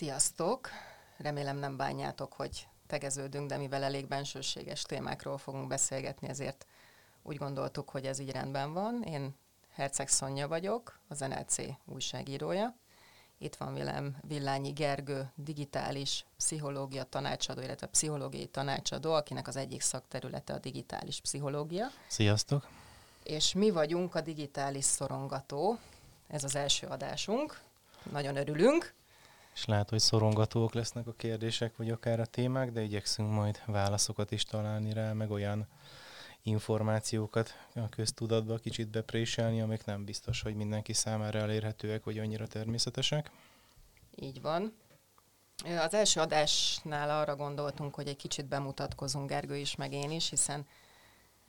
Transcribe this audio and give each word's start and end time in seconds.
Sziasztok! 0.00 0.68
Remélem 1.16 1.56
nem 1.56 1.76
bánjátok, 1.76 2.32
hogy 2.32 2.68
tegeződünk, 2.86 3.48
de 3.48 3.56
mivel 3.56 3.82
elég 3.82 4.06
bensőséges 4.06 4.82
témákról 4.82 5.38
fogunk 5.38 5.68
beszélgetni, 5.68 6.28
ezért 6.28 6.66
úgy 7.22 7.36
gondoltuk, 7.36 7.90
hogy 7.90 8.04
ez 8.06 8.18
így 8.18 8.30
rendben 8.30 8.72
van. 8.72 9.02
Én 9.02 9.34
Herceg 9.72 10.08
Szonya 10.08 10.48
vagyok, 10.48 10.98
az 11.08 11.18
NLC 11.18 11.56
újságírója. 11.84 12.76
Itt 13.38 13.54
van 13.54 13.74
velem 13.74 14.16
Villányi 14.22 14.70
Gergő, 14.70 15.30
digitális 15.34 16.26
pszichológia 16.36 17.04
tanácsadó, 17.04 17.60
illetve 17.60 17.86
pszichológiai 17.86 18.46
tanácsadó, 18.46 19.12
akinek 19.12 19.48
az 19.48 19.56
egyik 19.56 19.80
szakterülete 19.80 20.52
a 20.52 20.58
digitális 20.58 21.20
pszichológia. 21.20 21.86
Sziasztok! 22.08 22.68
És 23.22 23.52
mi 23.52 23.70
vagyunk 23.70 24.14
a 24.14 24.20
digitális 24.20 24.84
szorongató. 24.84 25.78
Ez 26.28 26.44
az 26.44 26.56
első 26.56 26.86
adásunk. 26.86 27.60
Nagyon 28.10 28.36
örülünk. 28.36 28.98
És 29.54 29.64
lehet, 29.64 29.90
hogy 29.90 29.98
szorongatók 29.98 30.72
lesznek 30.72 31.06
a 31.06 31.12
kérdések, 31.12 31.76
vagy 31.76 31.90
akár 31.90 32.20
a 32.20 32.26
témák, 32.26 32.72
de 32.72 32.82
igyekszünk 32.82 33.32
majd 33.32 33.62
válaszokat 33.66 34.30
is 34.30 34.44
találni 34.44 34.92
rá, 34.92 35.12
meg 35.12 35.30
olyan 35.30 35.66
információkat 36.42 37.54
a 37.74 37.88
köztudatba 37.88 38.56
kicsit 38.56 38.88
bepréselni, 38.88 39.60
amik 39.60 39.84
nem 39.84 40.04
biztos, 40.04 40.42
hogy 40.42 40.54
mindenki 40.54 40.92
számára 40.92 41.38
elérhetőek, 41.38 42.04
vagy 42.04 42.18
annyira 42.18 42.46
természetesek. 42.46 43.30
Így 44.16 44.40
van. 44.40 44.76
Az 45.64 45.94
első 45.94 46.20
adásnál 46.20 47.20
arra 47.20 47.36
gondoltunk, 47.36 47.94
hogy 47.94 48.08
egy 48.08 48.16
kicsit 48.16 48.46
bemutatkozunk 48.46 49.28
Gergő 49.28 49.56
is, 49.56 49.76
meg 49.76 49.92
én 49.92 50.10
is, 50.10 50.30
hiszen 50.30 50.66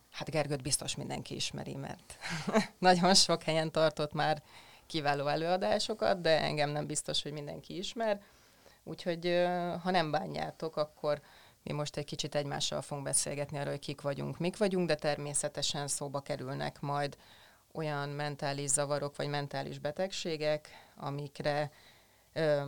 hát 0.10 0.30
Gergőt 0.30 0.62
biztos 0.62 0.96
mindenki 0.96 1.36
ismeri, 1.36 1.76
mert 1.76 2.18
nagyon 2.80 3.14
sok 3.14 3.44
helyen 3.44 3.72
tartott 3.72 4.14
már 4.14 4.44
kiváló 4.92 5.28
előadásokat, 5.28 6.22
de 6.22 6.42
engem 6.42 6.70
nem 6.70 6.86
biztos, 6.86 7.24
hogy 7.24 7.32
mindenki 7.32 7.78
ismer. 7.78 8.22
Úgyhogy 8.84 9.26
ha 9.84 9.92
nem 9.92 10.12
bánjátok, 10.12 10.76
akkor 10.76 11.22
mi 11.64 11.72
most 11.72 11.98
egy 11.98 12.06
kicsit 12.06 12.36
egymással 12.36 12.82
fogunk 12.82 13.08
beszélgetni 13.08 13.58
arról, 13.58 13.72
hogy 13.72 13.80
kik 13.80 14.02
vagyunk, 14.02 14.38
mik 14.40 14.58
vagyunk, 14.58 14.88
de 14.88 14.96
természetesen 14.96 15.88
szóba 15.88 16.20
kerülnek 16.20 16.82
majd 16.82 17.18
olyan 17.74 18.10
mentális 18.10 18.70
zavarok 18.70 19.16
vagy 19.16 19.28
mentális 19.28 19.80
betegségek, 19.80 20.70
amikre 20.96 21.72
ö, 22.34 22.62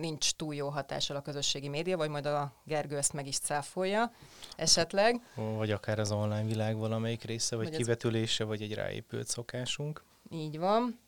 nincs 0.00 0.32
túl 0.32 0.54
jó 0.54 0.68
hatással 0.68 1.16
a 1.16 1.22
közösségi 1.22 1.68
média, 1.68 1.96
vagy 1.96 2.08
majd 2.08 2.26
a 2.26 2.52
Gergő 2.64 2.96
ezt 2.96 3.12
meg 3.12 3.26
is 3.26 3.38
cáfolja 3.38 4.12
esetleg. 4.56 5.20
Vagy 5.34 5.70
akár 5.70 5.98
az 5.98 6.12
online 6.12 6.44
világ 6.44 6.76
valamelyik 6.76 7.22
része, 7.22 7.56
vagy, 7.56 7.68
vagy 7.68 7.76
kivetülése, 7.76 8.42
ez... 8.42 8.48
vagy 8.48 8.62
egy 8.62 8.74
ráépült 8.74 9.26
szokásunk. 9.26 10.02
Így 10.30 10.58
van. 10.58 11.02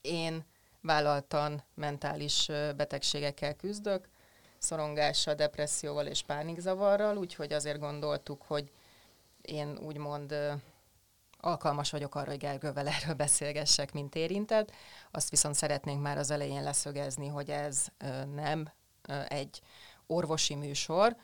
Én 0.00 0.44
vállaltan 0.80 1.62
mentális 1.74 2.46
betegségekkel 2.76 3.54
küzdök, 3.54 4.08
szorongással, 4.58 5.34
depresszióval 5.34 6.06
és 6.06 6.22
pánikzavarral, 6.22 7.16
úgyhogy 7.16 7.52
azért 7.52 7.78
gondoltuk, 7.78 8.42
hogy 8.42 8.70
én 9.42 9.78
úgymond 9.78 10.34
alkalmas 11.40 11.90
vagyok 11.90 12.14
arra, 12.14 12.30
hogy 12.30 12.38
Gergővel 12.38 12.88
erről 13.00 13.14
beszélgessek, 13.14 13.92
mint 13.92 14.14
érintett. 14.14 14.72
Azt 15.10 15.30
viszont 15.30 15.54
szeretnénk 15.54 16.02
már 16.02 16.18
az 16.18 16.30
elején 16.30 16.62
leszögezni, 16.62 17.28
hogy 17.28 17.50
ez 17.50 17.86
nem 18.34 18.72
egy 19.28 19.60
orvosi 20.06 20.54
műsor, 20.54 21.16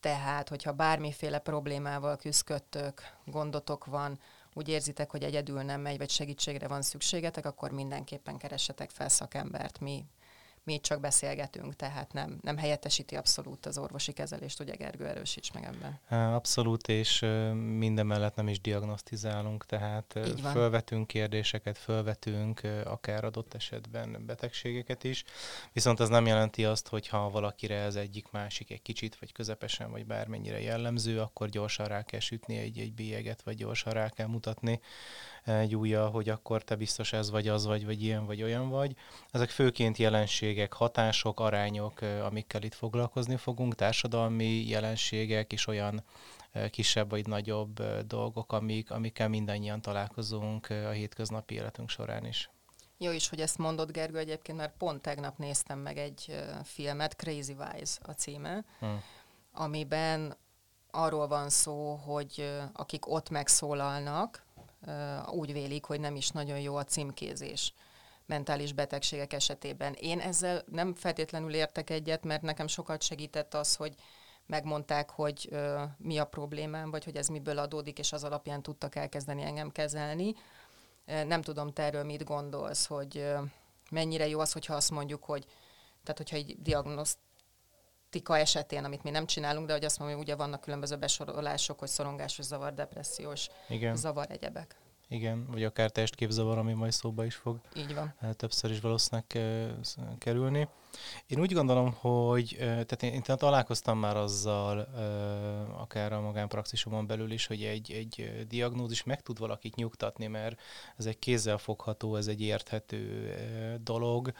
tehát, 0.00 0.48
hogyha 0.48 0.72
bármiféle 0.72 1.38
problémával 1.38 2.16
küzdködtök, 2.16 3.02
gondotok 3.24 3.84
van, 3.84 4.20
úgy 4.54 4.68
érzitek, 4.68 5.10
hogy 5.10 5.22
egyedül 5.22 5.62
nem 5.62 5.80
megy, 5.80 5.98
vagy 5.98 6.10
segítségre 6.10 6.68
van 6.68 6.82
szükségetek, 6.82 7.46
akkor 7.46 7.70
mindenképpen 7.70 8.36
keressetek 8.36 8.90
fel 8.90 9.08
szakembert. 9.08 9.80
Mi 9.80 10.04
mi 10.68 10.80
csak 10.80 11.00
beszélgetünk, 11.00 11.76
tehát 11.76 12.12
nem, 12.12 12.38
nem 12.42 12.56
helyettesíti 12.56 13.16
abszolút 13.16 13.66
az 13.66 13.78
orvosi 13.78 14.12
kezelést, 14.12 14.60
ugye 14.60 14.74
Gergő, 14.74 15.06
erősíts 15.06 15.52
meg 15.52 15.64
ebben. 15.64 16.32
Abszolút, 16.34 16.88
és 16.88 17.20
minden 17.54 18.06
mellett 18.06 18.34
nem 18.34 18.48
is 18.48 18.60
diagnosztizálunk, 18.60 19.66
tehát 19.66 20.18
fölvetünk 20.52 21.06
kérdéseket, 21.06 21.78
fölvetünk 21.78 22.60
akár 22.84 23.24
adott 23.24 23.54
esetben 23.54 24.22
betegségeket 24.26 25.04
is, 25.04 25.24
viszont 25.72 26.00
ez 26.00 26.08
nem 26.08 26.26
jelenti 26.26 26.64
azt, 26.64 26.88
hogy 26.88 27.08
ha 27.08 27.30
valakire 27.30 27.76
ez 27.76 27.94
egyik 27.94 28.30
másik 28.30 28.70
egy 28.70 28.82
kicsit, 28.82 29.18
vagy 29.18 29.32
közepesen, 29.32 29.90
vagy 29.90 30.06
bármennyire 30.06 30.60
jellemző, 30.60 31.20
akkor 31.20 31.48
gyorsan 31.48 31.86
rá 31.86 32.02
kell 32.02 32.20
sütni 32.20 32.56
egy, 32.56 32.78
egy 32.78 32.92
bélyeget, 32.92 33.42
vagy 33.42 33.56
gyorsan 33.56 33.92
rá 33.92 34.08
kell 34.08 34.26
mutatni 34.26 34.80
egy 35.48 35.74
újja, 35.74 36.06
hogy 36.06 36.28
akkor 36.28 36.62
te 36.62 36.76
biztos 36.76 37.12
ez 37.12 37.30
vagy 37.30 37.48
az 37.48 37.66
vagy, 37.66 37.84
vagy 37.84 38.02
ilyen 38.02 38.26
vagy 38.26 38.42
olyan 38.42 38.68
vagy. 38.68 38.96
Ezek 39.30 39.50
főként 39.50 39.96
jelenségek, 39.96 40.72
hatások, 40.72 41.40
arányok, 41.40 42.00
amikkel 42.00 42.62
itt 42.62 42.74
foglalkozni 42.74 43.36
fogunk, 43.36 43.74
társadalmi 43.74 44.68
jelenségek 44.68 45.52
és 45.52 45.66
olyan 45.66 46.04
kisebb 46.70 47.10
vagy 47.10 47.26
nagyobb 47.26 47.82
dolgok, 48.06 48.52
amik, 48.52 48.90
amikkel 48.90 49.28
mindannyian 49.28 49.80
találkozunk 49.80 50.70
a 50.70 50.90
hétköznapi 50.90 51.54
életünk 51.54 51.88
során 51.88 52.26
is. 52.26 52.50
Jó 52.98 53.10
is, 53.10 53.28
hogy 53.28 53.40
ezt 53.40 53.58
mondod, 53.58 53.90
Gergő, 53.90 54.18
egyébként, 54.18 54.58
mert 54.58 54.76
pont 54.76 55.02
tegnap 55.02 55.38
néztem 55.38 55.78
meg 55.78 55.98
egy 55.98 56.34
filmet, 56.64 57.16
Crazy 57.16 57.52
Wise 57.52 57.98
a 58.02 58.12
címe, 58.12 58.64
hmm. 58.78 59.02
amiben 59.52 60.36
arról 60.90 61.26
van 61.28 61.48
szó, 61.48 61.94
hogy 61.94 62.58
akik 62.72 63.10
ott 63.10 63.30
megszólalnak, 63.30 64.46
úgy 65.30 65.52
vélik, 65.52 65.84
hogy 65.84 66.00
nem 66.00 66.16
is 66.16 66.30
nagyon 66.30 66.60
jó 66.60 66.76
a 66.76 66.84
címkézés 66.84 67.74
mentális 68.28 68.72
betegségek 68.72 69.32
esetében. 69.32 69.92
Én 69.92 70.20
ezzel 70.20 70.62
nem 70.66 70.94
feltétlenül 70.94 71.54
értek 71.54 71.90
egyet, 71.90 72.24
mert 72.24 72.42
nekem 72.42 72.66
sokat 72.66 73.02
segített 73.02 73.54
az, 73.54 73.76
hogy 73.76 73.94
megmondták, 74.46 75.10
hogy 75.10 75.48
ö, 75.50 75.82
mi 75.96 76.18
a 76.18 76.24
problémám, 76.24 76.90
vagy 76.90 77.04
hogy 77.04 77.16
ez 77.16 77.28
miből 77.28 77.58
adódik, 77.58 77.98
és 77.98 78.12
az 78.12 78.24
alapján 78.24 78.62
tudtak 78.62 78.94
elkezdeni 78.94 79.42
engem 79.42 79.70
kezelni. 79.70 80.34
Nem 81.04 81.42
tudom, 81.42 81.72
te 81.72 81.82
erről 81.82 82.04
mit 82.04 82.24
gondolsz, 82.24 82.86
hogy 82.86 83.18
ö, 83.18 83.38
mennyire 83.90 84.28
jó 84.28 84.40
az, 84.40 84.52
hogyha 84.52 84.74
azt 84.74 84.90
mondjuk, 84.90 85.24
hogy 85.24 85.46
tehát 86.02 86.18
hogyha 86.18 86.36
egy 86.36 86.56
diagnoszt 86.62 87.18
diagnosztika 88.10 88.38
esetén, 88.38 88.84
amit 88.84 89.02
mi 89.02 89.10
nem 89.10 89.26
csinálunk, 89.26 89.66
de 89.66 89.72
hogy 89.72 89.84
azt 89.84 89.98
mondom, 89.98 90.16
hogy 90.16 90.26
ugye 90.26 90.36
vannak 90.36 90.60
különböző 90.60 90.96
besorolások, 90.96 91.78
hogy 91.78 91.88
szorongásos 91.88 92.44
zavar, 92.44 92.74
depressziós 92.74 93.48
Igen. 93.68 93.96
zavar, 93.96 94.26
egyebek. 94.30 94.76
Igen, 95.08 95.46
vagy 95.50 95.64
akár 95.64 95.90
testképzavar, 95.90 96.58
ami 96.58 96.72
majd 96.72 96.92
szóba 96.92 97.24
is 97.24 97.34
fog 97.34 97.60
Így 97.74 97.94
van. 97.94 98.14
többször 98.36 98.70
is 98.70 98.80
valószínűleg 98.80 99.26
kerülni. 100.18 100.68
Én 101.26 101.40
úgy 101.40 101.52
gondolom, 101.52 101.92
hogy 101.92 102.56
tehát 102.58 103.02
én, 103.02 103.12
én 103.12 103.22
találkoztam 103.22 103.98
már 103.98 104.16
azzal, 104.16 104.78
akár 105.76 106.12
a 106.12 106.20
magánpraxisomon 106.20 107.06
belül 107.06 107.30
is, 107.30 107.46
hogy 107.46 107.62
egy, 107.62 107.92
egy 107.92 108.46
diagnózis 108.48 109.02
meg 109.02 109.22
tud 109.22 109.38
valakit 109.38 109.74
nyugtatni, 109.74 110.26
mert 110.26 110.60
ez 110.96 111.06
egy 111.06 111.18
kézzelfogható, 111.18 112.16
ez 112.16 112.26
egy 112.26 112.40
érthető 112.40 113.32
dolog, 113.82 114.32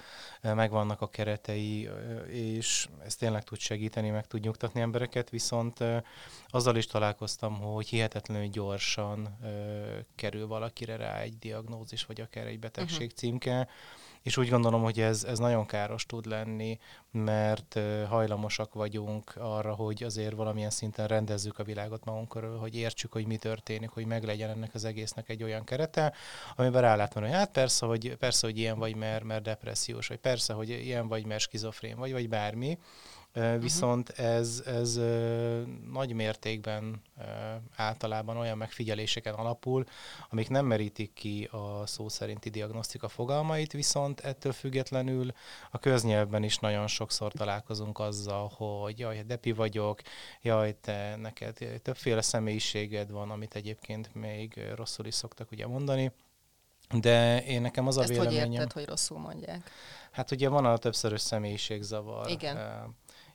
megvannak 0.42 1.00
a 1.00 1.08
keretei, 1.08 1.88
és 2.28 2.88
ez 3.04 3.16
tényleg 3.16 3.44
tud 3.44 3.58
segíteni, 3.58 4.10
meg 4.10 4.26
tud 4.26 4.40
nyugtatni 4.40 4.80
embereket, 4.80 5.30
viszont 5.30 5.84
azzal 6.48 6.76
is 6.76 6.86
találkoztam, 6.86 7.60
hogy 7.60 7.88
hihetetlenül 7.88 8.48
gyorsan 8.48 9.38
kerül 10.14 10.46
valakire 10.46 10.96
rá 10.96 11.20
egy 11.20 11.38
diagnózis, 11.38 12.04
vagy 12.04 12.20
akár 12.20 12.46
egy 12.46 12.58
betegség 12.58 13.06
uh-huh. 13.06 13.18
címke, 13.18 13.68
és 14.22 14.36
úgy 14.36 14.48
gondolom, 14.48 14.82
hogy 14.82 15.00
ez, 15.00 15.24
ez 15.24 15.38
nagyon 15.38 15.66
káros 15.66 16.06
tud 16.06 16.26
lenni, 16.26 16.78
mert 17.10 17.78
hajlamosak 18.08 18.74
vagyunk 18.74 19.34
arra, 19.36 19.74
hogy 19.74 20.02
azért 20.02 20.34
valamilyen 20.34 20.70
szinten 20.70 21.06
rendezzük 21.06 21.58
a 21.58 21.64
világot 21.64 22.04
magunk 22.04 22.28
körül, 22.28 22.56
hogy 22.56 22.76
értsük, 22.76 23.12
hogy 23.12 23.26
mi 23.26 23.36
történik, 23.36 23.90
hogy 23.90 24.06
meglegyen 24.06 24.50
ennek 24.50 24.74
az 24.74 24.84
egésznek 24.84 25.28
egy 25.28 25.42
olyan 25.42 25.64
kerete, 25.64 26.12
amiben 26.56 26.82
rá 26.82 26.96
lehet 26.96 27.14
mondani, 27.14 27.36
hogy 27.36 27.44
hát 27.44 27.52
persze, 27.52 27.86
hogy, 27.86 28.16
persze, 28.16 28.46
hogy 28.46 28.58
ilyen 28.58 28.78
vagy, 28.78 28.96
mert, 28.96 29.24
mert 29.24 29.42
depressziós, 29.42 30.08
vagy 30.08 30.18
persze, 30.18 30.52
hogy 30.52 30.68
ilyen 30.68 31.08
vagy, 31.08 31.26
mert 31.26 31.40
skizofrén 31.40 31.96
vagy, 31.96 32.12
vagy 32.12 32.28
bármi. 32.28 32.78
Viszont 33.58 34.08
ez, 34.08 34.62
ez 34.66 35.00
nagy 35.90 36.12
mértékben 36.12 37.02
általában 37.76 38.36
olyan 38.36 38.56
megfigyeléseken 38.56 39.34
alapul, 39.34 39.84
amik 40.28 40.48
nem 40.48 40.66
merítik 40.66 41.12
ki 41.12 41.48
a 41.50 41.86
szó 41.86 42.08
szerinti 42.08 42.50
diagnosztika 42.50 43.08
fogalmait, 43.08 43.72
viszont 43.72 44.20
ettől 44.20 44.52
függetlenül 44.52 45.32
a 45.70 45.78
köznyelvben 45.78 46.42
is 46.42 46.58
nagyon 46.58 46.86
sokszor 46.86 47.32
találkozunk 47.32 47.98
azzal, 47.98 48.52
hogy 48.56 48.98
jaj, 48.98 49.22
depi 49.22 49.52
vagyok, 49.52 50.00
jaj, 50.42 50.76
te 50.80 51.16
neked 51.16 51.58
többféle 51.82 52.22
személyiséged 52.22 53.10
van, 53.10 53.30
amit 53.30 53.54
egyébként 53.54 54.14
még 54.14 54.60
rosszul 54.74 55.06
is 55.06 55.14
szoktak 55.14 55.50
ugye 55.50 55.66
mondani. 55.66 56.12
De 57.00 57.44
én 57.44 57.60
nekem 57.60 57.86
az 57.86 57.96
a 57.96 58.00
Ezt 58.00 58.08
véleményem... 58.08 58.44
hogy 58.44 58.52
érted, 58.52 58.72
hogy 58.72 58.86
rosszul 58.86 59.18
mondják? 59.18 59.70
Hát 60.10 60.30
ugye 60.30 60.48
van 60.48 60.64
a 60.64 60.76
többszörös 60.76 61.20
személyiségzavar. 61.20 62.30
Igen 62.30 62.56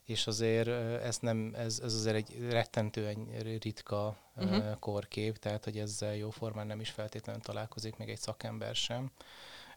és 0.06 0.28
azért 0.28 0.68
ez, 1.04 1.18
nem, 1.18 1.54
ez, 1.58 1.80
ez 1.84 1.94
azért 1.94 2.16
egy 2.16 2.48
rettentően 2.50 3.28
ritka 3.42 4.18
uh-huh. 4.36 4.80
korkép, 4.80 5.38
tehát 5.38 5.64
hogy 5.64 5.78
ezzel 5.78 6.16
jóformán 6.16 6.68
nem 6.68 6.80
is 6.80 6.90
feltétlenül 6.90 7.42
találkozik 7.42 7.98
még 7.98 8.10
egy 8.10 8.20
szakember 8.20 8.76
sem. 8.76 9.12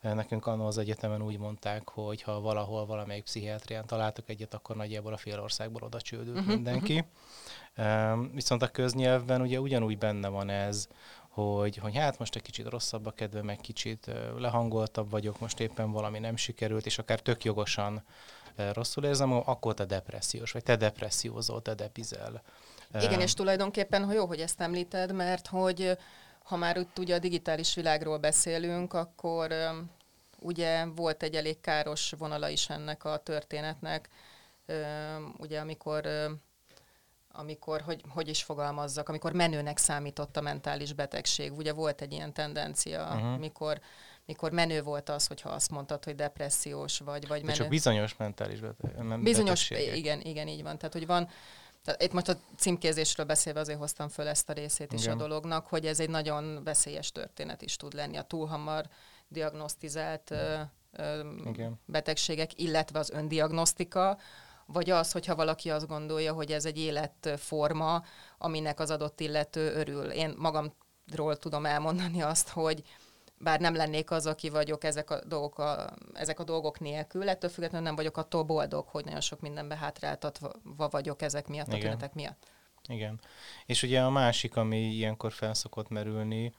Nekünk 0.00 0.46
annól 0.46 0.66
az 0.66 0.78
egyetemen 0.78 1.22
úgy 1.22 1.38
mondták, 1.38 1.88
hogy 1.88 2.22
ha 2.22 2.40
valahol 2.40 2.86
valamelyik 2.86 3.24
pszichiátrián 3.24 3.86
találtak 3.86 4.28
egyet, 4.28 4.54
akkor 4.54 4.76
nagyjából 4.76 5.12
a 5.12 5.16
fél 5.16 5.40
országból 5.40 5.82
oda 5.82 6.00
csődült 6.00 6.36
uh-huh, 6.36 6.54
mindenki. 6.54 7.04
Uh-huh. 7.76 8.32
Viszont 8.32 8.62
a 8.62 8.68
köznyelvben 8.68 9.40
ugye 9.40 9.60
ugyanúgy 9.60 9.98
benne 9.98 10.28
van 10.28 10.50
ez, 10.50 10.88
hogy, 11.36 11.76
hogy 11.76 11.96
hát 11.96 12.18
most 12.18 12.36
egy 12.36 12.42
kicsit 12.42 12.68
rosszabb 12.68 13.06
a 13.06 13.10
kedve, 13.10 13.42
meg 13.42 13.56
kicsit 13.56 14.10
lehangoltabb 14.38 15.10
vagyok, 15.10 15.40
most 15.40 15.60
éppen 15.60 15.90
valami 15.92 16.18
nem 16.18 16.36
sikerült, 16.36 16.86
és 16.86 16.98
akár 16.98 17.20
tök 17.20 17.44
jogosan 17.44 18.04
rosszul 18.72 19.04
érzem, 19.04 19.32
akkor 19.32 19.74
te 19.74 19.84
depressziós, 19.84 20.52
vagy 20.52 20.62
te 20.62 20.76
depressziózol, 20.76 21.62
te 21.62 21.74
depizel. 21.74 22.42
Igen, 23.00 23.20
és 23.20 23.32
tulajdonképpen, 23.32 24.04
ha 24.04 24.12
jó, 24.12 24.26
hogy 24.26 24.40
ezt 24.40 24.60
említed, 24.60 25.12
mert 25.12 25.46
hogy 25.46 25.98
ha 26.42 26.56
már 26.56 26.76
itt 26.76 26.98
ugye 26.98 27.14
a 27.14 27.18
digitális 27.18 27.74
világról 27.74 28.18
beszélünk, 28.18 28.92
akkor 28.92 29.54
ugye 30.40 30.84
volt 30.84 31.22
egy 31.22 31.34
elég 31.34 31.60
káros 31.60 32.12
vonala 32.18 32.48
is 32.48 32.68
ennek 32.68 33.04
a 33.04 33.16
történetnek, 33.16 34.08
ugye 35.38 35.60
amikor 35.60 36.08
amikor, 37.36 37.80
hogy, 37.80 38.02
hogy 38.08 38.28
is 38.28 38.42
fogalmazzak, 38.42 39.08
amikor 39.08 39.32
menőnek 39.32 39.78
számított 39.78 40.36
a 40.36 40.40
mentális 40.40 40.92
betegség. 40.92 41.52
Ugye 41.52 41.72
volt 41.72 42.00
egy 42.00 42.12
ilyen 42.12 42.32
tendencia, 42.32 43.14
uh-huh. 43.14 43.38
mikor 43.38 43.80
mikor 44.26 44.52
menő 44.52 44.82
volt 44.82 45.08
az, 45.08 45.26
hogyha 45.26 45.48
azt 45.48 45.70
mondtad, 45.70 46.04
hogy 46.04 46.14
depressziós 46.14 46.98
vagy, 46.98 47.28
vagy 47.28 47.42
menő. 47.42 47.56
csak 47.56 47.68
bizonyos 47.68 48.16
mentális 48.16 48.60
beteg, 48.60 49.22
Bizonyos, 49.22 49.70
igen, 49.70 50.20
igen, 50.20 50.48
így 50.48 50.62
van. 50.62 50.78
Tehát, 50.78 50.92
hogy 50.92 51.06
van, 51.06 51.28
tehát 51.84 52.02
itt 52.02 52.12
most 52.12 52.28
a 52.28 52.36
címkézésről 52.56 53.26
beszélve 53.26 53.60
azért 53.60 53.78
hoztam 53.78 54.08
föl 54.08 54.26
ezt 54.26 54.48
a 54.48 54.52
részét 54.52 54.92
is 54.92 55.02
igen. 55.02 55.14
a 55.14 55.18
dolognak, 55.18 55.66
hogy 55.66 55.86
ez 55.86 56.00
egy 56.00 56.08
nagyon 56.08 56.64
veszélyes 56.64 57.12
történet 57.12 57.62
is 57.62 57.76
tud 57.76 57.94
lenni. 57.94 58.16
A 58.16 58.22
túlhamar 58.22 58.84
diagnosztizált 59.28 60.30
ö, 60.30 60.60
ö, 60.92 61.24
betegségek, 61.84 62.60
illetve 62.60 62.98
az 62.98 63.10
öndiagnosztika, 63.10 64.18
vagy 64.66 64.90
az, 64.90 65.12
hogyha 65.12 65.34
valaki 65.34 65.70
azt 65.70 65.86
gondolja, 65.86 66.32
hogy 66.32 66.52
ez 66.52 66.64
egy 66.64 66.78
életforma, 66.78 68.02
aminek 68.38 68.80
az 68.80 68.90
adott 68.90 69.20
illető 69.20 69.74
örül. 69.74 70.10
Én 70.10 70.34
magamról 70.36 71.36
tudom 71.38 71.66
elmondani 71.66 72.22
azt, 72.22 72.48
hogy 72.48 72.82
bár 73.38 73.60
nem 73.60 73.74
lennék 73.74 74.10
az, 74.10 74.26
aki 74.26 74.48
vagyok 74.48 74.84
ezek 74.84 75.10
a 75.10 75.24
dolgok, 75.24 75.58
a, 75.58 75.94
ezek 76.12 76.40
a 76.40 76.44
dolgok 76.44 76.80
nélkül, 76.80 77.28
ettől 77.28 77.50
függetlenül 77.50 77.86
nem 77.86 77.96
vagyok 77.96 78.16
attól 78.16 78.42
boldog, 78.42 78.86
hogy 78.88 79.04
nagyon 79.04 79.20
sok 79.20 79.40
mindenbe 79.40 79.76
hátráltatva 79.76 80.52
vagyok 80.90 81.22
ezek 81.22 81.46
miatt, 81.46 81.66
Igen. 81.66 81.78
a 81.78 81.82
tünetek 81.82 82.14
miatt. 82.14 82.46
Igen. 82.88 83.20
És 83.66 83.82
ugye 83.82 84.02
a 84.02 84.10
másik, 84.10 84.56
ami 84.56 84.78
ilyenkor 84.78 85.32
felszokott 85.32 85.88
merülni, 85.88 86.52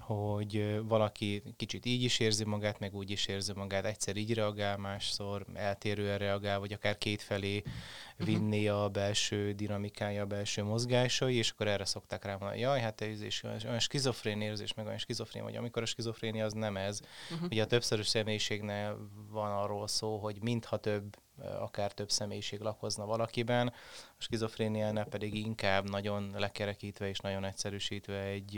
hogy 0.00 0.80
valaki 0.82 1.42
kicsit 1.56 1.86
így 1.86 2.02
is 2.02 2.18
érzi 2.18 2.44
magát, 2.44 2.78
meg 2.78 2.94
úgy 2.94 3.10
is 3.10 3.26
érzi 3.26 3.52
magát, 3.52 3.84
egyszer 3.84 4.16
így 4.16 4.34
reagál, 4.34 4.76
másszor 4.76 5.46
eltérően 5.54 6.18
reagál, 6.18 6.58
vagy 6.58 6.72
akár 6.72 6.98
kétfelé 6.98 7.62
mhm. 7.64 8.26
vinni 8.26 8.68
a 8.68 8.88
belső 8.88 9.52
dinamikája, 9.52 10.22
a 10.22 10.26
belső 10.26 10.62
mozgásai, 10.62 11.36
és 11.36 11.50
akkor 11.50 11.68
erre 11.68 11.84
szokták 11.84 12.24
rá 12.24 12.36
mondani, 12.36 12.60
jaj, 12.60 12.80
hát 12.80 13.00
ez 13.00 13.22
is 13.22 13.42
olyan 13.42 13.78
skizofrén 13.78 14.40
érzés, 14.40 14.74
meg 14.74 14.86
olyan 14.86 14.98
skizofrén 14.98 15.42
vagy, 15.42 15.56
amikor 15.56 15.82
a 15.82 15.86
skizofrénia 15.86 16.44
az 16.44 16.52
nem 16.52 16.76
ez. 16.76 17.00
Uh-huh. 17.30 17.48
Ugye 17.50 17.62
a 17.62 17.66
többszörös 17.66 18.06
személyiségnél 18.08 19.10
van 19.30 19.52
arról 19.52 19.88
szó, 19.88 20.18
hogy 20.18 20.42
mintha 20.42 20.76
több 20.76 21.16
akár 21.60 21.92
több 21.92 22.10
személyiség 22.10 22.60
lakozna 22.60 23.06
valakiben, 23.06 23.66
a 23.68 24.22
skizofréniánál 24.22 25.04
pedig 25.04 25.34
inkább 25.34 25.90
nagyon 25.90 26.30
lekerekítve 26.36 27.08
és 27.08 27.18
nagyon 27.18 27.44
egyszerűsítve 27.44 28.20
egy, 28.22 28.56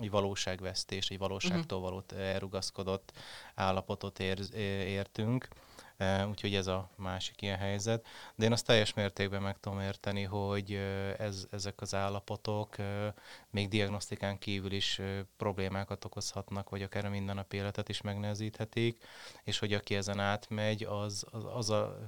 egy 0.00 0.10
valóságvesztés, 0.10 1.08
egy 1.08 1.18
valóságtól 1.18 1.80
való 1.80 2.02
elrugaszkodott 2.16 3.12
állapotot 3.54 4.18
ér, 4.18 4.38
értünk 4.86 5.48
úgyhogy 6.28 6.54
ez 6.54 6.66
a 6.66 6.90
másik 6.96 7.42
ilyen 7.42 7.58
helyzet. 7.58 8.06
De 8.34 8.44
én 8.44 8.52
azt 8.52 8.66
teljes 8.66 8.94
mértékben 8.94 9.42
meg 9.42 9.60
tudom 9.60 9.80
érteni, 9.80 10.22
hogy 10.22 10.72
ez, 11.18 11.46
ezek 11.50 11.80
az 11.80 11.94
állapotok 11.94 12.76
még 13.50 13.68
diagnosztikán 13.68 14.38
kívül 14.38 14.72
is 14.72 15.00
problémákat 15.36 16.04
okozhatnak, 16.04 16.70
vagy 16.70 16.82
akár 16.82 17.04
a 17.04 17.10
mindennapi 17.10 17.56
életet 17.56 17.88
is 17.88 18.00
megnehezíthetik, 18.00 19.04
és 19.44 19.58
hogy 19.58 19.72
aki 19.72 19.94
ezen 19.94 20.20
átmegy, 20.20 20.84
az, 20.84 21.24
az, 21.30 21.44
az 21.54 21.70
a, 21.70 21.98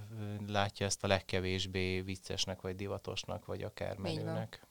látja 0.46 0.86
ezt 0.86 1.04
a 1.04 1.06
legkevésbé 1.06 2.00
viccesnek, 2.00 2.60
vagy 2.60 2.76
divatosnak, 2.76 3.44
vagy 3.44 3.62
akár 3.62 3.96
menőnek. 3.96 4.66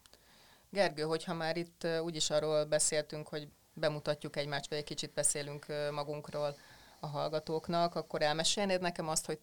Gergő, 0.69 1.03
hogyha 1.03 1.33
már 1.33 1.57
itt 1.57 1.87
úgyis 2.03 2.29
arról 2.29 2.65
beszéltünk, 2.65 3.27
hogy 3.27 3.47
bemutatjuk 3.73 4.35
egymást, 4.35 4.69
vagy 4.69 4.77
egy 4.77 4.83
kicsit 4.83 5.13
beszélünk 5.13 5.65
magunkról, 5.91 6.55
a 7.03 7.07
hallgatóknak, 7.07 7.95
akkor 7.95 8.21
elmesélnéd 8.21 8.81
nekem 8.81 9.07
azt, 9.07 9.25
hogy 9.25 9.39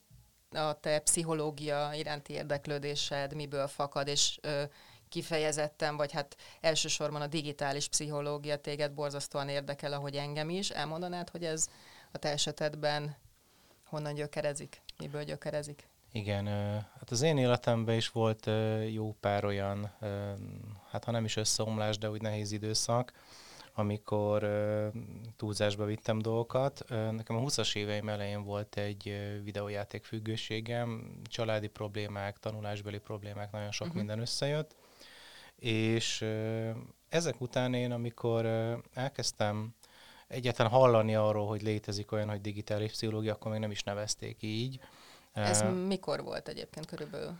a 0.50 0.81
te 0.81 0.99
pszichológia 0.99 1.90
iránti 1.94 2.32
érdeklődésed 2.32 3.34
miből 3.34 3.66
fakad, 3.66 4.08
és 4.08 4.38
ö, 4.43 4.62
kifejezetten, 5.08 5.96
vagy 5.96 6.12
hát 6.12 6.37
elsősorban 6.60 7.20
a 7.20 7.26
digitális 7.26 7.88
pszichológia 7.88 8.56
téged 8.56 8.93
borzasztóan 8.93 9.49
érdekel, 9.49 9.93
ahogy 9.93 10.16
engem 10.16 10.50
is. 10.50 10.70
Elmondanád, 10.70 11.28
hogy 11.28 11.44
ez 11.44 11.69
a 12.12 12.19
te 12.19 12.28
esetedben 12.28 13.16
honnan 13.84 14.14
gyökerezik, 14.14 14.82
miből 14.99 15.25
gyökerezik? 15.25 15.88
Igen, 16.12 16.46
hát 16.99 17.10
az 17.10 17.22
én 17.22 17.38
életemben 17.38 17.96
is 17.96 18.08
volt 18.08 18.50
jó 18.90 19.16
pár 19.20 19.44
olyan, 19.44 19.93
hát 20.90 21.05
ha 21.05 21.10
nem 21.10 21.25
is 21.25 21.37
összeomlás, 21.37 21.99
de 21.99 22.10
úgy 22.10 22.22
nehéz 22.22 22.52
időszak, 22.52 23.12
amikor 23.79 24.43
uh, 24.45 25.03
túlzásba 25.37 25.85
vittem 25.85 26.19
dolgokat. 26.19 26.85
Nekem 26.89 27.37
a 27.37 27.41
20-as 27.41 27.77
éveim 27.77 28.09
elején 28.09 28.43
volt 28.43 28.77
egy 28.77 29.17
videójáték 29.45 30.05
függőségem, 30.05 31.21
családi 31.25 31.69
problémák, 31.69 32.39
tanulásbeli 32.39 32.99
problémák, 32.99 33.53
nagyon 33.53 33.73
sok 33.73 33.87
uh-huh. 33.87 34.03
minden 34.03 34.21
összejött, 34.21 34.75
és 35.57 36.25
ezek 37.09 37.41
után 37.41 37.75
én, 37.75 37.93
amikor 37.93 38.45
uh, 38.45 38.73
elkezdtem 38.95 39.75
egyáltalán 40.27 40.73
hallani 40.73 41.15
arról, 41.15 41.47
hogy 41.47 41.63
létezik 41.63 42.13
olyan, 42.13 42.29
hogy 42.29 42.41
digitális 42.41 42.91
pszichológia, 42.91 43.33
akkor 43.33 43.51
még 43.51 43.61
nem 43.61 43.71
is 43.71 43.83
nevezték 43.83 44.37
így. 44.41 44.81
Ez 45.33 45.61
uh, 45.63 45.87
mikor 45.87 46.23
volt 46.23 46.49
egyébként 46.49 46.87
körülbelül? 46.87 47.39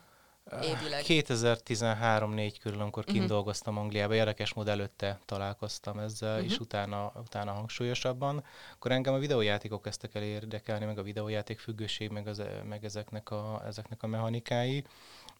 Évileg? 0.63 1.05
2013-4 1.07 2.55
körül, 2.61 2.81
amikor 2.81 3.03
uh-huh. 3.03 3.19
kint 3.19 3.29
dolgoztam 3.29 3.79
Angliába, 3.79 4.15
érdekes 4.15 4.55
mód 4.55 4.69
előtte 4.69 5.21
találkoztam 5.25 5.99
ezzel, 5.99 6.35
uh-huh. 6.35 6.51
és 6.51 6.59
utána, 6.59 7.13
utána 7.25 7.53
hangsúlyosabban. 7.53 8.45
Akkor 8.75 8.93
engem 8.93 9.15
a 9.15 9.19
videójátékok 9.19 9.83
kezdtek 9.83 10.15
el 10.15 10.23
érdekelni, 10.23 10.85
meg 10.85 10.99
a 10.99 11.03
videójáték 11.03 11.59
függőség, 11.59 12.11
meg, 12.11 12.27
az, 12.27 12.43
meg 12.69 12.85
ezeknek, 12.85 13.31
a, 13.31 13.63
ezeknek 13.67 14.03
a 14.03 14.07
mechanikái. 14.07 14.85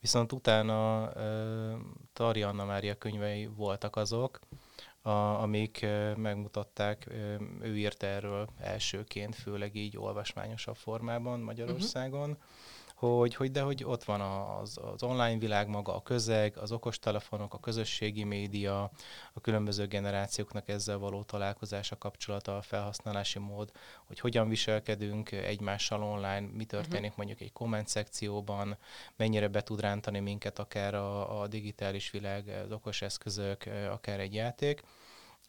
Viszont 0.01 0.33
utána 0.33 1.03
uh, 1.03 1.79
Tari 2.13 2.43
Anna 2.43 2.65
Mária 2.65 2.95
könyvei 2.95 3.47
voltak 3.57 3.97
azok, 3.97 4.41
a, 5.03 5.11
amik 5.11 5.81
uh, 5.83 6.17
megmutatták, 6.17 7.07
uh, 7.09 7.35
ő 7.61 7.77
írt 7.77 8.03
erről 8.03 8.49
elsőként, 8.61 9.35
főleg 9.35 9.75
így 9.75 9.97
olvasmányosabb 9.97 10.77
formában 10.77 11.41
Magyarországon. 11.41 12.31
Uh-huh 12.31 12.47
hogy, 12.99 13.35
hogy 13.35 13.51
de 13.51 13.61
hogy 13.61 13.85
ott 13.85 14.05
van 14.05 14.21
az, 14.21 14.79
az 14.93 15.03
online 15.03 15.39
világ 15.39 15.69
maga, 15.69 15.95
a 15.95 16.03
közeg, 16.03 16.57
az 16.57 16.73
okostelefonok, 16.73 17.55
a 17.55 17.59
közösségi 17.59 18.25
média, 18.25 18.91
a 19.33 19.41
különböző 19.41 19.87
generációknak 19.87 20.69
ezzel 20.69 20.99
való 20.99 21.23
találkozása, 21.23 21.99
kapcsolata, 21.99 22.57
a 22.57 22.63
felhasználási 22.63 23.39
mód, 23.39 23.71
hogy 24.07 24.21
hogyan 24.21 24.49
viselkedünk 24.49 25.33
egymással 25.33 26.03
online, 26.03 26.41
mi 26.41 26.65
történik 26.65 27.03
uh-huh. 27.03 27.17
mondjuk 27.17 27.41
egy 27.41 27.53
komment 27.53 27.89
szekcióban, 27.89 28.77
mennyire 29.17 29.49
be 29.49 29.63
tud 29.63 29.81
rántani 29.81 30.19
minket 30.19 30.59
akár 30.59 30.95
a, 30.95 31.41
a 31.41 31.47
digitális 31.47 32.11
világ, 32.11 32.49
az 32.65 32.73
okos 32.73 33.03
eszközök, 33.03 33.65
akár 33.91 34.21
egy 34.21 34.35
játék 34.35 34.83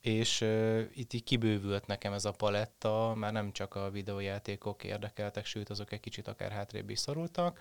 és 0.02 0.42
uh, 0.42 0.82
itt 0.94 1.14
így 1.14 1.24
kibővült 1.24 1.88
nekem 1.88 2.14
ez 2.14 2.26
a 2.26 2.32
paletta, 2.32 3.14
már 3.16 3.32
nem 3.32 3.52
csak 3.52 3.76
a 3.76 3.90
videójátékok 3.90 4.84
érdekeltek, 4.84 5.46
sőt 5.46 5.70
azok 5.70 5.92
egy 5.92 6.00
kicsit 6.00 6.28
akár 6.28 6.52
hátrébb 6.52 6.90
is 6.90 7.00
szorultak, 7.00 7.60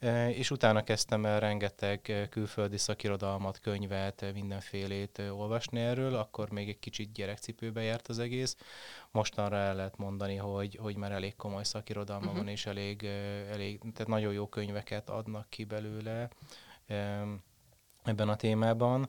uh, 0.00 0.38
és 0.38 0.50
utána 0.50 0.84
kezdtem 0.84 1.26
el 1.26 1.40
rengeteg 1.40 2.28
külföldi 2.30 2.76
szakirodalmat, 2.76 3.60
könyvet, 3.60 4.32
mindenfélét 4.34 5.18
uh, 5.18 5.40
olvasni 5.40 5.80
erről, 5.80 6.14
akkor 6.14 6.50
még 6.50 6.68
egy 6.68 6.78
kicsit 6.78 7.12
gyerekcipőbe 7.12 7.82
járt 7.82 8.08
az 8.08 8.18
egész. 8.18 8.56
Mostanra 9.10 9.56
el 9.56 9.74
lehet 9.74 9.96
mondani, 9.96 10.36
hogy, 10.36 10.78
hogy 10.80 10.96
már 10.96 11.12
elég 11.12 11.36
komoly 11.36 11.64
szakirodalma 11.64 12.24
uh-huh. 12.24 12.38
van, 12.38 12.48
és 12.48 12.66
elég, 12.66 13.00
uh, 13.02 13.52
elég, 13.52 13.78
tehát 13.78 14.06
nagyon 14.06 14.32
jó 14.32 14.48
könyveket 14.48 15.08
adnak 15.08 15.50
ki 15.50 15.64
belőle 15.64 16.28
um, 16.88 17.42
ebben 18.04 18.28
a 18.28 18.36
témában 18.36 19.08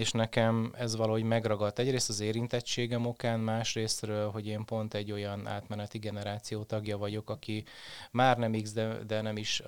és 0.00 0.10
nekem 0.10 0.72
ez 0.76 0.96
valahogy 0.96 1.22
megragadt. 1.22 1.78
Egyrészt 1.78 2.08
az 2.08 2.20
érintettségem 2.20 3.06
okán, 3.06 3.40
másrésztről, 3.40 4.30
hogy 4.30 4.46
én 4.46 4.64
pont 4.64 4.94
egy 4.94 5.12
olyan 5.12 5.46
átmeneti 5.46 5.98
generáció 5.98 6.62
tagja 6.62 6.98
vagyok, 6.98 7.30
aki 7.30 7.64
már 8.10 8.38
nem 8.38 8.52
X, 8.52 8.72
de, 8.72 9.04
de 9.06 9.20
nem 9.20 9.36
is 9.36 9.60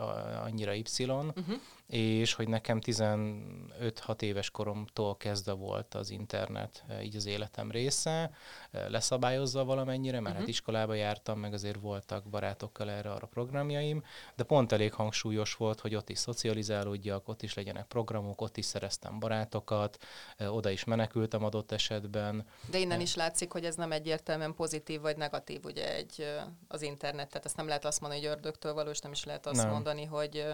annyira 0.45 0.75
Y, 0.75 0.85
uh-huh 0.99 1.61
és 1.93 2.33
hogy 2.33 2.49
nekem 2.49 2.79
15-6 2.85 4.23
éves 4.23 4.51
koromtól 4.51 5.17
kezdve 5.17 5.53
volt 5.53 5.95
az 5.95 6.11
internet 6.11 6.85
eh, 6.89 7.05
így 7.05 7.17
az 7.17 7.27
életem 7.27 7.71
része, 7.71 8.31
eh, 8.71 8.89
leszabályozva 8.89 9.65
valamennyire, 9.65 10.13
mert 10.13 10.23
uh-huh. 10.23 10.33
hát 10.35 10.43
mhm. 10.43 10.51
iskolába 10.51 10.95
jártam, 10.95 11.39
meg 11.39 11.53
azért 11.53 11.81
voltak 11.81 12.25
barátokkal 12.25 12.91
erre 12.91 13.11
arra 13.11 13.27
programjaim, 13.27 14.05
de 14.37 14.45
pont 14.45 14.73
elég 14.73 14.93
hangsúlyos 14.93 15.55
volt, 15.55 15.81
hogy 15.81 15.95
ott 15.95 16.09
is 16.09 16.19
szocializálódjak, 16.19 17.29
ott 17.29 17.43
is 17.43 17.55
legyenek 17.55 17.87
programok, 17.87 18.41
ott 18.41 18.57
is 18.57 18.65
szereztem 18.65 19.19
barátokat, 19.19 19.99
eh, 20.37 20.55
oda 20.55 20.71
is 20.71 20.85
menekültem 20.85 21.45
adott 21.45 21.73
esetben. 21.73 22.47
De 22.71 22.79
innen 22.79 23.01
is 23.01 23.15
látszik, 23.15 23.53
hogy 23.53 23.65
ez 23.65 23.75
nem 23.75 23.93
egyértelműen 23.93 24.55
pozitív 24.55 25.01
vagy 25.01 25.17
negatív, 25.17 25.65
ugye 25.65 25.95
egy, 25.95 26.27
az 26.69 26.83
internet, 26.83 27.29
tehát 27.29 27.47
ezt 27.47 27.57
nem 27.57 27.67
lehet 27.67 27.85
azt 27.85 28.01
mondani, 28.01 28.23
hogy 28.23 28.31
ördögtől 28.31 28.75
való, 28.75 28.91
és 28.91 28.99
nem 28.99 29.13
is 29.13 29.25
lehet 29.25 29.47
azt 29.47 29.63
nem. 29.63 29.71
mondani, 29.71 30.05
hogy 30.05 30.47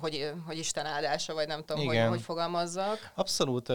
hogy, 0.00 0.32
hogy 0.46 0.58
Isten 0.58 0.86
áldása, 0.86 1.34
vagy 1.34 1.46
nem 1.46 1.64
tudom, 1.64 1.86
hogy, 1.86 2.06
hogy 2.08 2.22
fogalmazzak. 2.22 3.12
Abszolút. 3.14 3.68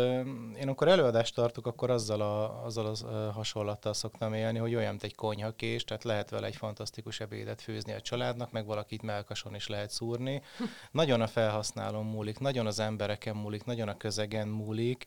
Én 0.60 0.68
akkor 0.68 0.88
előadást 0.88 1.36
tartok, 1.36 1.68
akkor 1.68 1.90
azzal 1.90 2.22
a, 2.22 2.66
azzal 2.66 2.86
a 2.86 3.32
hasonlattal 3.32 3.94
szoktam 3.94 4.34
élni, 4.34 4.58
hogy 4.58 4.76
olyan, 4.76 4.90
mint 4.90 5.04
egy 5.04 5.16
konyhakés, 5.16 5.84
tehát 5.84 6.04
lehet 6.04 6.30
vele 6.30 6.48
egy 6.48 6.56
fantasztikus 6.56 7.20
ebédet 7.20 7.62
főzni 7.62 7.94
a 7.94 8.02
családnak, 8.02 8.52
meg 8.52 8.66
valakit 8.66 9.02
melkason 9.02 9.56
is 9.56 9.68
lehet 9.68 9.90
szúrni. 9.90 10.42
nagyon 10.92 11.22
a 11.22 11.28
felhasználón 11.28 12.06
múlik, 12.06 12.40
nagyon 12.40 12.66
az 12.66 12.80
embereken 12.80 13.36
múlik, 13.36 13.64
nagyon 13.64 13.88
a 13.88 13.98
közegen 13.98 14.48
múlik. 14.48 15.06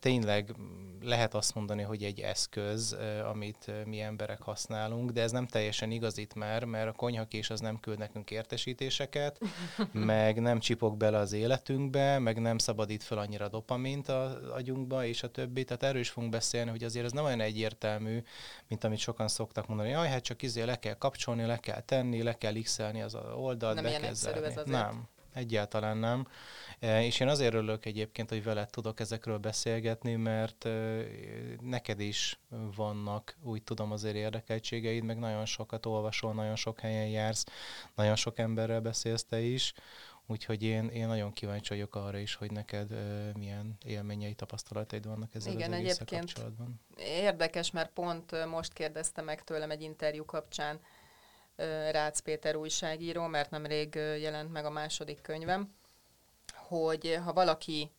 Tényleg 0.00 0.54
lehet 1.02 1.34
azt 1.34 1.54
mondani, 1.54 1.82
hogy 1.82 2.02
egy 2.02 2.20
eszköz, 2.20 2.96
amit 3.30 3.72
mi 3.86 4.00
emberek 4.00 4.42
használunk, 4.42 5.10
de 5.10 5.22
ez 5.22 5.30
nem 5.30 5.46
teljesen 5.46 5.90
igaz 5.90 6.18
itt 6.18 6.34
már, 6.34 6.64
mert 6.64 6.88
a 6.88 6.92
konyhakés 6.92 7.50
az 7.50 7.60
nem 7.60 7.80
küld 7.80 7.98
nekünk 7.98 8.30
értesítéseket, 8.30 9.38
meg 10.04 10.40
nem 10.40 10.58
csipok 10.58 10.96
bele 10.96 11.18
az 11.18 11.32
életünkbe, 11.32 12.18
meg 12.18 12.40
nem 12.40 12.58
szabadít 12.58 13.02
fel 13.02 13.18
annyira 13.18 13.48
dopamint 13.48 14.08
az 14.08 14.36
agyunkba, 14.54 15.04
és 15.04 15.22
a 15.22 15.30
többi. 15.30 15.64
Tehát 15.64 15.82
erről 15.82 16.00
is 16.00 16.10
fogunk 16.10 16.32
beszélni, 16.32 16.70
hogy 16.70 16.84
azért 16.84 17.04
ez 17.04 17.12
nem 17.12 17.24
olyan 17.24 17.40
egyértelmű, 17.40 18.22
mint 18.68 18.84
amit 18.84 18.98
sokan 18.98 19.28
szoktak 19.28 19.66
mondani, 19.66 19.88
jaj, 19.88 20.08
hát 20.08 20.22
csak 20.22 20.42
izé 20.42 20.62
le 20.62 20.78
kell 20.78 20.94
kapcsolni, 20.94 21.44
le 21.44 21.56
kell 21.56 21.80
tenni, 21.80 22.22
le 22.22 22.38
kell 22.38 22.54
x 22.62 22.78
az 22.78 23.16
oldalt, 23.34 23.74
nem 23.74 23.84
be 23.84 23.90
kell 23.90 24.10
ez 24.10 24.24
azért. 24.24 24.64
Nem, 24.64 25.08
egyáltalán 25.34 25.96
nem. 25.96 26.26
E, 26.82 27.04
és 27.04 27.20
én 27.20 27.28
azért 27.28 27.54
örülök 27.54 27.84
egyébként, 27.84 28.28
hogy 28.28 28.44
veled 28.44 28.70
tudok 28.70 29.00
ezekről 29.00 29.38
beszélgetni, 29.38 30.14
mert 30.14 30.64
e, 30.64 31.04
neked 31.60 32.00
is 32.00 32.40
vannak, 32.76 33.36
úgy 33.42 33.62
tudom, 33.62 33.92
azért 33.92 34.14
érdekeltségeid, 34.14 35.04
meg 35.04 35.18
nagyon 35.18 35.44
sokat 35.44 35.86
olvasol, 35.86 36.32
nagyon 36.34 36.56
sok 36.56 36.80
helyen 36.80 37.08
jársz, 37.08 37.44
nagyon 37.94 38.16
sok 38.16 38.38
emberrel 38.38 38.80
beszélsz 38.80 39.24
te 39.24 39.40
is, 39.40 39.72
úgyhogy 40.26 40.62
én, 40.62 40.88
én 40.88 41.06
nagyon 41.06 41.32
kíváncsi 41.32 41.68
vagyok 41.68 41.94
arra 41.94 42.18
is, 42.18 42.34
hogy 42.34 42.50
neked 42.50 42.90
uh, 42.90 43.34
milyen 43.34 43.76
élményei, 43.84 44.34
tapasztalataid 44.34 45.06
vannak 45.06 45.34
ezzel 45.34 45.52
Igen, 45.52 45.72
az 45.72 45.78
egyébként 45.78 46.32
kapcsolatban. 46.32 46.80
Érdekes, 46.96 47.70
mert 47.70 47.92
pont 47.92 48.46
most 48.46 48.72
kérdezte 48.72 49.22
meg 49.22 49.44
tőlem 49.44 49.70
egy 49.70 49.82
interjú 49.82 50.24
kapcsán 50.24 50.80
uh, 51.56 51.90
Rácz 51.90 52.20
Péter 52.20 52.56
újságíró, 52.56 53.26
mert 53.26 53.50
nemrég 53.50 53.94
jelent 53.94 54.52
meg 54.52 54.64
a 54.64 54.70
második 54.70 55.20
könyvem, 55.20 55.80
hogy 56.78 57.18
ha 57.24 57.32
valaki 57.32 57.92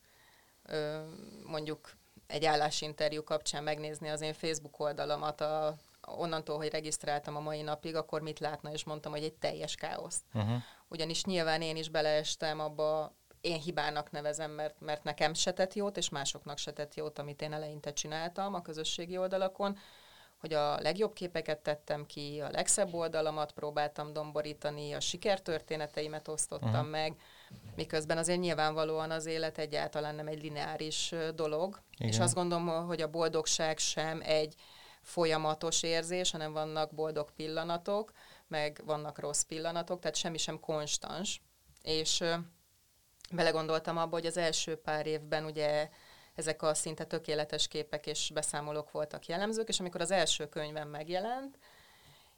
mondjuk 1.43 1.91
egy 2.27 2.45
állásinterjú 2.45 3.23
kapcsán 3.23 3.63
megnézni 3.63 4.09
az 4.09 4.21
én 4.21 4.33
Facebook 4.33 4.79
oldalamat, 4.79 5.41
a, 5.41 5.75
onnantól, 6.07 6.57
hogy 6.57 6.69
regisztráltam 6.69 7.35
a 7.35 7.39
mai 7.39 7.61
napig, 7.61 7.95
akkor 7.95 8.21
mit 8.21 8.39
látna, 8.39 8.71
és 8.71 8.83
mondtam, 8.83 9.11
hogy 9.11 9.23
egy 9.23 9.33
teljes 9.33 9.75
káosz. 9.75 10.21
Uh-huh. 10.33 10.61
Ugyanis 10.87 11.23
nyilván 11.23 11.61
én 11.61 11.75
is 11.75 11.89
beleestem 11.89 12.59
abba, 12.59 13.13
én 13.41 13.59
hibának 13.59 14.11
nevezem, 14.11 14.51
mert, 14.51 14.79
mert 14.79 15.03
nekem 15.03 15.33
se 15.33 15.53
tett 15.53 15.73
jót, 15.73 15.97
és 15.97 16.09
másoknak 16.09 16.57
se 16.57 16.71
tett 16.71 16.95
jót, 16.95 17.19
amit 17.19 17.41
én 17.41 17.53
eleinte 17.53 17.93
csináltam 17.93 18.53
a 18.53 18.61
közösségi 18.61 19.17
oldalakon, 19.17 19.77
hogy 20.39 20.53
a 20.53 20.79
legjobb 20.79 21.13
képeket 21.13 21.59
tettem 21.59 22.05
ki, 22.05 22.41
a 22.41 22.49
legszebb 22.49 22.93
oldalamat 22.93 23.51
próbáltam 23.51 24.13
domborítani, 24.13 24.93
a 24.93 24.99
sikertörténeteimet 24.99 26.27
osztottam 26.27 26.69
uh-huh. 26.69 26.89
meg, 26.89 27.15
miközben 27.75 28.17
azért 28.17 28.39
nyilvánvalóan 28.39 29.11
az 29.11 29.25
élet 29.25 29.57
egyáltalán 29.57 30.15
nem 30.15 30.27
egy 30.27 30.41
lineáris 30.41 31.13
dolog, 31.35 31.81
Igen. 31.97 32.07
és 32.07 32.19
azt 32.19 32.33
gondolom, 32.33 32.85
hogy 32.85 33.01
a 33.01 33.09
boldogság 33.09 33.77
sem 33.77 34.21
egy 34.23 34.55
folyamatos 35.01 35.83
érzés, 35.83 36.31
hanem 36.31 36.53
vannak 36.53 36.93
boldog 36.93 37.31
pillanatok, 37.31 38.11
meg 38.47 38.81
vannak 38.85 39.19
rossz 39.19 39.41
pillanatok, 39.41 39.99
tehát 39.99 40.15
semmi 40.15 40.37
sem 40.37 40.59
konstans. 40.59 41.41
És 41.81 42.23
belegondoltam 43.31 43.97
abba, 43.97 44.15
hogy 44.15 44.25
az 44.25 44.37
első 44.37 44.75
pár 44.75 45.05
évben 45.05 45.45
ugye 45.45 45.89
ezek 46.35 46.61
a 46.61 46.73
szinte 46.73 47.03
tökéletes 47.03 47.67
képek 47.67 48.05
és 48.05 48.31
beszámolók 48.33 48.91
voltak 48.91 49.25
jellemzők, 49.25 49.67
és 49.67 49.79
amikor 49.79 50.01
az 50.01 50.11
első 50.11 50.49
könyvem 50.49 50.89
megjelent, 50.89 51.57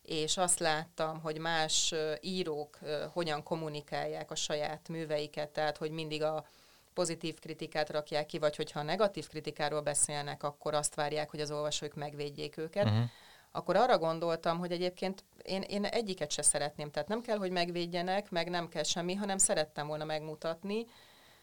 és 0.05 0.37
azt 0.37 0.59
láttam, 0.59 1.21
hogy 1.21 1.37
más 1.37 1.93
írók 2.21 2.79
hogyan 3.13 3.43
kommunikálják 3.43 4.31
a 4.31 4.35
saját 4.35 4.89
műveiket, 4.89 5.49
tehát 5.49 5.77
hogy 5.77 5.91
mindig 5.91 6.23
a 6.23 6.45
pozitív 6.93 7.39
kritikát 7.39 7.89
rakják 7.89 8.25
ki, 8.25 8.37
vagy 8.37 8.55
hogyha 8.55 8.79
a 8.79 8.83
negatív 8.83 9.27
kritikáról 9.27 9.81
beszélnek, 9.81 10.43
akkor 10.43 10.73
azt 10.73 10.95
várják, 10.95 11.29
hogy 11.29 11.39
az 11.39 11.51
olvasók 11.51 11.93
megvédjék 11.93 12.57
őket. 12.57 12.85
Uh-huh. 12.85 13.03
Akkor 13.51 13.75
arra 13.75 13.97
gondoltam, 13.97 14.59
hogy 14.59 14.71
egyébként 14.71 15.23
én, 15.43 15.61
én 15.61 15.85
egyiket 15.85 16.31
se 16.31 16.41
szeretném, 16.41 16.91
tehát 16.91 17.07
nem 17.07 17.21
kell, 17.21 17.37
hogy 17.37 17.51
megvédjenek, 17.51 18.31
meg 18.31 18.49
nem 18.49 18.67
kell 18.67 18.83
semmi, 18.83 19.13
hanem 19.13 19.37
szerettem 19.37 19.87
volna 19.87 20.05
megmutatni 20.05 20.85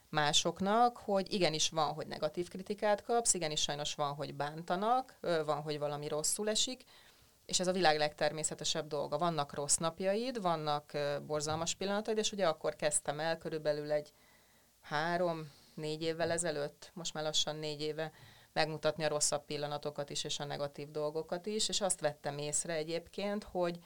másoknak, 0.09 0.97
hogy 0.97 1.33
igenis 1.33 1.69
van, 1.69 1.93
hogy 1.93 2.07
negatív 2.07 2.49
kritikát 2.49 3.03
kapsz, 3.03 3.35
igenis 3.35 3.61
sajnos 3.61 3.95
van, 3.95 4.15
hogy 4.15 4.35
bántanak, 4.35 5.19
van, 5.21 5.63
hogy 5.63 5.79
valami 5.79 6.09
rosszul 6.09 6.49
esik, 6.49 6.85
és 7.53 7.61
ez 7.61 7.67
a 7.67 7.73
világ 7.73 7.99
legtermészetesebb 7.99 8.87
dolga. 8.87 9.19
Vannak 9.19 9.55
rossz 9.55 9.77
napjaid, 9.77 10.41
vannak 10.41 10.93
borzalmas 11.27 11.75
pillanataid, 11.75 12.19
és 12.19 12.33
ugye 12.33 12.47
akkor 12.47 12.77
kezdtem 12.77 13.21
el 13.21 13.39
körülbelül 13.39 13.93
egy 13.93 14.13
három, 14.81 15.53
négy 15.75 16.03
évvel 16.03 16.31
ezelőtt, 16.31 16.91
most 16.95 17.15
már 17.15 17.25
lassan 17.25 17.57
négy 17.57 17.81
éve 17.81 18.13
megmutatni 18.53 19.05
a 19.05 19.09
rosszabb 19.09 19.45
pillanatokat 19.45 20.11
is, 20.11 20.25
és 20.25 20.39
a 20.39 20.45
negatív 20.45 20.91
dolgokat 20.91 21.47
is, 21.47 21.69
és 21.69 21.81
azt 21.81 22.01
vettem 22.01 22.39
észre 22.39 22.75
egyébként, 22.75 23.45
hogy 23.45 23.79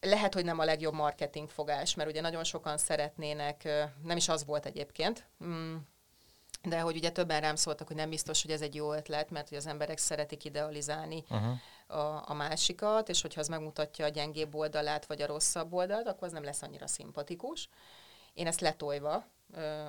lehet, 0.00 0.34
hogy 0.34 0.44
nem 0.44 0.58
a 0.58 0.64
legjobb 0.64 0.94
marketing 0.94 1.48
fogás, 1.48 1.94
mert 1.94 2.10
ugye 2.10 2.20
nagyon 2.20 2.44
sokan 2.44 2.78
szeretnének, 2.78 3.68
nem 4.02 4.16
is 4.16 4.28
az 4.28 4.44
volt 4.44 4.66
egyébként, 4.66 5.26
mm, 5.44 5.76
de 6.62 6.80
hogy 6.80 6.96
ugye 6.96 7.10
többen 7.10 7.40
rám 7.40 7.56
szóltak, 7.56 7.86
hogy 7.86 7.96
nem 7.96 8.10
biztos, 8.10 8.42
hogy 8.42 8.50
ez 8.50 8.62
egy 8.62 8.74
jó 8.74 8.92
ötlet, 8.92 9.30
mert 9.30 9.48
hogy 9.48 9.58
az 9.58 9.66
emberek 9.66 9.98
szeretik 9.98 10.44
idealizálni 10.44 11.24
uh-huh. 11.30 11.98
a, 11.98 12.22
a 12.26 12.34
másikat, 12.34 13.08
és 13.08 13.22
hogyha 13.22 13.40
az 13.40 13.48
megmutatja 13.48 14.04
a 14.04 14.08
gyengébb 14.08 14.54
oldalát, 14.54 15.06
vagy 15.06 15.22
a 15.22 15.26
rosszabb 15.26 15.72
oldalt, 15.72 16.06
akkor 16.06 16.26
az 16.26 16.32
nem 16.32 16.44
lesz 16.44 16.62
annyira 16.62 16.86
szimpatikus. 16.86 17.68
Én 18.34 18.46
ezt 18.46 18.60
letolva 18.60 19.24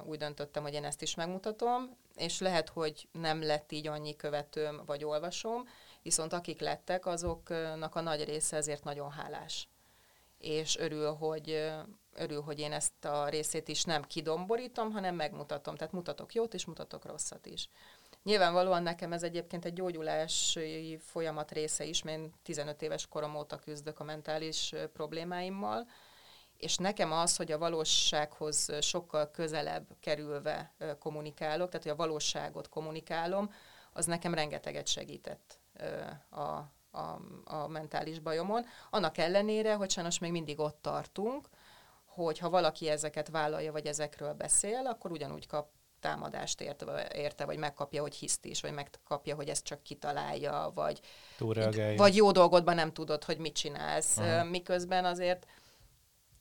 úgy 0.06 0.18
döntöttem, 0.18 0.64
hogy 0.64 0.74
én 0.74 0.84
ezt 0.84 1.02
is 1.02 1.16
megmutatom, 1.16 1.98
és 2.16 2.40
lehet, 2.40 2.70
hogy 2.70 3.08
nem 3.12 3.44
lett 3.44 3.72
így 3.72 3.88
annyi 3.88 4.16
követőm 4.16 4.82
vagy 4.86 5.04
olvasom, 5.04 5.68
viszont 6.02 6.34
akik 6.34 6.60
lettek, 6.60 7.06
azoknak 7.06 7.96
a 7.96 8.02
nagy 8.02 8.24
része 8.24 8.58
ezért 8.58 8.84
nagyon 8.84 9.12
hálás. 9.12 9.68
És 10.38 10.78
örül, 10.78 11.14
hogy, 11.14 11.72
örül, 12.20 12.42
hogy 12.42 12.60
én 12.60 12.72
ezt 12.72 13.06
a 13.06 13.30
részét 13.30 13.68
is 13.68 13.84
nem 13.84 14.04
kidomborítom, 14.04 14.92
hanem 14.92 15.16
megmutatom. 15.16 15.76
Tehát 15.76 15.94
mutatok 15.94 16.34
jót 16.34 16.54
és 16.54 16.66
mutatok 16.66 17.06
rosszat 17.06 17.46
is. 17.46 17.70
Nyilvánvalóan 18.24 18.84
nekem 18.84 19.14
ez 19.14 19.24
egyébként 19.24 19.66
egy 19.66 19.74
gyógyulási 19.74 20.98
folyamat 21.02 21.52
része 21.52 21.84
is, 21.84 22.04
mert 22.04 22.18
én 22.18 22.34
15 22.44 22.82
éves 22.82 23.08
korom 23.08 23.36
óta 23.36 23.58
küzdök 23.58 24.00
a 24.00 24.04
mentális 24.04 24.74
problémáimmal, 24.94 25.88
és 26.58 26.78
nekem 26.78 27.12
az, 27.12 27.36
hogy 27.36 27.52
a 27.52 27.58
valósághoz 27.58 28.70
sokkal 28.82 29.32
közelebb 29.32 29.88
kerülve 30.00 30.74
kommunikálok, 31.00 31.70
tehát 31.70 31.84
hogy 31.84 31.92
a 31.92 32.06
valóságot 32.06 32.70
kommunikálom, 32.70 33.54
az 33.94 34.06
nekem 34.06 34.34
rengeteget 34.34 34.88
segített 34.88 35.60
a, 36.30 36.40
a, 36.92 37.22
a 37.44 37.68
mentális 37.68 38.20
bajomon. 38.20 38.66
Annak 38.90 39.18
ellenére, 39.18 39.74
hogy 39.74 39.90
sajnos 39.90 40.20
még 40.20 40.32
mindig 40.32 40.60
ott 40.60 40.82
tartunk, 40.82 41.50
hogy 42.26 42.38
ha 42.38 42.50
valaki 42.50 42.90
ezeket 42.90 43.30
vállalja, 43.30 43.72
vagy 43.72 43.86
ezekről 43.86 44.34
beszél, 44.34 44.82
akkor 44.86 45.12
ugyanúgy 45.12 45.48
kap 45.48 45.68
támadást 46.00 46.62
érte, 46.62 47.10
érte, 47.14 47.46
vagy 47.46 47.58
megkapja, 47.58 48.02
hogy 48.02 48.16
hiszt 48.16 48.46
is, 48.46 48.62
vagy 48.62 48.74
megkapja, 48.74 49.36
hogy 49.36 49.50
ezt 49.50 49.64
csak 49.64 49.84
kitalálja, 49.84 50.72
vagy, 50.74 51.00
vagy 51.98 52.16
jó 52.16 52.32
dolgodban 52.32 52.76
nem 52.76 52.94
tudod, 52.94 53.24
hogy 53.24 53.38
mit 53.38 53.56
csinálsz. 53.56 54.18
Aha. 54.18 54.44
Miközben 54.44 55.06
azért 55.06 55.46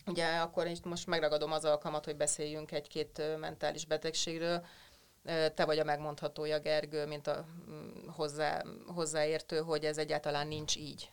Ugye 0.09 0.27
akkor 0.27 0.67
itt 0.67 0.85
most 0.85 1.07
megragadom 1.07 1.53
az 1.53 1.65
alkalmat, 1.65 2.05
hogy 2.05 2.17
beszéljünk 2.17 2.73
egy-két 2.73 3.23
mentális 3.39 3.85
betegségről. 3.85 4.65
te 5.55 5.65
vagy 5.65 5.79
a 5.79 5.85
megmondhatója, 5.85 6.59
Gergő, 6.59 7.07
mint 7.07 7.27
a 7.27 7.45
mm, 7.71 8.09
hozzá, 8.17 8.63
hozzáértő, 8.87 9.59
hogy 9.59 9.85
ez 9.85 9.99
egyáltalán 9.99 10.47
nincs 10.47 10.77
így. 10.77 11.11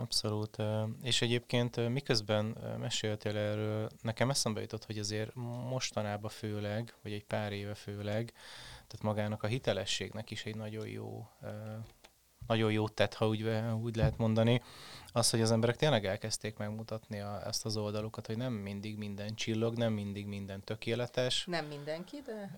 Abszolút. 0.00 0.56
És 1.02 1.22
egyébként 1.22 1.88
miközben 1.88 2.56
meséltél 2.78 3.36
erről, 3.36 3.88
nekem 4.02 4.30
eszembe 4.30 4.60
jutott, 4.60 4.84
hogy 4.84 4.98
azért 4.98 5.34
mostanában 5.68 6.30
főleg, 6.30 6.94
vagy 7.02 7.12
egy 7.12 7.24
pár 7.24 7.52
éve 7.52 7.74
főleg, 7.74 8.32
tehát 8.72 9.02
magának 9.02 9.42
a 9.42 9.46
hitelességnek 9.46 10.30
is 10.30 10.44
egy 10.44 10.56
nagyon 10.56 10.86
jó 10.86 11.28
nagyon 12.50 12.72
jót 12.72 12.92
tett, 12.92 13.14
ha 13.14 13.28
úgy, 13.28 13.50
úgy 13.82 13.96
lehet 13.96 14.16
mondani, 14.16 14.62
az, 15.12 15.30
hogy 15.30 15.40
az 15.40 15.50
emberek 15.50 15.76
tényleg 15.76 16.06
elkezdték 16.06 16.56
megmutatni 16.56 17.20
a, 17.20 17.46
ezt 17.46 17.64
az 17.64 17.76
oldalukat, 17.76 18.26
hogy 18.26 18.36
nem 18.36 18.52
mindig 18.52 18.96
minden 18.96 19.34
csillog, 19.34 19.76
nem 19.76 19.92
mindig 19.92 20.26
minden 20.26 20.64
tökéletes. 20.64 21.44
Nem 21.46 21.66
mindenki, 21.66 22.16
de... 22.24 22.54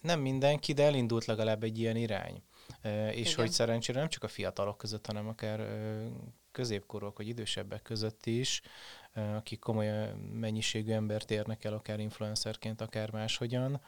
Nem 0.00 0.20
mindenki, 0.20 0.72
de 0.72 0.84
elindult 0.84 1.24
legalább 1.24 1.62
egy 1.62 1.78
ilyen 1.78 1.96
irány. 1.96 2.42
És 3.10 3.32
Igen. 3.32 3.34
hogy 3.34 3.50
szerencsére 3.50 3.98
nem 3.98 4.08
csak 4.08 4.22
a 4.22 4.28
fiatalok 4.28 4.76
között, 4.76 5.06
hanem 5.06 5.28
akár 5.28 5.60
középkorúak 6.56 7.16
vagy 7.16 7.28
idősebbek 7.28 7.82
között 7.82 8.26
is, 8.26 8.62
akik 9.14 9.58
komoly 9.58 10.12
mennyiségű 10.32 10.92
embert 10.92 11.30
érnek 11.30 11.64
el, 11.64 11.72
akár 11.72 12.00
influencerként, 12.00 12.80
akár 12.80 13.10
máshogyan, 13.12 13.80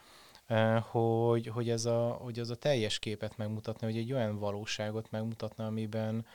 hogy, 0.90 1.46
hogy, 1.46 1.70
ez 1.70 1.84
a, 1.84 2.08
hogy 2.08 2.38
ez 2.38 2.50
a 2.50 2.56
teljes 2.56 2.98
képet 2.98 3.36
megmutatni, 3.36 3.86
hogy 3.86 3.96
egy 3.96 4.12
olyan 4.12 4.38
valóságot 4.38 5.10
megmutatna, 5.10 5.66
amiben 5.66 6.26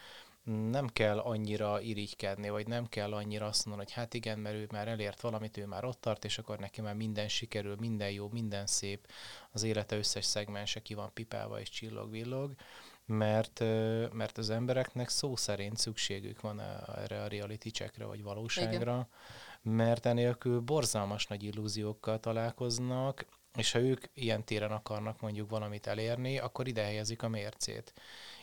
nem 0.69 0.87
kell 0.87 1.19
annyira 1.19 1.81
irigykedni, 1.81 2.49
vagy 2.49 2.67
nem 2.67 2.85
kell 2.89 3.13
annyira 3.13 3.45
azt 3.45 3.65
mondani, 3.65 3.87
hogy 3.87 3.97
hát 3.97 4.13
igen, 4.13 4.39
mert 4.39 4.55
ő 4.55 4.67
már 4.71 4.87
elért 4.87 5.21
valamit, 5.21 5.57
ő 5.57 5.65
már 5.65 5.85
ott 5.85 6.01
tart, 6.01 6.25
és 6.25 6.37
akkor 6.37 6.59
neki 6.59 6.81
már 6.81 6.95
minden 6.95 7.27
sikerül, 7.27 7.75
minden 7.79 8.11
jó, 8.11 8.29
minden 8.31 8.65
szép, 8.65 9.07
az 9.51 9.63
élete 9.63 9.97
összes 9.97 10.25
szegmense 10.25 10.81
ki 10.81 10.93
van 10.93 11.11
pipálva 11.13 11.59
és 11.59 11.69
csillog-villog, 11.69 12.53
mert, 13.05 13.59
mert 14.11 14.37
az 14.37 14.49
embereknek 14.49 15.09
szó 15.09 15.35
szerint 15.35 15.77
szükségük 15.77 16.41
van 16.41 16.61
erre 16.95 17.21
a 17.21 17.27
reality 17.27 17.69
checkre, 17.69 18.05
vagy 18.05 18.23
valóságra, 18.23 19.07
igen. 19.61 19.75
mert 19.75 20.05
enélkül 20.05 20.59
borzalmas 20.59 21.27
nagy 21.27 21.43
illúziókkal 21.43 22.19
találkoznak, 22.19 23.25
és 23.57 23.71
ha 23.71 23.79
ők 23.79 24.05
ilyen 24.13 24.43
téren 24.43 24.71
akarnak 24.71 25.21
mondjuk 25.21 25.49
valamit 25.49 25.87
elérni, 25.87 26.39
akkor 26.39 26.67
ide 26.67 26.83
helyezik 26.83 27.23
a 27.23 27.27
mércét. 27.27 27.93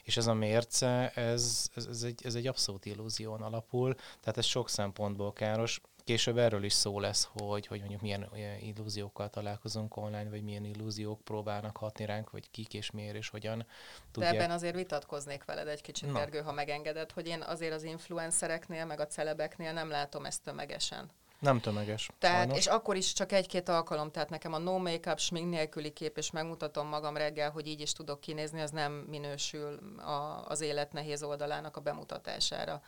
És 0.03 0.17
ez 0.17 0.27
a 0.27 0.35
mérce, 0.35 1.11
ez, 1.11 1.71
ez, 1.75 1.87
ez, 1.87 2.03
egy, 2.03 2.21
ez 2.25 2.35
egy 2.35 2.47
abszolút 2.47 2.87
illúzión 2.87 3.43
alapul, 3.43 3.95
tehát 3.95 4.39
ez 4.39 4.45
sok 4.45 4.69
szempontból 4.69 5.33
káros. 5.33 5.81
Később 6.05 6.39
erről 6.39 6.65
is 6.65 6.73
szó 6.73 7.01
lesz, 7.01 7.29
hogy, 7.33 7.67
hogy 7.67 7.79
mondjuk 7.79 8.01
milyen 8.01 8.29
illúziókkal 8.61 9.31
találkozunk 9.31 9.97
online, 9.97 10.31
vagy 10.31 10.43
milyen 10.43 10.65
illúziók 10.65 11.21
próbálnak 11.21 11.77
hatni 11.77 12.05
ránk, 12.05 12.31
vagy 12.31 12.51
kik 12.51 12.75
és 12.75 12.91
miért 12.91 13.15
és 13.15 13.29
hogyan 13.29 13.67
tudják. 14.13 14.33
De 14.33 14.39
ebben 14.39 14.51
azért 14.51 14.75
vitatkoznék 14.75 15.45
veled 15.45 15.69
egy 15.69 15.81
kicsit, 15.81 16.13
Gergő, 16.13 16.41
ha 16.41 16.53
megengeded, 16.53 17.11
hogy 17.13 17.27
én 17.27 17.43
azért 17.43 17.73
az 17.73 17.83
influencereknél, 17.83 18.85
meg 18.85 19.01
a 19.01 19.07
celebeknél 19.07 19.73
nem 19.73 19.89
látom 19.89 20.25
ezt 20.25 20.43
tömegesen. 20.43 21.11
Nem 21.41 21.61
tömeges. 21.61 22.11
Tehát, 22.19 22.37
sajnos. 22.37 22.59
és 22.59 22.67
akkor 22.67 22.97
is 22.97 23.13
csak 23.13 23.33
egy-két 23.33 23.69
alkalom, 23.69 24.11
tehát 24.11 24.31
nekem 24.31 24.53
a 24.53 24.59
no 24.59 24.79
make-up, 24.79 25.19
smink 25.19 25.51
nélküli 25.51 25.91
kép, 25.93 26.17
és 26.17 26.31
megmutatom 26.31 26.89
magam 26.89 27.17
reggel, 27.17 27.51
hogy 27.51 27.67
így 27.67 27.81
is 27.81 27.93
tudok 27.93 28.21
kinézni, 28.21 28.61
az 28.61 28.71
nem 28.71 28.93
minősül 28.93 29.79
a, 29.99 30.45
az 30.49 30.61
élet 30.61 30.93
nehéz 30.93 31.23
oldalának 31.23 31.77
a 31.77 31.81
bemutatására. 31.81 32.83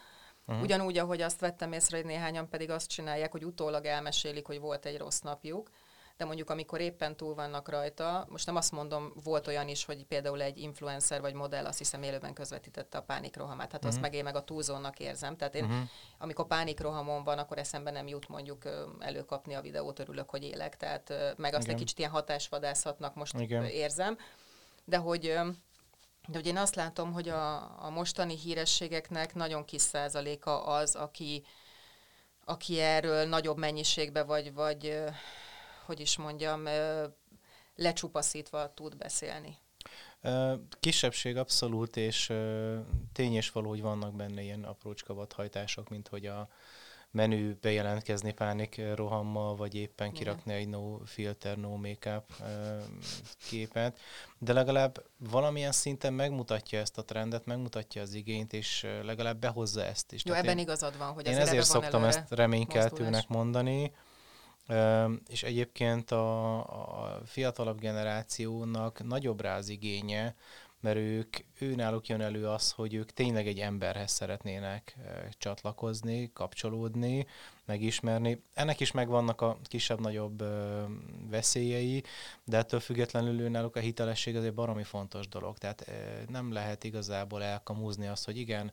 Uh-huh. 0.47 0.65
Ugyanúgy, 0.65 0.99
ahogy 0.99 1.21
azt 1.21 1.41
vettem 1.41 1.73
észre, 1.73 1.97
hogy 1.97 2.07
néhányan 2.07 2.49
pedig 2.49 2.71
azt 2.71 2.89
csinálják, 2.89 3.33
hogy 3.33 3.45
utólag 3.45 3.85
elmesélik, 3.85 4.47
hogy 4.47 4.61
volt 4.61 4.87
egy 4.87 4.99
rossz 4.99 5.21
napjuk, 5.21 5.71
de 6.17 6.25
mondjuk 6.25 6.51
amikor 6.51 6.81
éppen 6.81 7.17
túl 7.17 7.35
vannak 7.35 7.69
rajta, 7.69 8.27
most 8.29 8.47
nem 8.47 8.57
azt 8.57 8.73
mondom, 8.73 9.13
volt 9.25 9.47
olyan 9.47 9.69
is, 9.69 9.85
hogy 9.85 10.05
például 10.05 10.43
egy 10.43 10.59
influencer 10.59 11.21
vagy 11.21 11.35
modell 11.35 11.67
azt 11.67 11.79
hiszem 11.79 12.03
élőben 12.03 12.33
közvetítette 12.33 12.99
a 12.99 13.03
pánikrohamát, 13.03 13.73
hát 13.73 13.75
uh-huh. 13.75 13.89
azt 13.89 13.97
mhm. 13.97 14.07
meg 14.07 14.15
én 14.15 14.25
meg 14.25 14.37
a 14.37 14.45
túlzónak 14.45 14.99
érzem. 14.99 15.37
Tehát 15.37 15.55
én, 15.55 15.65
uh-huh. 15.65 15.81
amikor 16.19 16.47
pánikrohamon 16.47 17.25
van, 17.25 17.39
akkor 17.39 17.59
eszembe 17.59 17.91
nem 17.91 18.07
jut 18.07 18.29
mondjuk 18.29 18.63
előkapni 18.99 19.55
a 19.55 19.61
videót, 19.61 19.99
örülök, 19.99 20.31
hogy 20.31 20.43
élek, 20.43 20.77
tehát 20.77 21.35
meg 21.37 21.55
azt 21.55 21.63
Igen. 21.63 21.75
egy 21.75 21.81
kicsit 21.81 21.99
ilyen 21.99 22.11
hatásvadászatnak 22.11 23.15
most 23.15 23.39
Igen. 23.39 23.65
érzem, 23.65 24.19
de 24.85 24.97
hogy 24.97 25.39
de 26.29 26.37
hogy 26.39 26.47
én 26.47 26.57
azt 26.57 26.75
látom, 26.75 27.13
hogy 27.13 27.29
a, 27.29 27.85
a 27.85 27.91
mostani 27.91 28.37
hírességeknek 28.37 29.35
nagyon 29.35 29.65
kis 29.65 29.83
százaléka 29.83 30.65
az, 30.65 30.95
aki, 30.95 31.45
aki 32.45 32.81
erről 32.81 33.25
nagyobb 33.25 33.59
mennyiségbe 33.59 34.23
vagy, 34.23 34.53
vagy 34.53 35.03
hogy 35.87 36.01
is 36.01 36.17
mondjam, 36.17 36.65
lecsupaszítva 37.77 38.75
tud 38.75 38.97
beszélni. 38.97 39.59
Kisebbség 40.81 41.37
abszolút, 41.37 41.97
és 41.97 42.33
tény 43.13 43.35
és 43.35 43.51
való, 43.51 43.69
hogy 43.69 43.81
vannak 43.81 44.15
benne 44.15 44.43
ilyen 44.43 44.65
aprócska 44.65 45.15
vadhajtások, 45.15 45.89
mint 45.89 46.09
hogy 46.09 46.27
a 46.27 46.49
menü 47.13 47.55
bejelentkezni 47.61 48.33
pánik 48.33 48.81
rohammal, 48.95 49.57
vagy 49.57 49.75
éppen 49.75 50.13
kirakni 50.13 50.53
egy 50.53 50.69
no 50.69 50.99
filter, 51.05 51.57
no 51.57 51.77
make-up 51.77 52.25
képet, 53.49 53.99
de 54.39 54.53
legalább 54.53 55.05
valamilyen 55.31 55.73
szinten 55.73 56.13
megmutatja 56.13 56.79
ezt 56.79 56.99
a 56.99 57.05
trendet, 57.05 57.47
megmutatja 57.47 58.03
az 58.03 58.15
igényt, 58.15 58.53
és 58.53 58.87
legalább 59.03 59.39
behozza 59.39 59.85
ezt 59.85 60.13
is. 60.13 60.25
Jó, 60.25 60.31
Tehát 60.31 60.47
ebben 60.47 60.59
én, 60.59 60.65
igazad 60.65 60.99
van, 60.99 61.13
hogy 61.13 61.27
Én 61.27 61.37
ezért 61.37 61.65
szoktam 61.65 62.05
ezt 62.05 62.31
reménykeltőnek 62.31 63.29
mondani, 63.29 63.93
és 65.29 65.43
egyébként 65.43 66.11
a, 66.11 66.57
a 66.59 67.21
fiatalabb 67.25 67.81
generációnak 67.81 69.05
nagyobb 69.05 69.41
rá 69.41 69.57
az 69.57 69.69
igénye, 69.69 70.35
mert 70.83 70.97
ők, 70.97 71.37
ő 71.59 71.75
náluk 71.75 72.07
jön 72.07 72.21
elő 72.21 72.49
az, 72.49 72.71
hogy 72.71 72.95
ők 72.95 73.13
tényleg 73.13 73.47
egy 73.47 73.59
emberhez 73.59 74.11
szeretnének 74.11 74.97
csatlakozni, 75.39 76.31
kapcsolódni, 76.33 77.27
megismerni. 77.65 78.43
Ennek 78.55 78.81
is 78.81 78.91
megvannak 78.91 79.41
a 79.41 79.59
kisebb-nagyobb 79.65 80.45
veszélyei, 81.31 82.03
de 82.45 82.57
ettől 82.57 82.81
függetlenül 82.81 83.41
ő 83.41 83.49
náluk 83.49 83.77
a 83.77 83.81
hitelesség 83.81 84.37
azért 84.37 84.55
baromi 84.55 84.85
fontos 84.85 85.29
dolog. 85.29 85.59
Tehát 85.59 85.91
nem 86.29 86.53
lehet 86.53 86.85
igazából 86.85 87.43
elkamúzni 87.43 88.07
azt, 88.07 88.25
hogy 88.25 88.37
igen, 88.37 88.73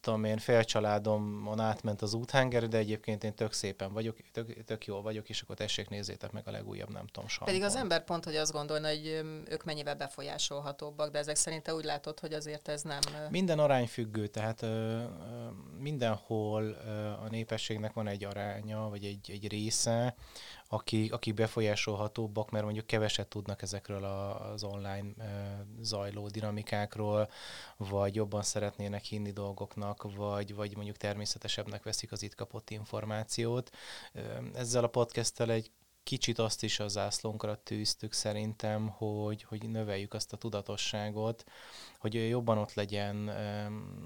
tudom 0.00 0.24
én, 0.24 0.38
fél 0.38 0.64
családomon 0.64 1.60
átment 1.60 2.02
az 2.02 2.14
úthenger, 2.14 2.68
de 2.68 2.78
egyébként 2.78 3.24
én 3.24 3.34
tök 3.34 3.52
szépen 3.52 3.92
vagyok, 3.92 4.16
tök, 4.32 4.64
tök 4.64 4.86
jól 4.86 5.02
vagyok, 5.02 5.28
és 5.28 5.40
akkor 5.42 5.56
tessék 5.56 5.88
nézzétek 5.88 6.32
meg 6.32 6.48
a 6.48 6.50
legújabb, 6.50 6.90
nem 6.90 7.06
tudom, 7.06 7.28
sampont. 7.28 7.50
Pedig 7.50 7.62
az 7.62 7.76
ember 7.76 8.04
pont, 8.04 8.24
hogy 8.24 8.36
azt 8.36 8.52
gondolna, 8.52 8.88
hogy 8.88 9.06
ők 9.48 9.64
mennyivel 9.64 9.94
befolyásolhatóbbak, 9.94 11.10
de 11.10 11.18
ezek 11.18 11.36
szerint 11.36 11.62
te 11.62 11.74
úgy 11.74 11.84
látod, 11.84 12.20
hogy 12.20 12.32
azért 12.32 12.68
ez 12.68 12.82
nem... 12.82 13.00
Minden 13.30 13.58
arányfüggő, 13.58 14.26
tehát 14.26 14.62
ö, 14.62 15.02
mindenhol 15.78 16.62
ö, 16.62 17.06
a 17.06 17.26
népességnek 17.30 17.92
van 17.92 18.06
egy 18.06 18.24
aránya, 18.24 18.88
vagy 18.88 19.04
egy, 19.04 19.30
egy 19.30 19.48
része, 19.48 20.14
akik, 20.72 21.12
akik 21.12 21.34
befolyásolhatóbbak, 21.34 22.50
mert 22.50 22.64
mondjuk 22.64 22.86
keveset 22.86 23.28
tudnak 23.28 23.62
ezekről 23.62 24.04
az 24.04 24.64
online 24.64 25.12
zajló 25.80 26.28
dinamikákról, 26.28 27.28
vagy 27.76 28.14
jobban 28.14 28.42
szeretnének 28.42 29.04
hinni 29.04 29.30
dolgoknak, 29.30 30.14
vagy, 30.16 30.54
vagy 30.54 30.74
mondjuk 30.74 30.96
természetesebbnek 30.96 31.82
veszik 31.82 32.12
az 32.12 32.22
itt 32.22 32.34
kapott 32.34 32.70
információt. 32.70 33.70
Ezzel 34.54 34.84
a 34.84 34.88
podcasttel 34.88 35.50
egy 35.50 35.70
kicsit 36.02 36.38
azt 36.38 36.62
is 36.62 36.80
a 36.80 36.88
zászlónkra 36.88 37.54
tűztük 37.54 38.12
szerintem, 38.12 38.88
hogy, 38.88 39.42
hogy 39.42 39.68
növeljük 39.70 40.14
azt 40.14 40.32
a 40.32 40.36
tudatosságot, 40.36 41.44
hogy 41.98 42.28
jobban 42.28 42.58
ott 42.58 42.74
legyen 42.74 43.28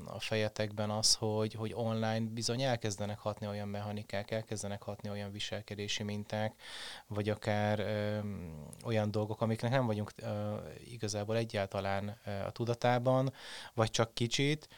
a 0.06 0.20
fejetekben 0.20 0.90
az, 0.90 1.14
hogy, 1.14 1.54
hogy 1.54 1.72
online 1.74 2.20
bizony 2.20 2.62
elkezdenek 2.62 3.18
hatni 3.18 3.46
olyan 3.46 3.68
mechanikák, 3.68 4.30
elkezdenek 4.30 4.82
hatni 4.82 5.10
olyan 5.10 5.32
viselkedési 5.32 6.02
minták, 6.02 6.54
vagy 7.06 7.28
akár 7.28 7.80
olyan 8.84 9.10
dolgok, 9.10 9.40
amiknek 9.40 9.70
nem 9.70 9.86
vagyunk 9.86 10.12
igazából 10.84 11.36
egyáltalán 11.36 12.18
a 12.46 12.50
tudatában, 12.50 13.32
vagy 13.74 13.90
csak 13.90 14.14
kicsit, 14.14 14.68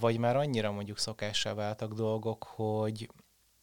vagy 0.00 0.18
már 0.18 0.36
annyira 0.36 0.72
mondjuk 0.72 0.98
szokássá 0.98 1.54
váltak 1.54 1.92
dolgok, 1.92 2.44
hogy, 2.44 3.08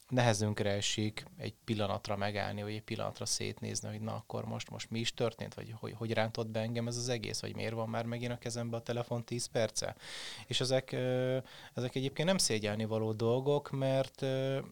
nehezünkre 0.10 0.70
esik 0.70 1.26
egy 1.38 1.54
pillanatra 1.64 2.16
megállni, 2.16 2.64
vagy 2.64 2.74
egy 2.74 2.82
pillanatra 2.82 3.26
szétnézni, 3.26 3.90
hogy 3.90 4.02
na 4.02 4.16
akkor 4.16 4.46
most, 4.46 4.70
most 4.70 4.90
mi 4.90 5.00
is 5.00 5.14
történt, 5.14 5.54
vagy 5.54 5.74
hogy, 5.80 5.94
hogy 5.98 6.14
rántott 6.14 6.48
be 6.48 6.60
engem 6.60 6.88
ez 6.88 6.98
az 6.98 7.10
egész, 7.10 7.42
vagy 7.42 7.56
miért 7.56 7.74
van 7.74 7.90
már 7.90 8.06
megint 8.06 8.32
a 8.32 8.38
kezembe 8.38 8.78
a 8.78 8.82
telefon 8.82 9.24
10 9.24 9.46
perce. 9.46 9.96
És 10.48 10.60
ezek, 10.60 10.92
ezek 11.74 11.96
egyébként 11.96 12.28
nem 12.28 12.38
szégyelni 12.38 12.86
való 12.86 13.12
dolgok, 13.12 13.72
mert, 13.72 14.26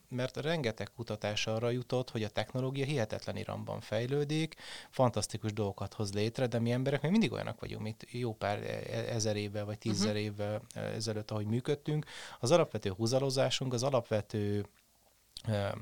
mert 0.09 0.37
rengeteg 0.37 0.91
kutatás 0.95 1.47
arra 1.47 1.69
jutott, 1.69 2.09
hogy 2.09 2.23
a 2.23 2.29
technológia 2.29 2.85
hihetetlen 2.85 3.37
iramban 3.37 3.81
fejlődik, 3.81 4.55
fantasztikus 4.89 5.53
dolgokat 5.53 5.93
hoz 5.93 6.13
létre, 6.13 6.47
de 6.47 6.59
mi 6.59 6.71
emberek 6.71 7.01
még 7.01 7.11
mindig 7.11 7.31
olyanak 7.31 7.59
vagyunk, 7.59 7.81
mint 7.81 8.05
jó 8.11 8.33
pár 8.33 8.57
e, 8.57 8.95
e, 8.95 9.13
ezer 9.13 9.35
évvel, 9.35 9.65
vagy 9.65 9.77
tízezer 9.77 10.07
uh-huh. 10.07 10.23
évvel 10.23 10.61
ezelőtt, 10.73 11.31
ahogy 11.31 11.45
működtünk. 11.45 12.05
Az 12.39 12.51
alapvető 12.51 12.89
húzalozásunk, 12.89 13.73
az 13.73 13.83
alapvető 13.83 14.65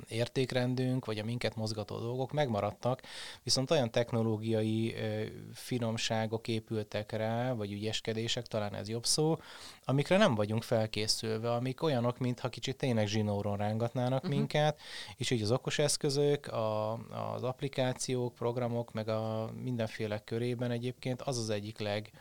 értékrendünk, 0.08 1.06
vagy 1.06 1.20
a 1.20 1.24
minket 1.24 1.56
mozgató 1.56 2.00
dolgok 2.00 2.32
megmaradtak, 2.32 3.02
viszont 3.44 3.72
olyan 3.72 3.92
technológiai 3.92 4.96
finomságok 5.54 6.48
épültek 6.48 7.12
rá, 7.12 7.54
vagy 7.54 7.72
ügyeskedések, 7.72 8.48
talán 8.48 8.76
ez 8.76 8.90
jobb 8.90 9.06
szó, 9.06 9.38
amikre 9.86 10.18
nem 10.18 10.36
vagyunk 10.36 10.64
felkészülve, 10.64 11.54
amik 11.54 11.84
olyanok, 11.84 12.18
mintha 12.18 12.50
kicsit 12.50 12.78
tényleg 12.78 13.08
zsinóron 13.08 13.58
rángatnának 13.58 14.24
uh-huh. 14.24 14.38
minket, 14.38 14.80
és 15.16 15.32
így 15.32 15.42
az 15.42 15.52
okos 15.52 15.80
eszközök, 15.80 16.48
a, 16.48 16.94
az 17.34 17.44
applikációk, 17.44 18.34
programok, 18.34 18.94
meg 18.94 19.08
a 19.10 19.50
mindenféle 19.64 20.20
körében 20.24 20.72
egyébként 20.72 21.22
az 21.22 21.38
az 21.38 21.50
egyik 21.50 21.80
leg 21.80 22.12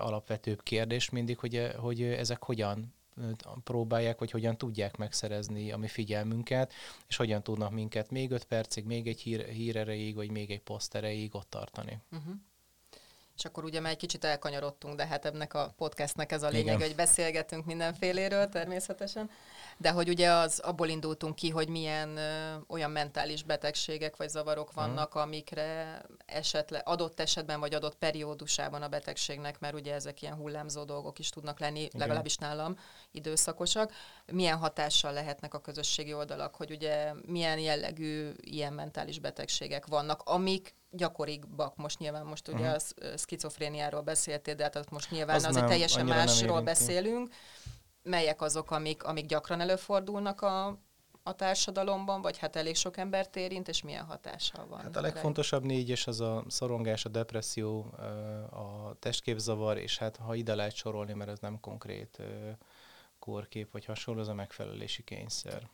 alapvetőbb 0.00 0.62
kérdés 0.62 1.10
mindig, 1.10 1.38
hogy, 1.38 1.70
hogy 1.76 2.02
ezek 2.02 2.44
hogyan 2.44 2.94
próbálják, 3.64 4.18
vagy 4.18 4.30
hogyan 4.30 4.58
tudják 4.58 4.96
megszerezni 4.96 5.72
a 5.72 5.76
mi 5.76 5.88
figyelmünket, 5.88 6.72
és 7.08 7.16
hogyan 7.16 7.42
tudnak 7.42 7.70
minket 7.70 8.10
még 8.10 8.30
öt 8.30 8.44
percig, 8.44 8.84
még 8.84 9.06
egy 9.06 9.20
hír, 9.20 9.44
hír 9.44 9.76
erejéig, 9.76 10.14
vagy 10.14 10.30
még 10.30 10.50
egy 10.50 10.62
poszt 10.62 10.94
erejéig 10.94 11.34
ott 11.34 11.50
tartani. 11.50 11.98
Uh-huh. 12.12 12.34
És 13.36 13.44
akkor 13.44 13.64
ugye 13.64 13.80
már 13.80 13.92
egy 13.92 13.98
kicsit 13.98 14.24
elkanyarodtunk, 14.24 14.94
de 14.96 15.06
hát 15.06 15.24
ennek 15.24 15.54
a 15.54 15.74
podcastnek 15.76 16.32
ez 16.32 16.42
a 16.42 16.48
lényeg, 16.48 16.74
Igen. 16.74 16.86
hogy 16.86 16.96
beszélgetünk 16.96 17.64
mindenféléről 17.64 18.48
természetesen. 18.48 19.30
De 19.76 19.90
hogy 19.90 20.08
ugye 20.08 20.30
az 20.30 20.58
abból 20.58 20.88
indultunk 20.88 21.34
ki, 21.34 21.50
hogy 21.50 21.68
milyen 21.68 22.16
ö, 22.16 22.54
olyan 22.68 22.90
mentális 22.90 23.42
betegségek 23.42 24.16
vagy 24.16 24.28
zavarok 24.28 24.68
mhm. 24.68 24.80
vannak, 24.80 25.08
uh-huh. 25.08 25.22
amikre 25.22 26.00
esetleg 26.26 26.82
adott 26.84 27.20
esetben 27.20 27.60
vagy 27.60 27.74
adott 27.74 27.96
periódusában 27.96 28.82
a 28.82 28.88
betegségnek, 28.88 29.58
mert 29.58 29.74
ugye 29.74 29.94
ezek 29.94 30.22
ilyen 30.22 30.34
hullámzó 30.34 30.84
dolgok 30.84 31.18
is 31.18 31.28
tudnak 31.28 31.60
lenni, 31.60 31.80
Igen. 31.80 32.00
legalábbis 32.00 32.36
nálam 32.36 32.78
időszakosak. 33.10 33.92
Milyen 34.32 34.56
hatással 34.56 35.12
lehetnek 35.12 35.54
a 35.54 35.60
közösségi 35.60 36.14
oldalak, 36.14 36.54
hogy 36.54 36.70
ugye 36.70 37.12
milyen 37.26 37.58
jellegű 37.58 38.30
ilyen 38.40 38.72
mentális 38.72 39.18
betegségek 39.18 39.86
vannak, 39.86 40.22
amik 40.24 40.74
gyakoribbak. 40.96 41.76
Most 41.76 41.98
nyilván 41.98 42.26
most 42.26 42.48
ugye 42.48 42.70
uh-huh. 42.70 43.12
a 43.12 43.16
szkizofréniáról 43.16 44.00
beszéltél, 44.00 44.54
de 44.54 44.62
hát 44.62 44.90
most 44.90 45.10
nyilván 45.10 45.36
az 45.36 45.44
azért 45.44 45.60
nem, 45.60 45.70
teljesen 45.70 46.06
másról 46.06 46.60
beszélünk. 46.60 47.34
Melyek 48.02 48.40
azok, 48.40 48.70
amik, 48.70 49.04
amik 49.04 49.26
gyakran 49.26 49.60
előfordulnak 49.60 50.40
a, 50.40 50.66
a 51.22 51.32
társadalomban, 51.36 52.22
vagy 52.22 52.38
hát 52.38 52.56
elég 52.56 52.76
sok 52.76 52.96
embert 52.96 53.36
érint, 53.36 53.68
és 53.68 53.82
milyen 53.82 54.04
hatással 54.04 54.66
van? 54.66 54.80
Hát 54.80 54.96
a 54.96 55.00
legfontosabb 55.00 55.64
négyes 55.64 56.06
az 56.06 56.20
a 56.20 56.44
szorongás, 56.48 57.04
a 57.04 57.08
depresszió, 57.08 57.80
a 58.50 58.96
testképzavar, 58.98 59.78
és 59.78 59.98
hát 59.98 60.16
ha 60.16 60.34
ide 60.34 60.54
lehet 60.54 60.74
sorolni, 60.74 61.12
mert 61.12 61.30
ez 61.30 61.38
nem 61.38 61.60
konkrét 61.60 62.22
kórkép 63.18 63.72
vagy 63.72 63.84
hasonló, 63.84 64.20
az 64.20 64.28
a 64.28 64.34
megfelelési 64.34 65.02
kényszer. 65.02 65.68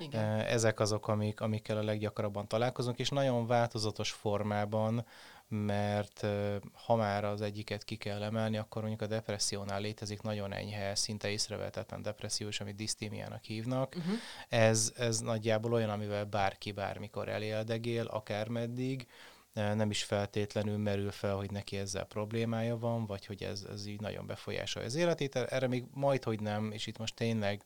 Igen. 0.00 0.40
Ezek 0.40 0.80
azok, 0.80 1.08
amik, 1.08 1.40
amikkel 1.40 1.76
a 1.76 1.82
leggyakrabban 1.82 2.48
találkozunk, 2.48 2.98
és 2.98 3.08
nagyon 3.08 3.46
változatos 3.46 4.10
formában, 4.10 5.06
mert 5.48 6.26
ha 6.72 6.96
már 6.96 7.24
az 7.24 7.40
egyiket 7.40 7.84
ki 7.84 7.96
kell 7.96 8.22
emelni, 8.22 8.56
akkor 8.56 8.82
mondjuk 8.82 9.02
a 9.02 9.06
depressziónál 9.06 9.80
létezik 9.80 10.22
nagyon 10.22 10.52
enyhe, 10.52 10.94
szinte 10.94 11.28
észrevehetetlen 11.30 12.02
depresszió, 12.02 12.48
és 12.48 12.60
amit 12.60 12.76
disztémiának 12.76 13.44
hívnak. 13.44 13.94
Uh-huh. 13.96 14.14
Ez, 14.48 14.92
ez 14.96 15.18
nagyjából 15.18 15.72
olyan, 15.72 15.90
amivel 15.90 16.24
bárki 16.24 16.72
bármikor 16.72 17.28
eléldegél, 17.28 18.06
akármeddig, 18.06 19.06
nem 19.52 19.90
is 19.90 20.02
feltétlenül 20.02 20.76
merül 20.76 21.10
fel, 21.10 21.34
hogy 21.34 21.50
neki 21.50 21.76
ezzel 21.76 22.04
problémája 22.04 22.78
van, 22.78 23.06
vagy 23.06 23.26
hogy 23.26 23.42
ez, 23.42 23.66
ez 23.70 23.86
így 23.86 24.00
nagyon 24.00 24.26
befolyásolja 24.26 24.88
az 24.88 24.94
életét. 24.94 25.36
Erre 25.36 25.66
még 25.66 25.84
majd, 25.94 26.24
hogy 26.24 26.40
nem, 26.40 26.72
és 26.72 26.86
itt 26.86 26.98
most 26.98 27.14
tényleg 27.14 27.64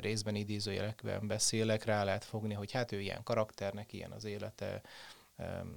részben 0.00 0.34
idézőjelekben 0.34 1.26
beszélek, 1.26 1.84
rá 1.84 2.04
lehet 2.04 2.24
fogni, 2.24 2.54
hogy 2.54 2.72
hát 2.72 2.92
ő 2.92 3.00
ilyen 3.00 3.22
karakternek, 3.22 3.92
ilyen 3.92 4.10
az 4.10 4.24
élete, 4.24 4.80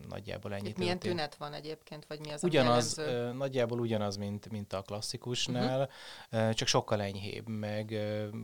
nagyjából 0.10 0.54
ennyi 0.54 0.70
Itt 0.70 0.78
milyen 0.78 1.00
tünet 1.00 1.36
van 1.36 1.54
egyébként, 1.54 2.06
vagy 2.06 2.20
mi 2.20 2.32
az 2.32 2.43
Ugyanaz, 2.43 2.98
a 2.98 3.32
nagyjából 3.32 3.80
ugyanaz, 3.80 4.17
mint, 4.17 4.50
mint 4.50 4.74
a 4.74 4.82
klasszikusnál, 4.82 5.89
uh-huh. 6.32 6.54
csak 6.54 6.67
sokkal 6.67 7.02
enyhébb, 7.02 7.48
meg 7.48 7.96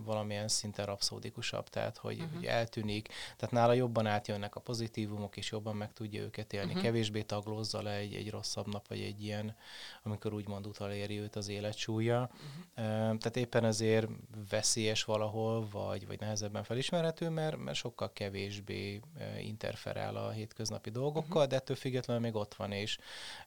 valamilyen 0.06 0.48
szinten 0.48 0.86
rapszódikusabb, 0.86 1.70
tehát 1.70 1.98
hogy, 1.98 2.18
uh-huh. 2.18 2.34
hogy 2.34 2.46
eltűnik, 2.46 3.08
tehát 3.36 3.52
nála 3.52 3.74
jobban 3.74 4.06
átjönnek 4.06 4.56
a 4.56 4.60
pozitívumok, 4.60 5.38
és 5.38 5.52
jobban 5.52 5.76
meg 5.76 5.94
tudja 5.94 6.22
őket 6.22 6.54
élni, 6.54 6.68
uh-huh. 6.68 6.84
kevésbé 6.84 7.22
taglózza 7.22 7.82
le 7.82 7.94
egy, 7.94 8.14
egy 8.14 8.30
rosszabb 8.30 8.68
nap, 8.68 8.88
vagy 8.88 9.00
egy 9.02 9.24
ilyen, 9.24 9.56
amikor 10.04 10.34
úgymond 10.34 10.68
utaléri 10.68 11.20
őt 11.20 11.36
az 11.36 11.48
életsúlya. 11.48 12.30
Uh-huh. 12.32 12.86
Tehát 13.18 13.38
éppen 13.38 13.66
ezért 13.66 14.08
veszélyes 14.50 15.04
valahol, 15.04 15.68
vagy, 15.72 16.08
vagy 16.08 16.20
nehezebben 16.20 16.64
felismerhető, 16.64 17.30
mert, 17.30 17.58
mert 17.58 17.78
sokkal 17.78 18.14
kevésbé 18.14 19.00
interferál 19.40 20.16
a 20.16 20.30
hétköznapi 20.30 20.90
dolgok, 20.90 21.02
dolgokkal, 21.04 21.36
uh-huh. 21.36 21.48
de 21.48 21.56
ettől 21.56 21.76
függetlenül 21.76 22.22
még 22.22 22.36
ott 22.36 22.54
van, 22.54 22.72
és 22.72 22.98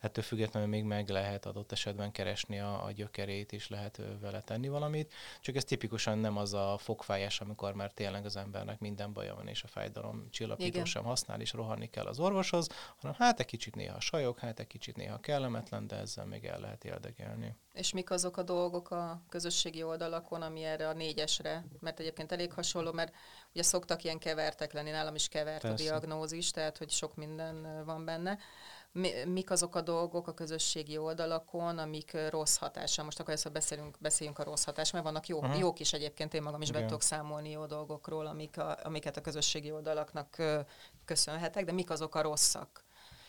ettől 0.01 0.25
függetlenül 0.25 0.69
még 0.69 0.85
meg 0.85 1.09
lehet 1.09 1.47
adott 1.47 1.73
esetben 1.73 2.13
keresni 2.13 2.61
a, 2.61 2.85
a 2.85 2.91
gyökerét, 2.91 3.53
és 3.53 3.69
lehet 3.69 4.01
vele 4.21 4.41
tenni 4.41 4.69
valamit. 4.69 5.15
Csak 5.41 5.57
ez 5.57 5.65
tipikusan 5.65 6.19
nem 6.19 6.37
az 6.37 6.55
a 6.55 6.77
fogfájás, 6.79 7.41
amikor 7.41 7.75
már 7.75 7.93
tényleg 7.93 8.25
az 8.25 8.37
embernek 8.37 8.81
minden 8.81 9.13
baja 9.13 9.35
van, 9.35 9.49
és 9.49 9.63
a 9.63 9.67
fájdalom 9.67 10.31
csillapító 10.31 10.85
sem 10.85 11.05
használ, 11.05 11.41
és 11.41 11.53
rohanni 11.53 11.91
kell 11.91 12.07
az 12.07 12.19
orvoshoz, 12.19 12.69
hanem 12.97 13.17
hát 13.19 13.41
egy 13.41 13.47
kicsit 13.47 13.75
néha 13.75 14.01
sajog, 14.01 14.39
hát 14.39 14.61
egy 14.61 14.67
kicsit 14.67 14.97
néha 14.97 15.21
kellemetlen, 15.21 15.87
de 15.87 15.97
ezzel 15.97 16.25
még 16.25 16.45
el 16.45 16.61
lehet 16.61 16.85
érdekelni. 16.85 17.55
És 17.73 17.93
mik 17.93 18.11
azok 18.11 18.37
a 18.37 18.43
dolgok 18.43 18.91
a 18.91 19.23
közösségi 19.29 19.83
oldalakon, 19.83 20.43
ami 20.43 20.63
erre 20.65 20.89
a 20.89 20.93
négyesre, 20.93 21.65
mert 21.81 22.01
egyébként 22.01 22.33
elég 22.33 22.53
hasonló, 22.53 22.93
mert 22.93 23.15
ugye 23.57 23.65
szoktak 23.65 24.05
ilyen 24.05 24.19
kevertek 24.19 24.73
lenni, 24.73 24.91
nálam 24.91 25.15
is 25.15 25.29
kevert 25.29 25.61
Persze. 25.61 25.85
a 25.85 25.99
diagnózis, 25.99 26.51
tehát 26.51 26.79
hogy 26.79 26.91
sok 26.91 27.15
minden 27.15 27.85
van 27.85 28.05
benne. 28.05 28.39
Mi, 28.93 29.11
mik 29.25 29.51
azok 29.51 29.75
a 29.75 29.81
dolgok 29.81 30.29
a 30.29 30.35
közösségi 30.35 30.99
oldalakon, 30.99 31.79
amik 31.79 32.17
rossz 32.31 32.57
hatása? 32.57 33.03
Most 33.03 33.21
akkor 33.21 33.33
ezt 33.33 33.53
beszélünk, 33.53 33.97
beszéljünk 34.01 34.39
a 34.39 34.45
rossz 34.45 34.65
hatás, 34.65 34.91
mert 34.91 35.05
vannak 35.05 35.27
jó, 35.27 35.39
uh-huh. 35.39 35.59
jók 35.59 35.79
is 35.81 35.93
egyébként, 35.93 36.35
én 36.35 36.43
magam 36.43 36.63
is 36.63 36.71
be 36.71 36.81
tudok 36.81 37.03
számolni 37.03 37.51
jó 37.51 37.67
dolgokról, 37.67 38.27
amik 38.27 38.59
a, 38.59 38.79
amiket 38.83 39.17
a 39.17 39.21
közösségi 39.21 39.71
oldalaknak 39.73 40.43
köszönhetek, 41.05 41.65
de 41.65 41.73
mik 41.73 41.91
azok 41.91 42.15
a 42.15 42.23
rosszak? 42.23 42.85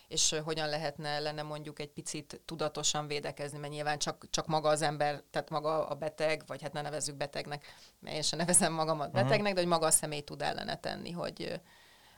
És 0.07 0.35
hogyan 0.43 0.69
lehetne 0.69 1.09
ellene 1.09 1.41
mondjuk 1.41 1.79
egy 1.79 1.89
picit 1.89 2.41
tudatosan 2.45 3.07
védekezni, 3.07 3.57
mert 3.57 3.73
nyilván 3.73 3.99
csak, 3.99 4.25
csak 4.29 4.47
maga 4.47 4.69
az 4.69 4.81
ember, 4.81 5.23
tehát 5.29 5.49
maga 5.49 5.87
a 5.87 5.95
beteg, 5.95 6.43
vagy 6.47 6.61
hát 6.61 6.73
ne 6.73 6.81
nevezzük 6.81 7.15
betegnek, 7.15 7.65
mert 7.99 8.15
én 8.15 8.21
sem 8.21 8.39
nevezem 8.39 8.73
magamat 8.73 9.07
uh-huh. 9.07 9.23
betegnek, 9.23 9.53
de 9.53 9.59
hogy 9.59 9.69
maga 9.69 9.85
a 9.85 9.91
személy 9.91 10.21
tud 10.21 10.41
ellene 10.41 10.79
tenni, 10.79 11.11
hogy, 11.11 11.61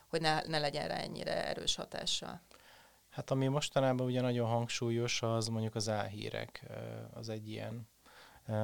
hogy 0.08 0.22
ne, 0.22 0.42
ne 0.42 0.60
legyen 0.60 0.88
rá 0.88 0.96
ennyire 0.96 1.48
erős 1.48 1.76
hatással. 1.76 2.42
Hát 3.10 3.32
ami 3.32 3.48
mostanában 3.48 4.06
ugye 4.06 4.22
nagyon 4.22 4.48
hangsúlyos, 4.48 5.22
az 5.22 5.48
mondjuk 5.48 5.76
az 5.76 5.90
álhírek, 5.90 6.66
az 7.14 7.30
egy 7.30 7.50
ilyen 7.50 7.90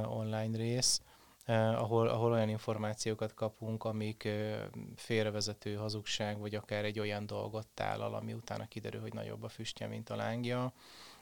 online 0.06 0.58
rész, 0.58 1.02
eh, 1.46 1.82
ahol, 1.82 2.08
ahol 2.08 2.32
olyan 2.32 2.50
információkat 2.50 3.34
kapunk, 3.34 3.84
amik 3.84 4.24
eh, 4.24 4.62
félrevezető 4.96 5.76
hazugság, 5.76 6.40
vagy 6.40 6.56
akár 6.56 6.86
egy 6.86 7.00
olyan 7.00 7.26
dolgot 7.26 7.68
tálal, 7.74 8.14
ami 8.14 8.34
utána 8.34 8.68
kiderül, 8.68 9.02
hogy 9.02 9.14
nagyobb 9.14 9.44
a 9.44 9.50
füstje, 9.50 9.88
mint 9.88 10.10
a 10.10 10.16
lángja. 10.16 10.74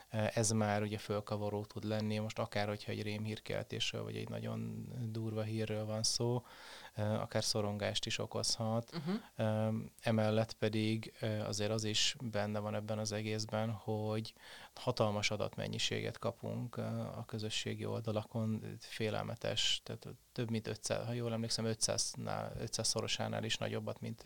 Eh, 0.09 0.27
ez 0.33 0.51
már 0.51 0.81
ugye 0.81 0.97
fölkavaró 0.97 1.65
tud 1.65 1.83
lenni, 1.83 2.17
most 2.17 2.39
akár, 2.39 2.67
hogyha 2.67 2.91
egy 2.91 3.01
rémhírkeltésről, 3.01 4.03
vagy 4.03 4.15
egy 4.15 4.29
nagyon 4.29 4.87
durva 5.11 5.41
hírről 5.41 5.85
van 5.85 6.03
szó, 6.03 6.43
akár 6.95 7.43
szorongást 7.43 8.05
is 8.05 8.17
okozhat. 8.17 8.91
Uh-huh. 8.95 9.73
Emellett 10.01 10.53
pedig 10.53 11.13
azért 11.45 11.71
az 11.71 11.83
is 11.83 12.15
benne 12.21 12.59
van 12.59 12.75
ebben 12.75 12.99
az 12.99 13.11
egészben, 13.11 13.71
hogy 13.71 14.33
hatalmas 14.73 15.31
adatmennyiséget 15.31 16.19
kapunk 16.19 16.77
a 16.77 17.23
közösségi 17.27 17.85
oldalakon, 17.85 18.77
félelmetes, 18.79 19.81
tehát 19.83 20.07
több 20.31 20.49
mint 20.49 20.67
500, 20.67 21.05
ha 21.05 21.13
jól 21.13 21.33
emlékszem, 21.33 21.65
500-nál, 21.67 22.59
500 22.59 22.87
szorosánál 22.87 23.43
is 23.43 23.57
nagyobbat, 23.57 23.99
mint 23.99 24.23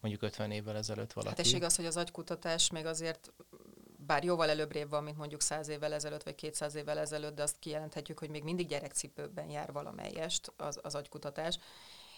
mondjuk 0.00 0.22
50 0.22 0.50
évvel 0.50 0.76
ezelőtt 0.76 1.12
valaki. 1.12 1.36
Hát 1.36 1.46
és 1.46 1.52
igaz, 1.52 1.76
hogy 1.76 1.86
az 1.86 1.96
agykutatás 1.96 2.70
még 2.70 2.86
azért 2.86 3.32
bár 4.06 4.24
jóval 4.24 4.48
előbbrébb 4.48 4.90
van, 4.90 5.02
mint 5.02 5.16
mondjuk 5.16 5.40
100 5.40 5.68
évvel 5.68 5.92
ezelőtt, 5.92 6.22
vagy 6.22 6.34
200 6.34 6.74
évvel 6.74 6.98
ezelőtt, 6.98 7.34
de 7.34 7.42
azt 7.42 7.58
kijelenthetjük, 7.58 8.18
hogy 8.18 8.30
még 8.30 8.42
mindig 8.42 8.66
gyerekcipőben 8.66 9.50
jár 9.50 9.72
valamelyest 9.72 10.52
az, 10.56 10.78
az 10.82 10.94
agykutatás. 10.94 11.58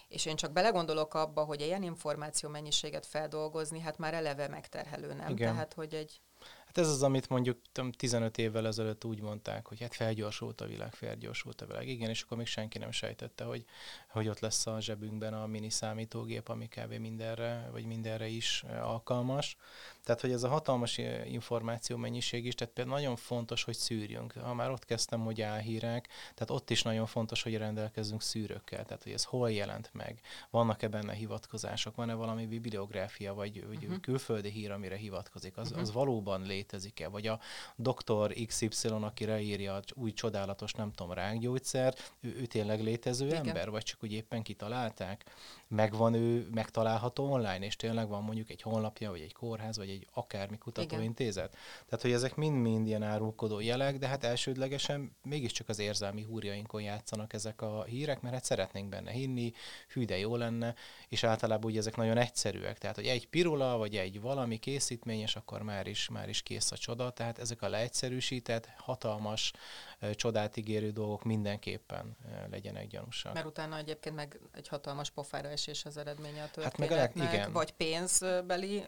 És 0.09 0.25
én 0.25 0.35
csak 0.35 0.51
belegondolok 0.51 1.13
abba, 1.13 1.43
hogy 1.43 1.61
ilyen 1.61 1.83
információ 1.83 2.49
mennyiséget 2.49 3.05
feldolgozni, 3.05 3.79
hát 3.79 3.97
már 3.97 4.13
eleve 4.13 4.47
megterhelő, 4.47 5.13
nem? 5.13 5.29
Igen. 5.29 5.51
Tehát, 5.51 5.73
hogy 5.73 5.93
egy 5.93 6.21
Hát 6.65 6.77
ez 6.77 6.87
az, 6.87 7.03
amit 7.03 7.29
mondjuk 7.29 7.61
15 7.97 8.37
évvel 8.37 8.67
ezelőtt 8.67 9.05
úgy 9.05 9.21
mondták, 9.21 9.67
hogy 9.67 9.81
hát 9.81 9.95
felgyorsult 9.95 10.61
a 10.61 10.65
világ, 10.65 10.93
felgyorsult 10.93 11.61
a 11.61 11.65
világ. 11.65 11.87
Igen, 11.87 12.09
és 12.09 12.21
akkor 12.21 12.37
még 12.37 12.45
senki 12.45 12.77
nem 12.77 12.91
sejtette, 12.91 13.43
hogy, 13.43 13.65
hogy 14.09 14.27
ott 14.27 14.39
lesz 14.39 14.67
a 14.67 14.81
zsebünkben 14.81 15.33
a 15.33 15.45
mini 15.45 15.69
számítógép, 15.69 16.49
ami 16.49 16.67
kb. 16.67 16.93
mindenre, 16.93 17.69
vagy 17.71 17.85
mindenre 17.85 18.27
is 18.27 18.63
alkalmas. 18.81 19.57
Tehát, 20.03 20.21
hogy 20.21 20.31
ez 20.31 20.43
a 20.43 20.47
hatalmas 20.47 20.97
információ 21.25 21.97
mennyiség 21.97 22.45
is, 22.45 22.55
tehát 22.55 22.73
például 22.73 22.95
nagyon 22.95 23.15
fontos, 23.15 23.63
hogy 23.63 23.75
szűrjünk. 23.75 24.33
Ha 24.33 24.53
már 24.53 24.71
ott 24.71 24.85
kezdtem, 24.85 25.23
hogy 25.23 25.41
álhírek, 25.41 26.07
tehát 26.33 26.49
ott 26.49 26.69
is 26.69 26.81
nagyon 26.81 27.05
fontos, 27.05 27.43
hogy 27.43 27.57
rendelkezzünk 27.57 28.21
szűrőkkel, 28.21 28.85
tehát 28.85 29.03
hogy 29.03 29.11
ez 29.11 29.23
hol 29.23 29.51
jelent 29.51 29.89
meg, 29.93 30.21
vannak-e 30.49 30.87
benne 30.87 31.13
hivatkozások, 31.13 31.95
van-e 31.95 32.13
valami 32.13 32.45
bibliográfia, 32.45 33.33
vagy, 33.33 33.67
vagy 33.67 33.83
uh-huh. 33.83 33.99
külföldi 33.99 34.49
hír, 34.49 34.71
amire 34.71 34.95
hivatkozik, 34.95 35.57
az, 35.57 35.67
uh-huh. 35.67 35.81
az 35.81 35.91
valóban 35.91 36.41
létezik-e, 36.41 37.07
vagy 37.07 37.27
a 37.27 37.39
doktor 37.75 38.33
XY, 38.47 38.87
aki 38.87 39.25
leírja 39.25 39.79
új 39.93 40.13
csodálatos, 40.13 40.73
nem 40.73 40.91
tudom, 40.91 41.13
rákgyógyszert, 41.13 42.13
ő, 42.21 42.35
ő 42.39 42.45
tényleg 42.45 42.83
létező 42.83 43.25
Igen. 43.25 43.47
ember, 43.47 43.69
vagy 43.69 43.83
csak 43.83 43.98
úgy 44.03 44.13
éppen 44.13 44.41
kitalálták? 44.41 45.25
Megvan 45.67 46.13
ő, 46.13 46.47
megtalálható 46.53 47.31
online, 47.31 47.65
és 47.65 47.75
tényleg 47.75 48.07
van 48.07 48.23
mondjuk 48.23 48.49
egy 48.49 48.61
honlapja, 48.61 49.09
vagy 49.09 49.21
egy 49.21 49.33
kórház, 49.33 49.77
vagy 49.77 49.89
egy 49.89 50.07
akármi 50.13 50.57
kutatóintézet. 50.57 51.51
Igen. 51.51 51.85
Tehát, 51.85 52.01
hogy 52.01 52.11
ezek 52.11 52.35
mind-mind 52.35 52.87
ilyen 52.87 53.03
árulkodó 53.03 53.59
jelek, 53.59 53.97
de 53.97 54.07
hát 54.07 54.23
elsődlegesen 54.23 55.15
mégiscsak 55.23 55.69
az 55.69 55.79
érzelmi 55.79 56.23
húrjainkon 56.23 56.81
játszanak 56.81 57.33
ezek 57.33 57.61
a 57.61 57.83
hírek, 57.83 58.21
mert 58.21 58.33
hát 58.33 58.43
szeretnénk 58.43 58.89
benne 58.89 59.11
hinni, 59.11 59.51
hű, 59.87 60.05
de 60.05 60.17
jó 60.17 60.35
lenne, 60.35 60.75
és 61.07 61.23
általában 61.23 61.69
ugye 61.69 61.79
ezek 61.79 61.95
nagyon 61.95 62.17
egyszerűek. 62.17 62.77
Tehát, 62.77 62.95
hogy 62.95 63.07
egy 63.07 63.27
pirula, 63.27 63.77
vagy 63.77 63.95
egy 63.95 64.21
valami 64.21 64.57
készítmény, 64.57 65.19
és 65.19 65.35
akkor 65.35 65.61
már 65.61 65.87
is, 65.87 66.09
már 66.09 66.29
is 66.29 66.41
kész 66.41 66.71
a 66.71 66.77
csoda. 66.77 67.09
Tehát 67.09 67.39
ezek 67.39 67.61
a 67.61 67.69
leegyszerűsített, 67.69 68.69
hatalmas, 68.77 69.51
csodát 70.13 70.57
ígérő 70.57 70.91
dolgok 70.91 71.23
mindenképpen 71.23 72.17
legyenek 72.51 72.87
gyanúsak. 72.87 73.33
Mert 73.33 73.45
utána 73.45 73.77
egyébként 73.77 74.15
meg 74.15 74.39
egy 74.51 74.67
hatalmas 74.67 75.09
pofára 75.09 75.49
esés 75.49 75.85
az 75.85 75.97
eredménye 75.97 76.43
a 76.43 76.49
történetnek, 76.51 76.99
hát 76.99 77.15
meg 77.15 77.33
igen. 77.33 77.51
vagy 77.51 77.71
pénzbeli 77.71 78.85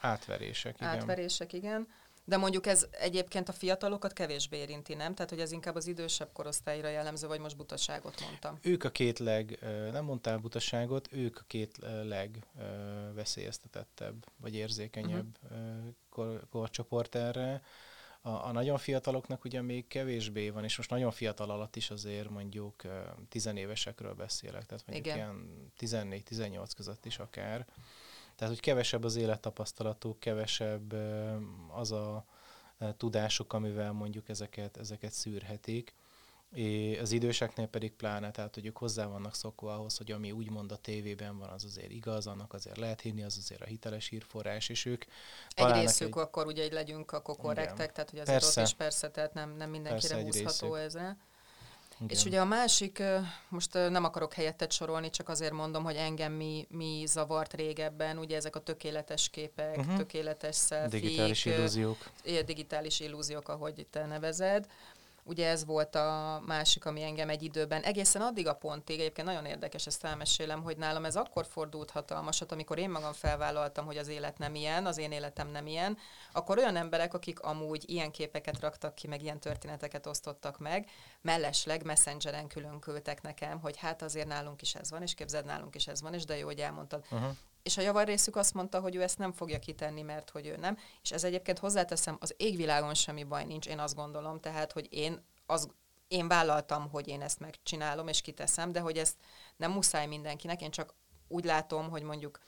átverések, 0.00 0.76
igen. 0.76 0.88
Átverések, 0.88 1.52
igen. 1.52 1.88
De 2.26 2.36
mondjuk 2.36 2.66
ez 2.66 2.86
egyébként 2.90 3.48
a 3.48 3.52
fiatalokat 3.52 4.12
kevésbé 4.12 4.56
érinti, 4.56 4.94
nem? 4.94 5.14
Tehát, 5.14 5.30
hogy 5.30 5.40
ez 5.40 5.52
inkább 5.52 5.74
az 5.74 5.86
idősebb 5.86 6.32
korosztályra 6.32 6.88
jellemző, 6.88 7.26
vagy 7.26 7.40
most 7.40 7.56
butaságot 7.56 8.20
mondtam. 8.20 8.58
Ők 8.62 8.84
a 8.84 8.90
két 8.90 9.18
leg, 9.18 9.58
nem 9.92 10.04
mondtál 10.04 10.38
butaságot, 10.38 11.08
ők 11.12 11.38
a 11.38 11.44
két 11.46 11.78
legveszélyeztetettebb, 12.02 14.26
vagy 14.36 14.54
érzékenyebb 14.54 15.36
uh-huh. 15.42 15.58
kor, 16.10 16.46
korcsoport 16.50 17.14
erre. 17.14 17.62
A, 18.26 18.46
a 18.46 18.52
nagyon 18.52 18.78
fiataloknak 18.78 19.44
ugye 19.44 19.62
még 19.62 19.86
kevésbé 19.86 20.50
van, 20.50 20.64
és 20.64 20.76
most 20.76 20.90
nagyon 20.90 21.10
fiatal 21.10 21.50
alatt 21.50 21.76
is 21.76 21.90
azért 21.90 22.30
mondjuk 22.30 22.82
tizenévesekről 23.28 24.14
beszélek, 24.14 24.66
tehát 24.66 24.86
mondjuk 24.86 25.14
Igen. 25.14 25.16
ilyen 25.78 26.24
14-18 26.24 26.70
között 26.76 27.04
is 27.04 27.18
akár. 27.18 27.66
Tehát, 28.36 28.52
hogy 28.54 28.62
kevesebb 28.62 29.04
az 29.04 29.16
élettapasztalatuk, 29.16 30.20
kevesebb 30.20 30.94
az 31.68 31.92
a 31.92 32.24
tudásuk, 32.96 33.52
amivel 33.52 33.92
mondjuk 33.92 34.28
ezeket, 34.28 34.76
ezeket 34.76 35.12
szűrhetik. 35.12 35.94
Az 37.00 37.12
időseknél 37.12 37.66
pedig 37.66 37.92
pláne, 37.92 38.30
tehát 38.30 38.54
hogy 38.54 38.66
ők 38.66 38.76
hozzá 38.76 39.06
vannak 39.06 39.34
szokva 39.34 39.74
ahhoz, 39.74 39.96
hogy 39.96 40.12
ami 40.12 40.32
úgymond 40.32 40.72
a 40.72 40.76
tévében 40.76 41.38
van, 41.38 41.48
az 41.48 41.64
azért 41.64 41.90
igaz, 41.90 42.26
annak 42.26 42.52
azért 42.52 42.76
lehet 42.76 43.00
hinni, 43.00 43.22
az 43.22 43.36
azért 43.38 43.60
a 43.60 43.64
hiteles 43.64 44.08
hírforrás, 44.08 44.68
és 44.68 44.84
ők 44.84 45.04
Egy 45.54 45.72
részük 45.72 46.16
egy... 46.16 46.22
akkor 46.22 46.46
ugye, 46.46 46.62
hogy 46.62 46.72
legyünk 46.72 47.12
akkor 47.12 47.36
korrektek, 47.36 47.92
tehát 47.92 48.10
hogy 48.10 48.18
azért 48.18 48.40
persze, 48.40 48.60
ott 48.60 48.66
is 48.66 48.74
persze, 48.74 49.10
tehát 49.10 49.34
nem, 49.34 49.56
nem 49.56 49.70
mindenkire 49.70 50.14
persze, 50.14 50.42
húzható 50.42 50.74
ezzel. 50.74 51.16
Igen. 51.96 52.16
És 52.16 52.24
ugye 52.24 52.40
a 52.40 52.44
másik, 52.44 53.02
most 53.48 53.72
nem 53.72 54.04
akarok 54.04 54.32
helyettet 54.32 54.72
sorolni, 54.72 55.10
csak 55.10 55.28
azért 55.28 55.52
mondom, 55.52 55.84
hogy 55.84 55.96
engem 55.96 56.32
mi, 56.32 56.66
mi 56.70 57.04
zavart 57.06 57.54
régebben, 57.54 58.18
ugye 58.18 58.36
ezek 58.36 58.56
a 58.56 58.60
tökéletes 58.60 59.28
képek, 59.28 59.76
uh-huh. 59.76 59.96
tökéletes 59.96 60.56
selfie 60.56 61.00
Digitális 61.00 61.44
illúziók. 61.44 62.10
Digitális 62.44 63.00
illúziók, 63.00 63.48
ahogy 63.48 63.86
te 63.90 64.06
nevezed. 64.06 64.66
Ugye 65.26 65.48
ez 65.48 65.64
volt 65.64 65.94
a 65.94 66.42
másik, 66.46 66.84
ami 66.84 67.02
engem 67.02 67.28
egy 67.28 67.42
időben, 67.42 67.82
egészen 67.82 68.22
addig 68.22 68.46
a 68.46 68.54
pontig, 68.54 69.00
egyébként 69.00 69.26
nagyon 69.26 69.44
érdekes, 69.44 69.86
ezt 69.86 70.04
elmesélem, 70.04 70.62
hogy 70.62 70.76
nálam 70.76 71.04
ez 71.04 71.16
akkor 71.16 71.46
fordult 71.46 71.90
hatalmasat, 71.90 72.52
amikor 72.52 72.78
én 72.78 72.90
magam 72.90 73.12
felvállaltam, 73.12 73.86
hogy 73.86 73.96
az 73.96 74.08
élet 74.08 74.38
nem 74.38 74.54
ilyen, 74.54 74.86
az 74.86 74.98
én 74.98 75.12
életem 75.12 75.48
nem 75.48 75.66
ilyen, 75.66 75.98
akkor 76.32 76.58
olyan 76.58 76.76
emberek, 76.76 77.14
akik 77.14 77.40
amúgy 77.40 77.90
ilyen 77.90 78.10
képeket 78.10 78.60
raktak 78.60 78.94
ki, 78.94 79.06
meg 79.06 79.22
ilyen 79.22 79.40
történeteket 79.40 80.06
osztottak 80.06 80.58
meg, 80.58 80.88
mellesleg 81.20 81.84
messengeren 81.84 82.48
külön 82.48 82.80
küldtek 82.80 83.22
nekem, 83.22 83.60
hogy 83.60 83.76
hát 83.76 84.02
azért 84.02 84.26
nálunk 84.28 84.62
is 84.62 84.74
ez 84.74 84.90
van, 84.90 85.02
és 85.02 85.14
képzeld, 85.14 85.44
nálunk 85.44 85.74
is 85.74 85.86
ez 85.86 86.02
van, 86.02 86.14
és 86.14 86.24
de 86.24 86.36
jó, 86.36 86.46
hogy 86.46 86.60
elmondtad. 86.60 87.04
Uh-huh 87.10 87.36
és 87.64 87.76
a 87.76 87.82
javarészük 87.82 88.36
azt 88.36 88.54
mondta, 88.54 88.80
hogy 88.80 88.94
ő 88.94 89.02
ezt 89.02 89.18
nem 89.18 89.32
fogja 89.32 89.58
kitenni, 89.58 90.02
mert 90.02 90.30
hogy 90.30 90.46
ő 90.46 90.56
nem. 90.56 90.78
És 91.02 91.12
ez 91.12 91.24
egyébként 91.24 91.58
hozzáteszem, 91.58 92.16
az 92.20 92.34
égvilágon 92.36 92.94
semmi 92.94 93.24
baj 93.24 93.44
nincs, 93.44 93.66
én 93.66 93.78
azt 93.78 93.94
gondolom, 93.94 94.40
tehát, 94.40 94.72
hogy 94.72 94.86
én 94.90 95.24
az, 95.46 95.68
én 96.08 96.28
vállaltam, 96.28 96.90
hogy 96.90 97.08
én 97.08 97.22
ezt 97.22 97.40
megcsinálom, 97.40 98.08
és 98.08 98.20
kiteszem, 98.20 98.72
de 98.72 98.80
hogy 98.80 98.98
ezt 98.98 99.16
nem 99.56 99.70
muszáj 99.70 100.06
mindenkinek, 100.06 100.62
én 100.62 100.70
csak 100.70 100.94
úgy 101.28 101.44
látom, 101.44 101.90
hogy 101.90 102.02
mondjuk 102.02 102.38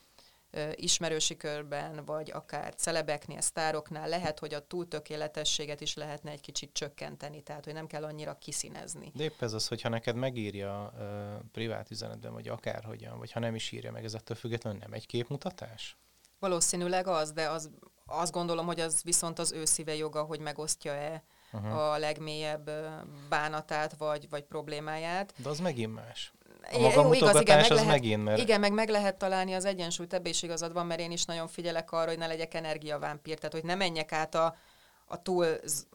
ismerősi 0.74 1.36
körben, 1.36 2.04
vagy 2.04 2.30
akár 2.30 2.74
celebeknél, 2.74 3.40
sztároknál 3.40 4.08
lehet, 4.08 4.38
hogy 4.38 4.54
a 4.54 4.66
túltökéletességet 4.66 5.80
is 5.80 5.94
lehetne 5.94 6.30
egy 6.30 6.40
kicsit 6.40 6.72
csökkenteni, 6.72 7.42
tehát 7.42 7.64
hogy 7.64 7.74
nem 7.74 7.86
kell 7.86 8.04
annyira 8.04 8.38
kiszínezni. 8.38 9.12
De 9.14 9.22
épp 9.22 9.42
ez 9.42 9.52
az, 9.52 9.68
hogyha 9.68 9.88
neked 9.88 10.16
megírja 10.16 10.92
uh, 10.94 11.04
privát 11.52 11.90
üzenetben, 11.90 12.32
vagy 12.32 12.48
akárhogyan, 12.48 13.18
vagy 13.18 13.32
ha 13.32 13.40
nem 13.40 13.54
is 13.54 13.72
írja 13.72 13.92
meg, 13.92 14.04
ez 14.04 14.14
ettől 14.14 14.36
függetlenül 14.36 14.78
nem 14.78 14.92
egy 14.92 15.06
képmutatás? 15.06 15.96
Valószínűleg 16.38 17.06
az, 17.06 17.32
de 17.32 17.48
az, 17.48 17.70
azt 18.06 18.32
gondolom, 18.32 18.66
hogy 18.66 18.80
az 18.80 19.02
viszont 19.02 19.38
az 19.38 19.52
ő 19.52 19.64
szíve 19.64 19.94
joga, 19.94 20.22
hogy 20.22 20.40
megosztja-e 20.40 21.24
uh-huh. 21.52 21.78
a 21.78 21.98
legmélyebb 21.98 22.70
bánatát, 23.28 23.96
vagy, 23.96 24.28
vagy 24.28 24.42
problémáját. 24.42 25.34
De 25.36 25.48
az 25.48 25.58
megint 25.58 25.94
más. 25.94 26.32
A 26.72 26.78
maga 26.78 27.02
jó, 27.02 27.12
igaz, 27.12 27.40
igen, 27.40 27.60
meg 27.60 27.70
lehet, 27.70 27.86
megint, 27.86 28.24
mert... 28.24 28.38
Igen, 28.38 28.60
meg 28.60 28.72
meg 28.72 28.88
lehet 28.88 29.16
találni 29.16 29.54
az 29.54 29.64
egyensúlyt, 29.64 30.14
ebbe 30.14 30.28
is 30.28 30.42
igazad 30.42 30.72
van, 30.72 30.86
mert 30.86 31.00
én 31.00 31.10
is 31.10 31.24
nagyon 31.24 31.48
figyelek 31.48 31.92
arra, 31.92 32.08
hogy 32.08 32.18
ne 32.18 32.26
legyek 32.26 32.54
energiavámpír, 32.54 33.38
tehát 33.38 33.52
hogy 33.52 33.64
ne 33.64 33.74
menjek 33.74 34.12
át 34.12 34.34
a, 34.34 34.56
a 35.06 35.22
túl, 35.22 35.46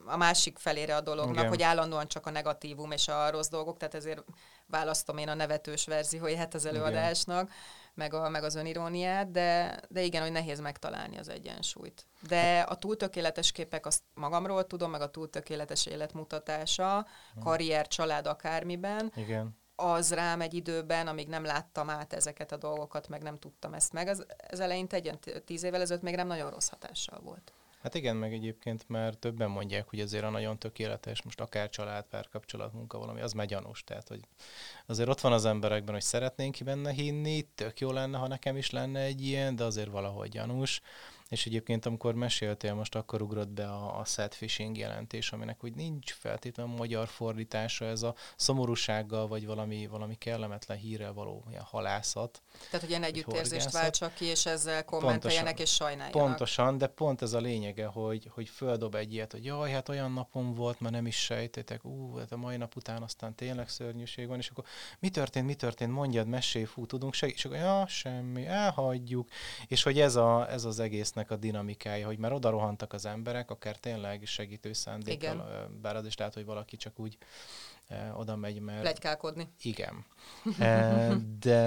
a 0.04 0.16
másik 0.16 0.58
felére 0.58 0.96
a 0.96 1.00
dolognak, 1.00 1.36
igen. 1.36 1.48
hogy 1.48 1.62
állandóan 1.62 2.08
csak 2.08 2.26
a 2.26 2.30
negatívum 2.30 2.90
és 2.90 3.08
a 3.08 3.30
rossz 3.30 3.48
dolgok, 3.48 3.76
tehát 3.76 3.94
ezért 3.94 4.24
választom 4.66 5.18
én 5.18 5.28
a 5.28 5.34
nevetős 5.34 5.86
verzióját 5.86 6.54
az 6.54 6.66
előadásnak, 6.66 7.50
meg, 7.94 8.14
a, 8.14 8.28
meg 8.28 8.44
az 8.44 8.54
öniróniát, 8.54 9.30
de, 9.30 9.80
de 9.88 10.02
igen, 10.02 10.22
hogy 10.22 10.32
nehéz 10.32 10.60
megtalálni 10.60 11.18
az 11.18 11.28
egyensúlyt. 11.28 12.06
De 12.28 12.60
a 12.60 12.74
túl 12.74 12.96
tökéletes 12.96 13.52
képek 13.52 13.86
azt 13.86 14.02
magamról 14.14 14.66
tudom, 14.66 14.90
meg 14.90 15.00
a 15.00 15.10
túl 15.10 15.30
tökéletes 15.30 15.86
életmutatása, 15.86 17.06
hm. 17.34 17.40
karrier, 17.40 17.88
család, 17.88 18.26
akármiben, 18.26 19.12
igen 19.14 19.60
az 19.82 20.12
rám 20.12 20.40
egy 20.40 20.54
időben, 20.54 21.06
amíg 21.06 21.28
nem 21.28 21.44
láttam 21.44 21.90
át 21.90 22.12
ezeket 22.12 22.52
a 22.52 22.56
dolgokat, 22.56 23.08
meg 23.08 23.22
nem 23.22 23.38
tudtam 23.38 23.74
ezt 23.74 23.92
meg, 23.92 24.08
az, 24.08 24.26
ez 24.36 24.60
eleinte 24.60 24.96
egy 24.96 25.18
tíz 25.44 25.62
évvel 25.62 25.80
ezelőtt 25.80 26.02
még 26.02 26.14
nem 26.16 26.26
nagyon 26.26 26.50
rossz 26.50 26.68
hatással 26.68 27.20
volt. 27.20 27.52
Hát 27.82 27.94
igen, 27.94 28.16
meg 28.16 28.32
egyébként 28.32 28.88
már 28.88 29.14
többen 29.14 29.50
mondják, 29.50 29.88
hogy 29.88 30.00
azért 30.00 30.24
a 30.24 30.30
nagyon 30.30 30.58
tökéletes, 30.58 31.22
most 31.22 31.40
akár 31.40 31.68
család, 31.68 32.04
párkapcsolat, 32.04 32.72
munka 32.72 32.98
valami, 32.98 33.20
az 33.20 33.34
gyanús. 33.46 33.84
Tehát, 33.84 34.08
hogy 34.08 34.20
azért 34.86 35.08
ott 35.08 35.20
van 35.20 35.32
az 35.32 35.44
emberekben, 35.44 35.94
hogy 35.94 36.02
szeretnénk 36.02 36.54
ki 36.54 36.64
benne 36.64 36.90
hinni, 36.90 37.48
tök 37.54 37.80
jó 37.80 37.92
lenne, 37.92 38.18
ha 38.18 38.28
nekem 38.28 38.56
is 38.56 38.70
lenne 38.70 39.00
egy 39.00 39.22
ilyen, 39.22 39.56
de 39.56 39.64
azért 39.64 39.90
valahogy 39.90 40.28
gyanús. 40.28 40.80
És 41.32 41.46
egyébként, 41.46 41.86
amikor 41.86 42.14
meséltél, 42.14 42.74
most 42.74 42.94
akkor 42.94 43.22
ugrott 43.22 43.48
be 43.48 43.68
a, 43.68 43.98
a 43.98 44.04
set 44.04 44.34
phishing 44.34 44.76
jelentés, 44.76 45.32
aminek 45.32 45.64
úgy 45.64 45.74
nincs 45.74 46.12
feltétlenül 46.12 46.76
magyar 46.76 47.08
fordítása, 47.08 47.84
ez 47.84 48.02
a 48.02 48.14
szomorúsággal, 48.36 49.28
vagy 49.28 49.46
valami, 49.46 49.86
valami 49.86 50.14
kellemetlen 50.14 50.78
hírrel 50.78 51.12
való 51.12 51.44
ilyen 51.50 51.62
halászat. 51.62 52.42
Tehát, 52.64 52.80
hogy 52.80 52.88
ilyen 52.88 53.02
együttérzést 53.02 53.70
váltsak 53.70 54.14
ki, 54.14 54.24
és 54.24 54.46
ezzel 54.46 54.84
kommenteljenek 54.84 55.60
és 55.60 55.74
sajnáljanak. 55.74 56.22
Pontosan, 56.22 56.78
de 56.78 56.86
pont 56.86 57.22
ez 57.22 57.32
a 57.32 57.40
lényege, 57.40 57.86
hogy, 57.86 58.30
hogy 58.30 58.48
földob 58.48 58.94
egy 58.94 59.12
ilyet, 59.12 59.32
hogy 59.32 59.44
jaj, 59.44 59.70
hát 59.70 59.88
olyan 59.88 60.12
napom 60.12 60.54
volt, 60.54 60.80
már 60.80 60.92
nem 60.92 61.06
is 61.06 61.16
sejtétek, 61.16 61.84
ú, 61.84 62.16
hát 62.16 62.32
a 62.32 62.36
mai 62.36 62.56
nap 62.56 62.76
után 62.76 63.02
aztán 63.02 63.34
tényleg 63.34 63.68
szörnyűség 63.68 64.28
van, 64.28 64.38
és 64.38 64.48
akkor 64.48 64.64
mi 64.98 65.08
történt, 65.08 65.46
mi 65.46 65.54
történt, 65.54 65.92
mondjad, 65.92 66.26
mesélj, 66.26 66.64
fú, 66.64 66.86
tudunk 66.86 67.14
segíteni, 67.14 67.54
és 67.54 67.60
akkor 67.60 67.78
ja, 67.78 67.86
semmi, 67.86 68.46
elhagyjuk, 68.46 69.28
és 69.66 69.82
hogy 69.82 70.00
ez, 70.00 70.16
a, 70.16 70.50
ez 70.50 70.64
az 70.64 70.78
egésznek 70.78 71.30
a 71.30 71.36
dinamikája, 71.36 72.06
hogy 72.06 72.18
már 72.18 72.32
oda 72.32 72.50
rohantak 72.50 72.92
az 72.92 73.06
emberek, 73.06 73.50
akár 73.50 73.76
tényleg 73.76 74.22
segítő 74.24 74.72
szándékkal, 74.72 75.68
bár 75.82 75.96
az 75.96 76.06
is 76.06 76.16
lehet, 76.16 76.34
hogy 76.34 76.44
valaki 76.44 76.76
csak 76.76 76.98
úgy 76.98 77.18
oda 78.14 78.36
megy, 78.36 78.60
mert... 78.60 78.82
Legykálkodni. 78.82 79.48
Igen. 79.62 80.04
De 81.40 81.58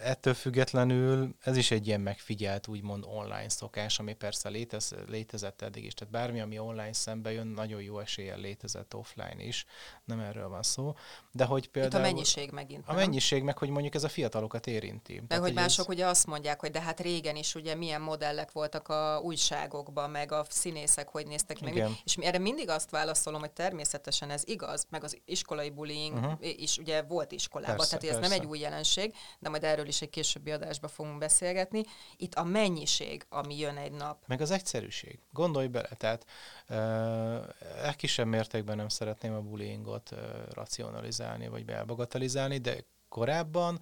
ettől 0.00 0.34
függetlenül 0.34 1.34
ez 1.40 1.56
is 1.56 1.70
egy 1.70 1.86
ilyen 1.86 2.00
megfigyelt, 2.00 2.68
úgymond 2.68 3.04
online 3.06 3.48
szokás, 3.48 3.98
ami 3.98 4.14
persze 4.14 4.48
létez, 4.48 4.94
létezett 5.08 5.62
eddig 5.62 5.84
is. 5.84 5.94
Tehát 5.94 6.12
bármi, 6.12 6.40
ami 6.40 6.58
online 6.58 6.92
szembe 6.92 7.32
jön, 7.32 7.46
nagyon 7.46 7.82
jó 7.82 7.98
eséllyel 7.98 8.38
létezett 8.38 8.94
offline 8.94 9.44
is. 9.44 9.66
Nem 10.04 10.20
erről 10.20 10.48
van 10.48 10.62
szó. 10.62 10.94
De 11.32 11.44
hogy 11.44 11.68
például... 11.68 12.04
Itt 12.04 12.08
a 12.08 12.12
mennyiség 12.12 12.50
megint. 12.50 12.82
A 12.86 12.92
nem? 12.92 13.04
mennyiség 13.04 13.42
meg, 13.42 13.58
hogy 13.58 13.68
mondjuk 13.68 13.94
ez 13.94 14.04
a 14.04 14.08
fiatalokat 14.08 14.66
érinti. 14.66 15.14
De 15.14 15.26
Tehát, 15.26 15.44
hogy 15.44 15.54
mások 15.54 15.88
ez... 15.88 15.94
ugye 15.94 16.06
azt 16.06 16.26
mondják, 16.26 16.60
hogy 16.60 16.70
de 16.70 16.80
hát 16.80 17.00
régen 17.00 17.36
is 17.36 17.54
ugye 17.54 17.74
milyen 17.74 18.00
modellek 18.00 18.52
voltak 18.52 18.88
a 18.88 19.20
újságokban, 19.22 20.10
meg 20.10 20.32
a 20.32 20.46
színészek 20.48 21.08
hogy 21.08 21.26
néztek. 21.26 21.60
Meg, 21.60 21.88
és 22.04 22.16
erre 22.16 22.38
mindig 22.38 22.68
azt 22.68 22.90
válaszolom, 22.90 23.40
hogy 23.40 23.52
természetesen 23.52 24.30
ez 24.30 24.42
igaz, 24.46 24.86
meg 24.90 25.04
az 25.04 25.18
iskolai 25.34 25.70
bullying 25.70 26.14
uh-huh. 26.14 26.60
is 26.62 26.78
ugye 26.78 27.02
volt 27.02 27.32
iskolában, 27.32 27.76
persze, 27.76 27.96
tehát 27.96 28.16
ez 28.16 28.30
nem 28.30 28.40
egy 28.40 28.46
új 28.46 28.58
jelenség, 28.58 29.14
de 29.38 29.48
majd 29.48 29.64
erről 29.64 29.86
is 29.86 30.02
egy 30.02 30.10
későbbi 30.10 30.50
adásban 30.50 30.90
fogunk 30.90 31.18
beszélgetni. 31.18 31.82
Itt 32.16 32.34
a 32.34 32.44
mennyiség, 32.44 33.26
ami 33.28 33.58
jön 33.58 33.76
egy 33.76 33.92
nap. 33.92 34.22
Meg 34.26 34.40
az 34.40 34.50
egyszerűség. 34.50 35.18
Gondolj 35.30 35.66
bele, 35.66 35.88
tehát 35.96 36.24
uh, 36.68 37.96
kisebb 37.96 38.26
mértékben 38.26 38.76
nem 38.76 38.88
szeretném 38.88 39.34
a 39.34 39.40
bullyingot 39.40 40.10
uh, 40.10 40.18
racionalizálni, 40.52 41.48
vagy 41.48 41.64
belbagatelizálni, 41.64 42.58
de 42.58 42.76
korábban 43.08 43.80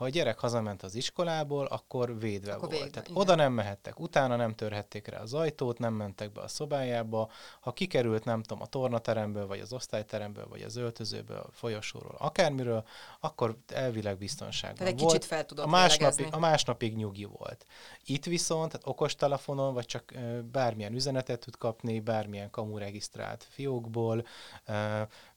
ha 0.00 0.06
a 0.06 0.08
gyerek 0.08 0.38
hazament 0.38 0.82
az 0.82 0.94
iskolából, 0.94 1.66
akkor 1.66 2.18
védve 2.18 2.52
akkor 2.52 2.60
volt. 2.60 2.72
Végben, 2.72 2.90
Tehát 2.92 3.08
igen. 3.08 3.20
oda 3.20 3.34
nem 3.34 3.52
mehettek, 3.52 4.00
utána 4.00 4.36
nem 4.36 4.54
törhették 4.54 5.06
rá 5.06 5.20
az 5.20 5.34
ajtót, 5.34 5.78
nem 5.78 5.94
mentek 5.94 6.32
be 6.32 6.40
a 6.40 6.48
szobájába. 6.48 7.30
Ha 7.60 7.72
kikerült, 7.72 8.24
nem 8.24 8.42
tudom, 8.42 8.62
a 8.62 8.66
tornateremből, 8.66 9.46
vagy 9.46 9.60
az 9.60 9.72
osztályteremből, 9.72 10.46
vagy 10.48 10.62
az 10.62 10.76
öltözőből, 10.76 11.36
a 11.36 11.48
folyosóról, 11.52 12.14
akármiről, 12.18 12.84
akkor 13.20 13.56
elvileg 13.66 14.18
biztonságban 14.18 14.78
Tehát 14.78 14.92
egy 14.92 15.00
volt. 15.00 15.12
kicsit 15.12 15.28
fel 15.28 15.44
tudott 15.46 15.64
a 15.64 15.68
másnapig, 15.68 16.28
a 16.30 16.38
másnapig 16.38 16.96
nyugi 16.96 17.24
volt. 17.24 17.66
Itt 18.04 18.24
viszont 18.24 18.70
tehát 18.70 18.86
okostelefonon, 18.86 19.74
vagy 19.74 19.86
csak 19.86 20.14
bármilyen 20.52 20.94
üzenetet 20.94 21.40
tud 21.40 21.56
kapni, 21.56 22.00
bármilyen 22.00 22.50
kamuregisztrált 22.50 23.46
fiókból, 23.50 24.24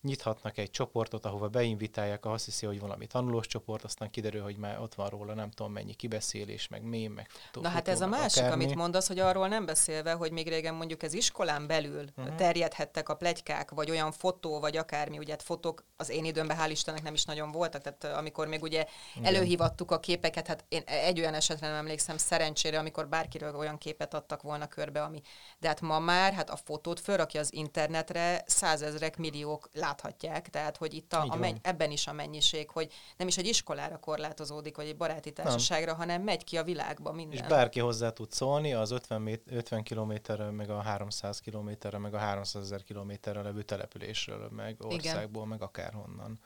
nyithatnak 0.01 0.57
egy 0.57 0.69
csoportot, 0.69 1.25
ahova 1.25 1.47
beinvitálják, 1.47 2.25
azt 2.25 2.45
hiszi, 2.45 2.65
hogy 2.65 2.79
valami 2.79 3.07
tanulós 3.07 3.47
csoport, 3.47 3.83
aztán 3.83 4.09
kiderül, 4.09 4.41
hogy 4.41 4.52
már 4.57 4.79
ott 4.79 4.95
van 4.95 5.09
róla 5.09 5.33
nem 5.33 5.51
tudom 5.51 5.71
mennyi 5.71 5.93
kibeszélés, 5.93 6.67
meg 6.67 6.83
mém, 6.83 7.11
meg 7.11 7.29
futó, 7.29 7.61
Na 7.61 7.69
hát 7.69 7.87
ez 7.87 8.01
a 8.01 8.07
másik, 8.07 8.43
akármi. 8.43 8.63
amit 8.63 8.75
mondasz, 8.75 9.07
hogy 9.07 9.19
arról 9.19 9.47
nem 9.47 9.65
beszélve, 9.65 10.11
hogy 10.11 10.31
még 10.31 10.47
régen 10.47 10.73
mondjuk 10.73 11.03
ez 11.03 11.13
iskolán 11.13 11.67
belül 11.67 12.05
uh-huh. 12.17 12.35
terjedhettek 12.35 13.09
a 13.09 13.15
plegykák, 13.15 13.71
vagy 13.71 13.89
olyan 13.89 14.11
fotó, 14.11 14.59
vagy 14.59 14.77
akármi, 14.77 15.17
ugye 15.17 15.31
hát 15.31 15.43
fotók 15.43 15.85
az 15.97 16.09
én 16.09 16.25
időmben 16.25 16.57
hál' 16.59 16.69
Istennek 16.69 17.03
nem 17.03 17.13
is 17.13 17.25
nagyon 17.25 17.51
voltak, 17.51 17.81
tehát 17.81 18.17
amikor 18.17 18.47
még 18.47 18.61
ugye 18.61 18.85
előhívattuk 19.21 19.91
a 19.91 19.99
képeket, 19.99 20.47
hát 20.47 20.65
én 20.69 20.81
egy 20.85 21.19
olyan 21.19 21.33
esetre 21.33 21.67
nem 21.67 21.75
emlékszem 21.75 22.17
szerencsére, 22.17 22.79
amikor 22.79 23.07
bárkiről 23.07 23.55
olyan 23.55 23.77
képet 23.77 24.13
adtak 24.13 24.41
volna 24.41 24.67
körbe, 24.67 25.03
ami, 25.03 25.21
de 25.59 25.67
hát 25.67 25.81
ma 25.81 25.99
már, 25.99 26.33
hát 26.33 26.49
a 26.49 26.55
fotót 26.55 26.99
fölrakja 26.99 27.39
az 27.39 27.53
internetre, 27.53 28.43
százezrek, 28.45 29.17
milliók 29.17 29.69
lát 29.73 29.93
láthatják, 29.93 30.49
tehát 30.49 30.77
hogy 30.77 30.93
itt 30.93 31.13
a, 31.13 31.25
a 31.27 31.35
menny, 31.35 31.55
ebben 31.61 31.91
is 31.91 32.07
a 32.07 32.13
mennyiség, 32.13 32.69
hogy 32.69 32.93
nem 33.17 33.27
is 33.27 33.37
egy 33.37 33.47
iskolára 33.47 33.99
korlátozódik, 34.43 34.75
vagy 34.75 34.87
egy 34.87 34.97
baráti 34.97 35.31
társaságra, 35.31 35.91
nem. 35.91 35.95
hanem 35.95 36.21
megy 36.21 36.43
ki 36.43 36.57
a 36.57 36.63
világba 36.63 37.11
minden. 37.11 37.39
És 37.39 37.47
bárki 37.47 37.79
hozzá 37.79 38.09
tud 38.09 38.31
szólni 38.31 38.73
az 38.73 38.91
50, 38.91 39.39
50 39.49 39.83
kilométerre, 39.83 40.51
meg 40.51 40.69
a 40.69 40.81
300 40.81 41.39
kilométerre, 41.39 41.97
meg 41.97 42.13
a 42.13 42.17
300 42.17 42.63
ezer 42.63 42.83
kilométerre 42.83 43.41
levő 43.41 43.61
településről, 43.61 44.49
meg 44.55 44.75
országból, 44.79 45.43
Igen. 45.43 45.47
meg 45.47 45.61
akárhonnan. 45.61 46.39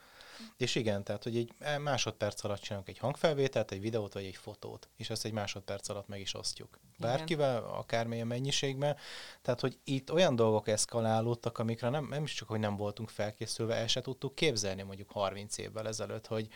És 0.58 0.76
igen, 0.76 1.04
tehát, 1.04 1.24
hogy 1.24 1.38
egy 1.38 1.54
másodperc 1.80 2.44
alatt 2.44 2.62
csinálunk 2.62 2.90
egy 2.90 2.98
hangfelvételt, 2.98 3.72
egy 3.72 3.82
videót 3.82 4.14
vagy 4.14 4.26
egy 4.26 4.36
fotót, 4.36 4.90
és 4.96 5.10
ezt 5.10 5.26
egy 5.26 5.32
másodperc 5.32 5.90
alatt 5.90 6.08
meg 6.08 6.20
is 6.20 6.34
osztjuk. 6.34 6.80
Bárkivel, 7.00 7.64
akármilyen 7.64 8.28
mennyiségben. 8.28 8.98
Tehát, 9.42 9.60
hogy 9.60 9.78
itt 9.84 10.12
olyan 10.12 10.36
dolgok 10.36 10.68
eszkalálódtak, 10.68 11.58
amikre 11.58 11.90
nem, 11.90 12.08
nem 12.10 12.24
is 12.24 12.34
csak, 12.34 12.48
hogy 12.48 12.60
nem 12.60 12.76
voltunk 12.76 13.10
felkészülve, 13.10 13.76
el 13.76 13.88
se 13.88 14.02
tudtuk 14.02 14.36
képzelni 14.36 14.82
mondjuk 14.82 15.12
30 15.12 15.58
évvel 15.58 15.88
ezelőtt, 15.88 16.28
hogy 16.28 16.48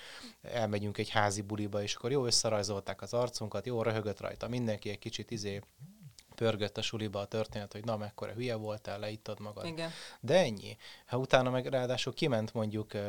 elmegyünk 0.41 0.98
egy 0.98 1.10
házi 1.10 1.41
buliba, 1.41 1.82
és 1.82 1.96
akkor 1.96 2.12
jó 2.12 2.26
összerajzolták 2.26 3.02
az 3.02 3.13
arcunkat, 3.13 3.65
jó 3.65 3.82
röhögött 3.82 4.20
rajta 4.20 4.48
mindenki, 4.48 4.89
egy 4.89 5.00
kicsit 5.00 5.32
izé 5.32 5.62
pörgött 6.42 6.78
a 6.78 6.82
suliba 6.82 7.20
a 7.20 7.26
történet, 7.26 7.72
hogy 7.72 7.86
na, 7.86 7.98
mekkora 7.98 8.32
hülye 8.32 8.56
voltál, 8.56 9.00
leittad 9.00 9.40
magad. 9.40 9.66
Igen. 9.66 9.90
De 10.20 10.38
ennyi. 10.38 10.78
Ha 11.06 11.18
utána 11.18 11.50
meg 11.50 11.66
ráadásul 11.66 12.14
kiment 12.14 12.54
mondjuk 12.54 12.94
uh, 12.94 13.02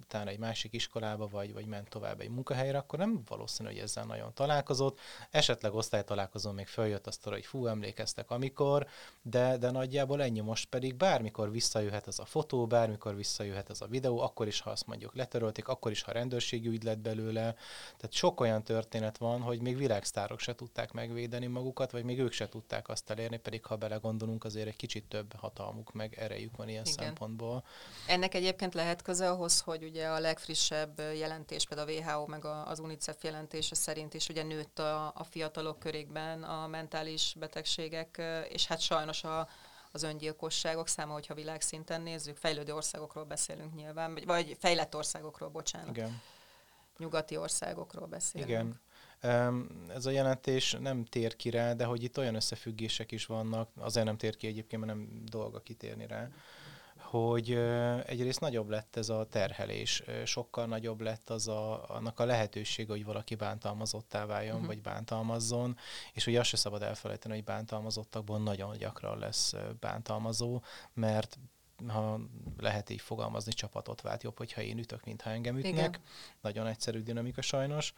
utána 0.00 0.30
egy 0.30 0.38
másik 0.38 0.72
iskolába, 0.72 1.26
vagy, 1.26 1.52
vagy 1.52 1.66
ment 1.66 1.88
tovább 1.88 2.20
egy 2.20 2.28
munkahelyre, 2.28 2.78
akkor 2.78 2.98
nem 2.98 3.22
valószínű, 3.28 3.68
hogy 3.68 3.78
ezzel 3.78 4.04
nagyon 4.04 4.34
találkozott. 4.34 4.98
Esetleg 5.30 5.74
osztálytalálkozón 5.74 6.54
még 6.54 6.66
följött 6.66 7.06
azt, 7.06 7.24
hogy 7.24 7.46
fú, 7.46 7.66
emlékeztek 7.66 8.30
amikor, 8.30 8.86
de, 9.22 9.56
de 9.56 9.70
nagyjából 9.70 10.22
ennyi 10.22 10.40
most 10.40 10.68
pedig 10.68 10.94
bármikor 10.94 11.50
visszajöhet 11.50 12.06
az 12.06 12.18
a 12.18 12.24
fotó, 12.24 12.66
bármikor 12.66 13.16
visszajöhet 13.16 13.68
az 13.68 13.82
a 13.82 13.86
videó, 13.86 14.20
akkor 14.20 14.46
is, 14.46 14.60
ha 14.60 14.70
azt 14.70 14.86
mondjuk 14.86 15.14
letörölték, 15.14 15.68
akkor 15.68 15.90
is, 15.90 16.02
ha 16.02 16.12
rendőrségi 16.12 16.68
ügy 16.68 16.82
lett 16.82 16.98
belőle. 16.98 17.54
Tehát 17.96 18.12
sok 18.12 18.40
olyan 18.40 18.62
történet 18.62 19.18
van, 19.18 19.40
hogy 19.40 19.60
még 19.60 19.76
világsztárok 19.76 20.40
se 20.40 20.54
tudták 20.54 20.92
megvédeni 20.92 21.46
magukat, 21.46 21.90
vagy 21.90 22.04
még 22.04 22.18
ők 22.18 22.32
se 22.32 22.48
tudták 22.48 22.66
tudták 22.68 22.88
azt 22.88 23.10
elérni, 23.10 23.36
pedig 23.36 23.64
ha 23.64 23.76
belegondolunk, 23.76 24.44
azért 24.44 24.66
egy 24.66 24.76
kicsit 24.76 25.04
több 25.04 25.34
hatalmuk, 25.34 25.92
meg 25.92 26.14
erejük 26.18 26.56
van 26.56 26.68
ilyen 26.68 26.84
Igen. 26.84 27.04
szempontból. 27.04 27.64
Ennek 28.06 28.34
egyébként 28.34 28.74
lehet 28.74 29.02
köze 29.02 29.30
ahhoz, 29.30 29.60
hogy 29.60 29.84
ugye 29.84 30.08
a 30.08 30.18
legfrissebb 30.18 30.98
jelentés, 30.98 31.66
például 31.66 31.88
a 31.88 32.14
WHO 32.14 32.26
meg 32.26 32.44
az 32.44 32.78
UNICEF 32.78 33.22
jelentése 33.22 33.74
szerint 33.74 34.14
is 34.14 34.28
ugye 34.28 34.42
nőtt 34.42 34.78
a, 34.78 35.06
a 35.14 35.24
fiatalok 35.30 35.78
körében 35.78 36.42
a 36.42 36.66
mentális 36.66 37.34
betegségek, 37.38 38.22
és 38.48 38.66
hát 38.66 38.80
sajnos 38.80 39.24
a, 39.24 39.48
az 39.92 40.02
öngyilkosságok 40.02 40.88
száma, 40.88 41.12
hogyha 41.12 41.34
világszinten 41.34 42.00
nézzük, 42.00 42.36
fejlődő 42.36 42.74
országokról 42.74 43.24
beszélünk 43.24 43.74
nyilván, 43.74 44.18
vagy 44.26 44.56
fejlett 44.60 44.94
országokról, 44.94 45.48
bocsánat. 45.48 45.96
Igen. 45.96 46.20
Nyugati 46.98 47.36
országokról 47.36 48.06
beszélünk. 48.06 48.50
Igen. 48.50 48.80
Ez 49.94 50.06
a 50.06 50.10
jelentés 50.10 50.76
nem 50.80 51.04
tér 51.04 51.36
ki 51.36 51.50
rá, 51.50 51.72
de 51.72 51.84
hogy 51.84 52.02
itt 52.02 52.18
olyan 52.18 52.34
összefüggések 52.34 53.12
is 53.12 53.26
vannak, 53.26 53.70
azért 53.76 54.06
nem 54.06 54.16
tér 54.16 54.36
ki 54.36 54.46
egyébként, 54.46 54.84
mert 54.84 54.98
nem 54.98 55.22
dolga 55.24 55.60
kitérni 55.60 56.06
rá, 56.06 56.28
hogy 56.96 57.52
egyrészt 58.06 58.40
nagyobb 58.40 58.68
lett 58.68 58.96
ez 58.96 59.08
a 59.08 59.26
terhelés, 59.30 60.02
sokkal 60.24 60.66
nagyobb 60.66 61.00
lett 61.00 61.30
az 61.30 61.48
a, 61.48 61.88
annak 61.88 62.20
a 62.20 62.24
lehetőség, 62.24 62.88
hogy 62.88 63.04
valaki 63.04 63.34
bántalmazottá 63.34 64.26
váljon, 64.26 64.54
uh-huh. 64.54 64.66
vagy 64.66 64.82
bántalmazzon, 64.82 65.76
és 66.12 66.26
ugye 66.26 66.40
azt 66.40 66.48
se 66.48 66.56
szabad 66.56 66.82
elfelejteni, 66.82 67.34
hogy 67.34 67.44
bántalmazottakból 67.44 68.38
nagyon 68.38 68.76
gyakran 68.76 69.18
lesz 69.18 69.54
bántalmazó, 69.80 70.62
mert 70.92 71.38
ha 71.86 72.20
lehet 72.56 72.90
így 72.90 73.00
fogalmazni, 73.00 73.52
csapatot 73.52 74.00
vált 74.00 74.22
jobb, 74.22 74.38
hogyha 74.38 74.60
én 74.62 74.78
ütök, 74.78 75.04
mint 75.04 75.22
ha 75.22 75.30
engem 75.30 75.56
ütnek. 75.56 75.72
Igen. 75.72 76.00
Nagyon 76.40 76.66
egyszerű 76.66 77.02
dinamika 77.02 77.42
sajnos, 77.42 77.94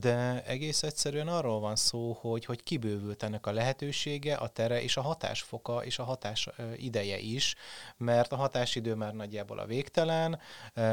de 0.00 0.44
egész 0.44 0.82
egyszerűen 0.82 1.28
arról 1.28 1.60
van 1.60 1.76
szó, 1.76 2.12
hogy, 2.20 2.44
hogy 2.44 2.62
kibővült 2.62 3.22
ennek 3.22 3.46
a 3.46 3.52
lehetősége, 3.52 4.34
a 4.34 4.48
tere 4.48 4.82
és 4.82 4.96
a 4.96 5.00
hatásfoka 5.00 5.84
és 5.84 5.98
a 5.98 6.04
hatás 6.04 6.48
ideje 6.76 7.18
is, 7.18 7.54
mert 7.96 8.32
a 8.32 8.36
hatásidő 8.36 8.94
már 8.94 9.12
nagyjából 9.12 9.58
a 9.58 9.66
végtelen, 9.66 10.40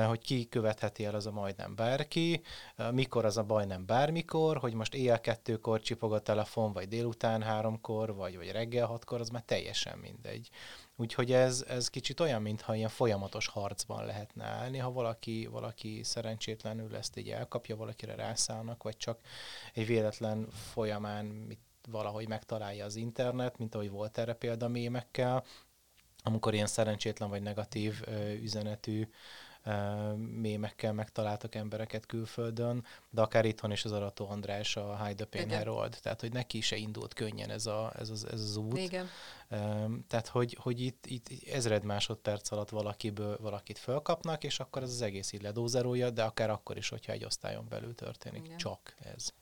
hogy 0.07 0.21
ki 0.21 0.47
követheti 0.49 1.05
el 1.05 1.15
az 1.15 1.25
a 1.25 1.31
majdnem 1.31 1.75
bárki, 1.75 2.41
mikor 2.91 3.25
az 3.25 3.37
a 3.37 3.43
baj 3.43 3.65
nem 3.65 3.85
bármikor, 3.85 4.57
hogy 4.57 4.73
most 4.73 4.93
éjjel 4.93 5.21
kettőkor 5.21 5.81
csipog 5.81 6.13
a 6.13 6.19
telefon, 6.19 6.73
vagy 6.73 6.87
délután 6.87 7.41
háromkor, 7.41 8.15
vagy, 8.15 8.37
vagy 8.37 8.51
reggel 8.51 8.85
hatkor, 8.85 9.19
az 9.19 9.29
már 9.29 9.43
teljesen 9.45 9.97
mindegy. 9.97 10.49
Úgyhogy 10.95 11.31
ez, 11.31 11.65
ez 11.67 11.89
kicsit 11.89 12.19
olyan, 12.19 12.41
mintha 12.41 12.75
ilyen 12.75 12.89
folyamatos 12.89 13.47
harcban 13.47 14.05
lehetne 14.05 14.45
állni, 14.45 14.77
ha 14.77 14.91
valaki, 14.91 15.47
valaki 15.51 16.03
szerencsétlenül 16.03 16.95
ezt 16.95 17.17
így 17.17 17.29
elkapja, 17.29 17.75
valakire 17.75 18.15
rászállnak, 18.15 18.83
vagy 18.83 18.90
csak 18.97 19.19
egy 19.73 19.85
véletlen 19.85 20.49
folyamán 20.49 21.25
mit, 21.25 21.59
valahogy 21.89 22.27
megtalálja 22.27 22.85
az 22.85 22.95
internet, 22.95 23.57
mint 23.57 23.75
ahogy 23.75 23.89
volt 23.89 24.17
erre 24.17 24.33
példa 24.33 24.67
mémekkel, 24.67 25.43
amikor 26.23 26.53
ilyen 26.53 26.67
szerencsétlen 26.67 27.29
vagy 27.29 27.41
negatív 27.41 28.01
ö, 28.05 28.33
üzenetű 28.33 29.07
mémekkel 30.15 30.93
megtaláltak 30.93 31.55
embereket 31.55 32.05
külföldön, 32.05 32.85
de 33.09 33.21
akár 33.21 33.45
itthon 33.45 33.71
is 33.71 33.85
az 33.85 33.91
Arató 33.91 34.29
András, 34.29 34.75
a 34.75 35.05
Hide 35.05 35.25
the 35.25 35.25
Pain 35.25 35.49
Herald, 35.49 35.97
tehát 36.01 36.21
hogy 36.21 36.33
neki 36.33 36.61
se 36.61 36.75
indult 36.75 37.13
könnyen 37.13 37.49
ez, 37.49 37.65
a, 37.65 37.93
ez, 37.99 38.09
az, 38.09 38.27
ez 38.31 38.41
az 38.41 38.55
út. 38.55 38.77
Igen. 38.77 39.09
Tehát, 40.07 40.27
hogy, 40.27 40.57
hogy 40.59 40.81
itt, 40.81 41.05
itt 41.05 41.27
ezred 41.47 41.83
másodperc 41.83 42.51
alatt 42.51 42.69
valakiből 42.69 43.37
valakit 43.39 43.77
fölkapnak, 43.77 44.43
és 44.43 44.59
akkor 44.59 44.81
ez 44.83 44.89
az 44.89 45.01
egész 45.01 45.31
így 45.31 45.41
ledózerolja, 45.41 46.09
de 46.09 46.23
akár 46.23 46.49
akkor 46.49 46.77
is, 46.77 46.89
hogyha 46.89 47.11
egy 47.11 47.25
osztályon 47.25 47.65
belül 47.69 47.95
történik. 47.95 48.45
Igen. 48.45 48.57
Csak 48.57 48.95
ez. 49.15 49.33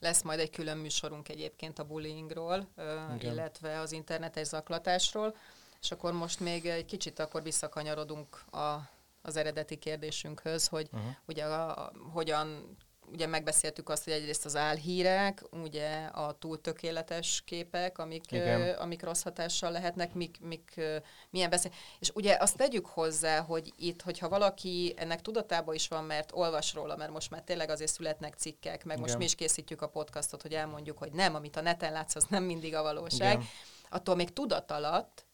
Lesz 0.00 0.22
majd 0.22 0.38
egy 0.38 0.50
külön 0.50 0.76
műsorunk 0.76 1.28
egyébként 1.28 1.78
a 1.78 1.84
bullyingról, 1.84 2.68
Igen. 3.14 3.32
illetve 3.32 3.80
az 3.80 3.92
internetes 3.92 4.46
zaklatásról, 4.46 5.36
és 5.80 5.90
akkor 5.90 6.12
most 6.12 6.40
még 6.40 6.66
egy 6.66 6.84
kicsit 6.84 7.18
akkor 7.18 7.42
visszakanyarodunk 7.42 8.52
a 8.52 8.94
az 9.26 9.36
eredeti 9.36 9.76
kérdésünkhöz, 9.76 10.66
hogy 10.66 10.88
uh-huh. 10.92 11.10
ugye 11.26 11.44
a, 11.44 11.84
a, 11.84 11.92
hogyan 12.12 12.76
ugye 13.12 13.26
megbeszéltük 13.26 13.88
azt, 13.88 14.04
hogy 14.04 14.12
egyrészt 14.12 14.44
az 14.44 14.56
álhírek, 14.56 15.42
ugye 15.50 16.04
a 16.04 16.32
túl 16.32 16.60
tökéletes 16.60 17.42
képek, 17.44 17.98
amik, 17.98 18.24
uh, 18.32 18.74
amik 18.78 19.02
rossz 19.02 19.22
hatással 19.22 19.70
lehetnek, 19.70 20.14
mik, 20.14 20.40
mik, 20.40 20.72
uh, 20.76 20.96
milyen 21.30 21.50
beszél. 21.50 21.72
És 21.98 22.10
ugye 22.14 22.36
azt 22.40 22.56
tegyük 22.56 22.86
hozzá, 22.86 23.40
hogy 23.40 23.72
itt, 23.76 24.02
hogyha 24.02 24.28
valaki 24.28 24.94
ennek 24.96 25.22
tudatában 25.22 25.74
is 25.74 25.88
van, 25.88 26.04
mert 26.04 26.30
olvas 26.34 26.74
róla, 26.74 26.96
mert 26.96 27.10
most 27.10 27.30
már 27.30 27.42
tényleg 27.42 27.70
azért 27.70 27.92
születnek 27.92 28.34
cikkek, 28.34 28.84
meg 28.84 28.96
Igen. 28.96 29.00
most 29.00 29.18
mi 29.18 29.24
is 29.24 29.34
készítjük 29.34 29.82
a 29.82 29.88
podcastot, 29.88 30.42
hogy 30.42 30.54
elmondjuk, 30.54 30.98
hogy 30.98 31.12
nem, 31.12 31.34
amit 31.34 31.56
a 31.56 31.60
neten 31.60 31.92
látsz, 31.92 32.14
az 32.14 32.24
nem 32.28 32.44
mindig 32.44 32.74
a 32.74 32.82
valóság. 32.82 33.32
Igen. 33.32 33.46
Attól 33.90 34.14
még 34.14 34.32
tudat 34.32 34.70
alatt 34.70 35.25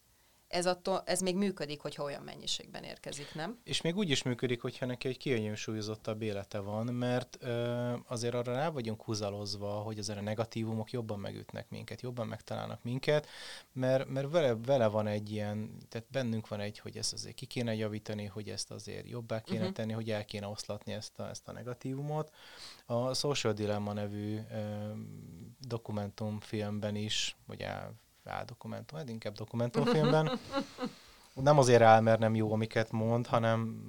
ez, 0.53 0.67
attól, 0.67 1.03
ez 1.07 1.21
még 1.21 1.37
működik, 1.37 1.81
hogyha 1.81 2.03
olyan 2.03 2.23
mennyiségben 2.23 2.85
érkezik, 2.85 3.35
nem? 3.35 3.59
És 3.65 3.81
még 3.81 3.97
úgy 3.97 4.11
is 4.11 4.23
működik, 4.23 4.61
hogyha 4.61 4.87
neki 4.87 5.09
egy 5.09 5.19
kiegyensúlyozottabb 5.19 6.23
élete 6.23 6.59
van, 6.59 6.87
mert 6.87 7.39
ö, 7.41 7.93
azért 8.07 8.35
arra 8.35 8.53
rá 8.53 8.69
vagyunk 8.69 9.03
húzalozva, 9.03 9.71
hogy 9.71 9.99
azért 9.99 10.19
a 10.19 10.23
negatívumok 10.23 10.91
jobban 10.91 11.19
megütnek 11.19 11.71
minket, 11.71 12.01
jobban 12.01 12.27
megtalálnak 12.27 12.83
minket, 12.83 13.27
mert, 13.73 14.09
mert 14.09 14.31
vele, 14.31 14.55
vele 14.55 14.87
van 14.87 15.07
egy 15.07 15.33
ilyen, 15.33 15.77
tehát 15.89 16.07
bennünk 16.11 16.49
van 16.49 16.61
egy, 16.61 16.79
hogy 16.79 16.97
ezt 16.97 17.13
azért 17.13 17.35
ki 17.35 17.47
kéne 17.47 17.75
javítani, 17.75 18.25
hogy 18.25 18.49
ezt 18.49 18.71
azért 18.71 19.09
jobbá 19.09 19.41
kéne 19.41 19.59
uh-huh. 19.59 19.75
tenni, 19.75 19.93
hogy 19.93 20.11
el 20.11 20.25
kéne 20.25 20.47
oszlatni 20.47 20.93
ezt 20.93 21.19
a, 21.19 21.29
ezt 21.29 21.49
a 21.49 21.53
negatívumot. 21.53 22.33
A 22.87 23.15
Social 23.15 23.53
Dilemma 23.53 23.93
nevű 23.93 24.39
ö, 24.51 24.91
dokumentumfilmben 25.59 26.95
is, 26.95 27.37
vagy 27.47 27.63
dokumentum, 28.47 28.99
hát 28.99 29.09
inkább 29.09 29.35
dokumentumfilmben. 29.35 30.39
nem 31.35 31.59
azért 31.59 31.83
áll, 31.83 32.01
mert 32.01 32.19
nem 32.19 32.35
jó, 32.35 32.53
amiket 32.53 32.91
mond, 32.91 33.27
hanem 33.27 33.83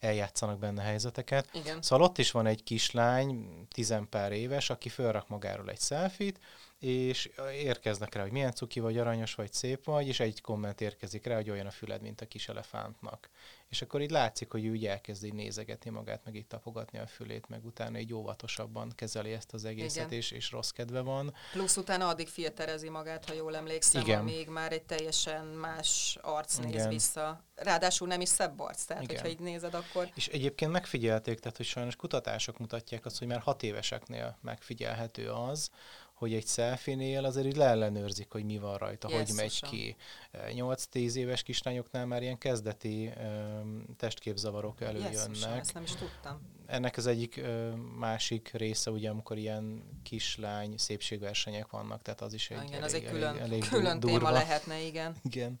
eljátszanak 0.00 0.58
benne 0.58 0.82
helyzeteket. 0.82 1.48
Igen. 1.52 1.82
Szóval 1.82 2.06
ott 2.06 2.18
is 2.18 2.30
van 2.30 2.46
egy 2.46 2.62
kislány, 2.62 3.48
tizenpár 3.70 4.32
éves, 4.32 4.70
aki 4.70 4.88
felrak 4.88 5.28
magáról 5.28 5.70
egy 5.70 5.80
selfit, 5.80 6.38
és 6.84 7.30
érkeznek 7.52 8.14
rá, 8.14 8.22
hogy 8.22 8.32
milyen 8.32 8.52
cuki 8.52 8.80
vagy, 8.80 8.98
aranyos 8.98 9.34
vagy, 9.34 9.52
szép 9.52 9.84
vagy, 9.84 10.08
és 10.08 10.20
egy 10.20 10.40
komment 10.40 10.80
érkezik 10.80 11.26
rá, 11.26 11.34
hogy 11.34 11.50
olyan 11.50 11.66
a 11.66 11.70
füled, 11.70 12.02
mint 12.02 12.20
a 12.20 12.26
kis 12.26 12.48
elefántnak. 12.48 13.30
És 13.68 13.82
akkor 13.82 14.00
így 14.00 14.10
látszik, 14.10 14.50
hogy 14.50 14.64
ő 14.64 14.70
úgy 14.70 14.86
elkezdi 14.86 15.30
nézegetni 15.30 15.90
magát, 15.90 16.24
meg 16.24 16.34
itt 16.34 16.48
tapogatni 16.48 16.98
a 16.98 17.06
fülét, 17.06 17.48
meg 17.48 17.64
utána 17.64 17.96
egy 17.96 18.14
óvatosabban 18.14 18.92
kezeli 18.94 19.32
ezt 19.32 19.52
az 19.52 19.64
egészet, 19.64 20.12
és, 20.12 20.30
és 20.30 20.50
rossz 20.50 20.70
kedve 20.70 21.00
van. 21.00 21.34
Plusz 21.52 21.76
utána 21.76 22.08
addig 22.08 22.28
filterezi 22.28 22.88
magát, 22.88 23.24
ha 23.24 23.34
jól 23.34 23.56
emlékszem, 23.56 24.02
Igen. 24.02 24.20
amíg 24.20 24.48
már 24.48 24.72
egy 24.72 24.82
teljesen 24.82 25.46
más 25.46 26.18
arc 26.22 26.56
néz 26.56 26.72
Igen. 26.72 26.88
vissza. 26.88 27.44
Ráadásul 27.54 28.08
nem 28.08 28.20
is 28.20 28.28
szebb 28.28 28.60
arc, 28.60 28.84
tehát 28.84 29.02
Igen. 29.02 29.16
hogyha 29.16 29.30
így 29.30 29.40
nézed, 29.40 29.74
akkor... 29.74 30.10
És 30.14 30.28
egyébként 30.28 30.70
megfigyelték, 30.70 31.38
tehát 31.38 31.56
hogy 31.56 31.66
sajnos 31.66 31.96
kutatások 31.96 32.58
mutatják 32.58 33.04
azt, 33.04 33.18
hogy 33.18 33.28
már 33.28 33.40
hat 33.40 33.62
éveseknél 33.62 34.38
megfigyelhető 34.40 35.30
az, 35.30 35.70
hogy 36.14 36.34
egy 36.34 36.46
selfie-nél 36.46 37.24
azért 37.24 37.46
így 37.46 37.56
leellenőrzik, 37.56 38.30
hogy 38.30 38.44
mi 38.44 38.58
van 38.58 38.76
rajta, 38.76 39.08
yes, 39.10 39.18
hogy 39.18 39.36
megy 39.36 39.60
ki. 39.60 39.96
8-10 40.32 41.14
éves 41.14 41.42
kislányoknál 41.42 42.06
már 42.06 42.22
ilyen 42.22 42.38
kezdeti 42.38 43.10
um, 43.18 43.84
testképzavarok 43.96 44.80
előjönnek. 44.80 45.12
Yes, 45.12 45.44
ezt 45.44 45.74
nem 45.74 45.82
is 45.82 45.94
tudtam. 45.94 46.40
Ennek 46.66 46.96
az 46.96 47.06
egyik 47.06 47.40
uh, 47.42 47.74
másik 47.98 48.50
része, 48.52 48.90
ugye, 48.90 49.10
amikor 49.10 49.38
ilyen 49.38 49.82
kislány 50.02 50.76
szépségversenyek 50.76 51.70
vannak, 51.70 52.02
tehát 52.02 52.20
az 52.20 52.32
is 52.32 52.50
egy, 52.50 52.62
igen, 52.62 52.72
elég, 52.72 52.84
az 52.84 52.94
egy 52.94 53.04
külön, 53.04 53.28
elég, 53.28 53.40
elég 53.40 53.68
külön 53.68 54.00
durva, 54.00 54.18
téma 54.18 54.30
lehetne, 54.30 54.80
igen. 54.80 55.16
igen, 55.30 55.60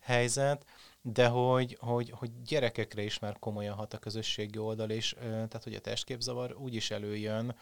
helyzet 0.00 0.64
de 1.12 1.26
hogy, 1.26 1.76
hogy, 1.80 2.10
hogy 2.10 2.30
gyerekekre 2.42 3.02
is 3.02 3.18
már 3.18 3.38
komolyan 3.38 3.74
hat 3.74 3.94
a 3.94 3.98
közösségi 3.98 4.58
oldal, 4.58 4.90
és 4.90 5.16
tehát, 5.20 5.64
hogy 5.64 5.74
a 5.74 5.80
testképzavar 5.80 6.54
úgy 6.58 6.74
is 6.74 6.90
előjön, 6.90 7.56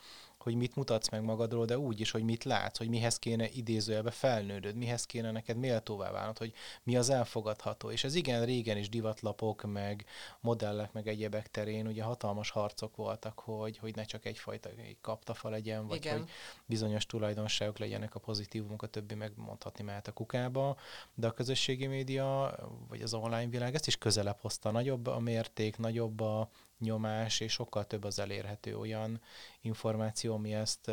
hogy 0.44 0.54
mit 0.54 0.76
mutatsz 0.76 1.08
meg 1.08 1.22
magadról, 1.22 1.64
de 1.64 1.78
úgy 1.78 2.00
is, 2.00 2.10
hogy 2.10 2.22
mit 2.22 2.44
látsz, 2.44 2.78
hogy 2.78 2.88
mihez 2.88 3.18
kéne 3.18 3.48
idézőjelbe 3.48 4.10
felnődöd, 4.10 4.76
mihez 4.76 5.04
kéne 5.04 5.30
neked 5.30 5.56
méltóvá 5.56 6.10
válnod, 6.10 6.38
hogy 6.38 6.52
mi 6.82 6.96
az 6.96 7.10
elfogadható. 7.10 7.90
És 7.90 8.04
ez 8.04 8.14
igen, 8.14 8.44
régen 8.44 8.76
is 8.76 8.88
divatlapok, 8.88 9.62
meg 9.62 10.04
modellek, 10.40 10.92
meg 10.92 11.08
egyebek 11.08 11.50
terén 11.50 11.86
ugye 11.86 12.02
hatalmas 12.02 12.50
harcok 12.50 12.96
voltak, 12.96 13.38
hogy, 13.38 13.78
hogy 13.78 13.94
ne 13.94 14.04
csak 14.04 14.24
egyfajta 14.24 14.70
kaptafa 15.00 15.48
legyen, 15.48 15.86
vagy 15.86 15.96
igen. 15.96 16.18
hogy 16.18 16.28
bizonyos 16.66 17.06
tulajdonságok 17.06 17.78
legyenek 17.78 18.14
a 18.14 18.20
pozitívumok, 18.20 18.82
a 18.82 18.86
többi 18.86 19.14
megmondhatni 19.14 19.84
mehet 19.84 20.08
a 20.08 20.12
kukába, 20.12 20.76
de 21.14 21.26
a 21.26 21.32
közösségi 21.32 21.86
média, 21.86 22.54
vagy 22.88 23.02
az 23.02 23.14
online 23.14 23.46
világ 23.46 23.74
ezt 23.74 23.86
is 23.86 23.96
közelebb 23.96 24.38
hozta. 24.40 24.70
Nagyobb 24.70 25.06
a 25.06 25.18
mérték, 25.18 25.76
nagyobb 25.76 26.20
a 26.20 26.48
nyomás, 26.84 27.40
és 27.40 27.52
sokkal 27.52 27.86
több 27.86 28.04
az 28.04 28.18
elérhető 28.18 28.78
olyan 28.78 29.20
információ, 29.60 30.34
ami 30.34 30.54
ezt 30.54 30.90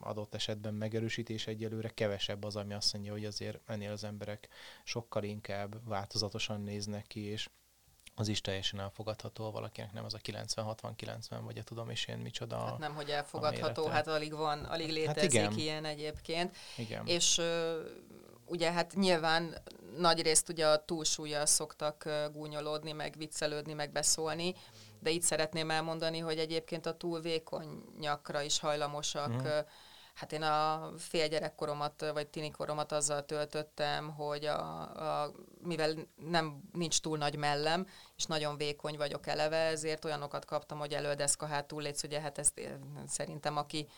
adott 0.00 0.34
esetben 0.34 0.74
megerősít, 0.74 1.30
és 1.30 1.46
egyelőre 1.46 1.88
kevesebb 1.88 2.44
az, 2.44 2.56
ami 2.56 2.72
azt 2.72 2.92
mondja, 2.92 3.12
hogy 3.12 3.24
azért 3.24 3.58
ennél 3.66 3.90
az 3.90 4.04
emberek 4.04 4.48
sokkal 4.84 5.22
inkább 5.22 5.88
változatosan 5.88 6.60
néznek 6.60 7.06
ki, 7.06 7.20
és 7.20 7.48
az 8.14 8.28
is 8.28 8.40
teljesen 8.40 8.80
elfogadható, 8.80 9.50
valakinek 9.50 9.92
nem 9.92 10.04
az 10.04 10.14
a 10.14 10.18
90-60-90, 10.18 11.40
vagy 11.44 11.58
a 11.58 11.62
tudom 11.62 11.90
is 11.90 12.06
én 12.06 12.18
micsoda. 12.18 12.58
Hát 12.58 12.78
nem, 12.78 12.94
hogy 12.94 13.10
elfogadható, 13.10 13.86
hát 13.86 14.06
alig 14.06 14.32
van, 14.32 14.64
alig 14.64 14.86
hát 14.86 14.94
létezik 14.94 15.40
hát 15.40 15.52
igen. 15.52 15.58
ilyen 15.58 15.84
egyébként. 15.84 16.56
Igen. 16.76 17.06
És 17.06 17.40
ugye 18.46 18.72
hát 18.72 18.94
nyilván 18.94 19.56
nagy 19.98 20.22
részt 20.22 20.48
ugye 20.48 20.66
a 20.66 20.84
túlsúlyjal 20.84 21.46
szoktak 21.46 22.08
gúnyolódni, 22.32 22.92
meg 22.92 23.14
viccelődni, 23.18 23.72
meg 23.72 23.92
beszólni, 23.92 24.54
de 25.00 25.10
itt 25.10 25.22
szeretném 25.22 25.70
elmondani, 25.70 26.18
hogy 26.18 26.38
egyébként 26.38 26.86
a 26.86 26.96
túl 26.96 27.20
vékonyakra 27.20 28.40
is 28.40 28.58
hajlamosak. 28.58 29.42
Mm. 29.42 29.46
Hát 30.14 30.32
én 30.32 30.42
a 30.42 30.90
fél 30.98 31.28
gyerekkoromat, 31.28 32.10
vagy 32.12 32.28
tinikoromat 32.28 32.92
azzal 32.92 33.24
töltöttem, 33.24 34.10
hogy 34.10 34.44
a, 34.44 34.80
a, 35.22 35.32
mivel 35.62 35.94
nem 36.16 36.60
nincs 36.72 37.00
túl 37.00 37.18
nagy 37.18 37.36
mellem, 37.36 37.86
és 38.16 38.24
nagyon 38.24 38.56
vékony 38.56 38.96
vagyok 38.96 39.26
eleve, 39.26 39.56
ezért 39.56 40.04
olyanokat 40.04 40.44
kaptam, 40.44 40.78
hogy 40.78 40.92
elődeszka 40.92 41.46
hátul 41.46 41.82
létsz, 41.82 42.02
ugye 42.02 42.20
hát 42.20 42.38
ezt 42.38 42.60
szerintem 43.06 43.56
aki 43.56 43.88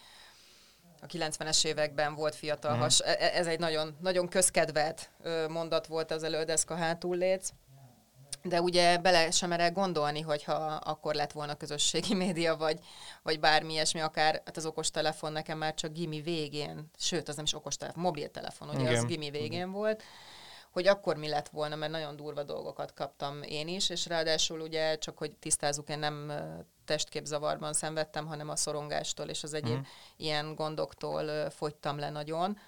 a 1.01 1.07
90-es 1.07 1.65
években 1.65 2.15
volt 2.15 2.35
fiatal 2.35 2.77
mm. 2.77 2.81
has, 2.81 3.01
e, 3.01 3.17
e, 3.19 3.31
ez 3.35 3.47
egy 3.47 3.59
nagyon, 3.59 3.97
nagyon 4.01 4.29
közkedvelt 4.29 5.11
mondat 5.49 5.87
volt 5.87 6.11
az 6.11 6.23
elődeszka 6.23 6.75
hátul 6.75 7.17
létsz 7.17 7.53
de 8.43 8.61
ugye 8.61 8.99
bele 8.99 9.31
sem 9.31 9.49
merek 9.49 9.73
gondolni, 9.73 10.21
hogyha 10.21 10.55
akkor 10.85 11.15
lett 11.15 11.33
volna 11.33 11.55
közösségi 11.55 12.15
média, 12.15 12.57
vagy, 12.57 12.81
vagy 13.23 13.41
bármi 13.41 13.73
ilyesmi, 13.73 14.01
akár 14.01 14.43
hát 14.45 14.57
az 14.57 14.67
okostelefon 14.67 15.33
nekem 15.33 15.59
már 15.59 15.75
csak 15.75 15.93
gimi 15.93 16.21
végén, 16.21 16.91
sőt, 16.99 17.29
az 17.29 17.35
nem 17.35 17.45
is 17.45 17.55
okostelefon, 17.55 18.03
mobiltelefon, 18.03 18.69
ugye 18.69 18.81
Igen. 18.81 18.95
az 18.95 19.05
gimi 19.05 19.31
végén 19.31 19.53
Igen. 19.53 19.71
volt, 19.73 20.03
hogy 20.71 20.87
akkor 20.87 21.17
mi 21.17 21.29
lett 21.29 21.49
volna, 21.49 21.77
mert 21.77 21.93
nagyon 21.93 22.17
durva 22.17 22.43
dolgokat 22.43 22.95
kaptam 22.95 23.43
én 23.43 23.69
is, 23.69 23.91
és 23.91 24.07
ráadásul 24.07 24.61
ugye 24.61 24.99
csak, 24.99 25.19
hogy 25.19 25.33
tisztázzuk, 25.33 25.89
én 25.89 25.99
nem 25.99 26.33
testképzavarban 26.85 27.73
szenvedtem, 27.73 28.27
hanem 28.27 28.49
a 28.49 28.57
szorongástól 28.57 29.27
és 29.27 29.43
az 29.43 29.55
egyéb 29.55 29.79
mm. 29.79 29.83
ilyen 30.17 30.55
gondoktól 30.55 31.51
fogytam 31.51 31.99
le 31.99 32.11
nagyon 32.11 32.59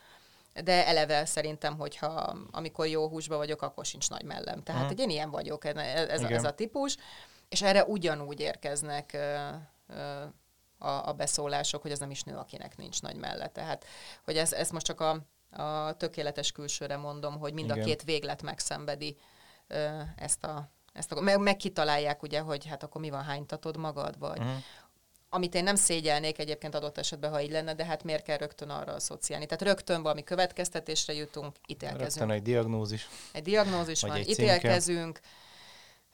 de 0.63 0.87
eleve 0.87 1.25
szerintem, 1.25 1.79
hogyha 1.79 2.37
amikor 2.51 2.87
jó 2.87 3.09
húsba 3.09 3.37
vagyok, 3.37 3.63
akkor 3.63 3.85
sincs 3.85 4.11
nagy 4.11 4.25
mellem. 4.25 4.63
Tehát, 4.63 4.83
uh-huh. 4.83 4.97
hogy 4.97 4.99
én 4.99 5.11
ilyen 5.11 5.31
vagyok, 5.31 5.65
ez, 5.65 6.23
a, 6.23 6.31
ez 6.31 6.45
a 6.45 6.55
típus, 6.55 6.97
és 7.49 7.63
erre 7.63 7.85
ugyanúgy 7.85 8.41
érkeznek 8.41 9.13
ö, 9.13 9.49
ö, 9.87 10.23
a, 10.79 11.09
a 11.09 11.13
beszólások, 11.13 11.83
hogy 11.83 11.91
ez 11.91 11.99
nem 11.99 12.11
is 12.11 12.23
nő, 12.23 12.37
akinek 12.37 12.77
nincs 12.77 13.03
nagy 13.03 13.17
melle. 13.17 13.49
Tehát, 13.49 13.85
hogy 14.25 14.37
ez, 14.37 14.53
ez 14.53 14.71
most 14.71 14.87
csak 14.87 15.01
a, 15.01 15.11
a 15.63 15.97
tökéletes 15.97 16.53
külsőre 16.53 16.97
mondom, 16.97 17.39
hogy 17.39 17.53
mind 17.53 17.71
Igen. 17.71 17.83
a 17.83 17.85
két 17.85 18.03
véglet 18.03 18.43
megszenvedi 18.43 19.17
ö, 19.67 20.01
ezt 20.17 20.45
a 20.45 20.73
ezt 20.93 21.13
a, 21.13 21.21
meg, 21.21 21.41
meg 21.41 21.57
kitalálják 21.57 22.23
ugye, 22.23 22.41
hogy 22.41 22.67
hát 22.67 22.83
akkor 22.83 23.01
mi 23.01 23.11
van, 23.11 23.23
hánytatod 23.23 23.77
magad, 23.77 24.19
vagy 24.19 24.39
uh-huh 24.39 24.63
amit 25.35 25.55
én 25.55 25.63
nem 25.63 25.75
szégyelnék 25.75 26.39
egyébként 26.39 26.75
adott 26.75 26.99
esetben, 26.99 27.31
ha 27.31 27.41
így 27.41 27.51
lenne, 27.51 27.75
de 27.75 27.85
hát 27.85 28.05
miért 28.05 28.25
kell 28.25 28.37
rögtön 28.37 28.71
arra 28.71 28.93
asszociálni? 28.93 29.47
Tehát 29.47 29.63
rögtön 29.63 30.03
valami 30.03 30.25
következtetésre 30.25 31.13
jutunk, 31.13 31.57
ítélkezünk. 31.67 32.11
Rögtön 32.11 32.31
egy 32.31 32.43
diagnózis. 32.43 33.09
Egy 33.33 33.43
diagnózis 33.43 34.01
van, 34.01 34.13
egy 34.13 34.29
ítélkezünk. 34.29 35.21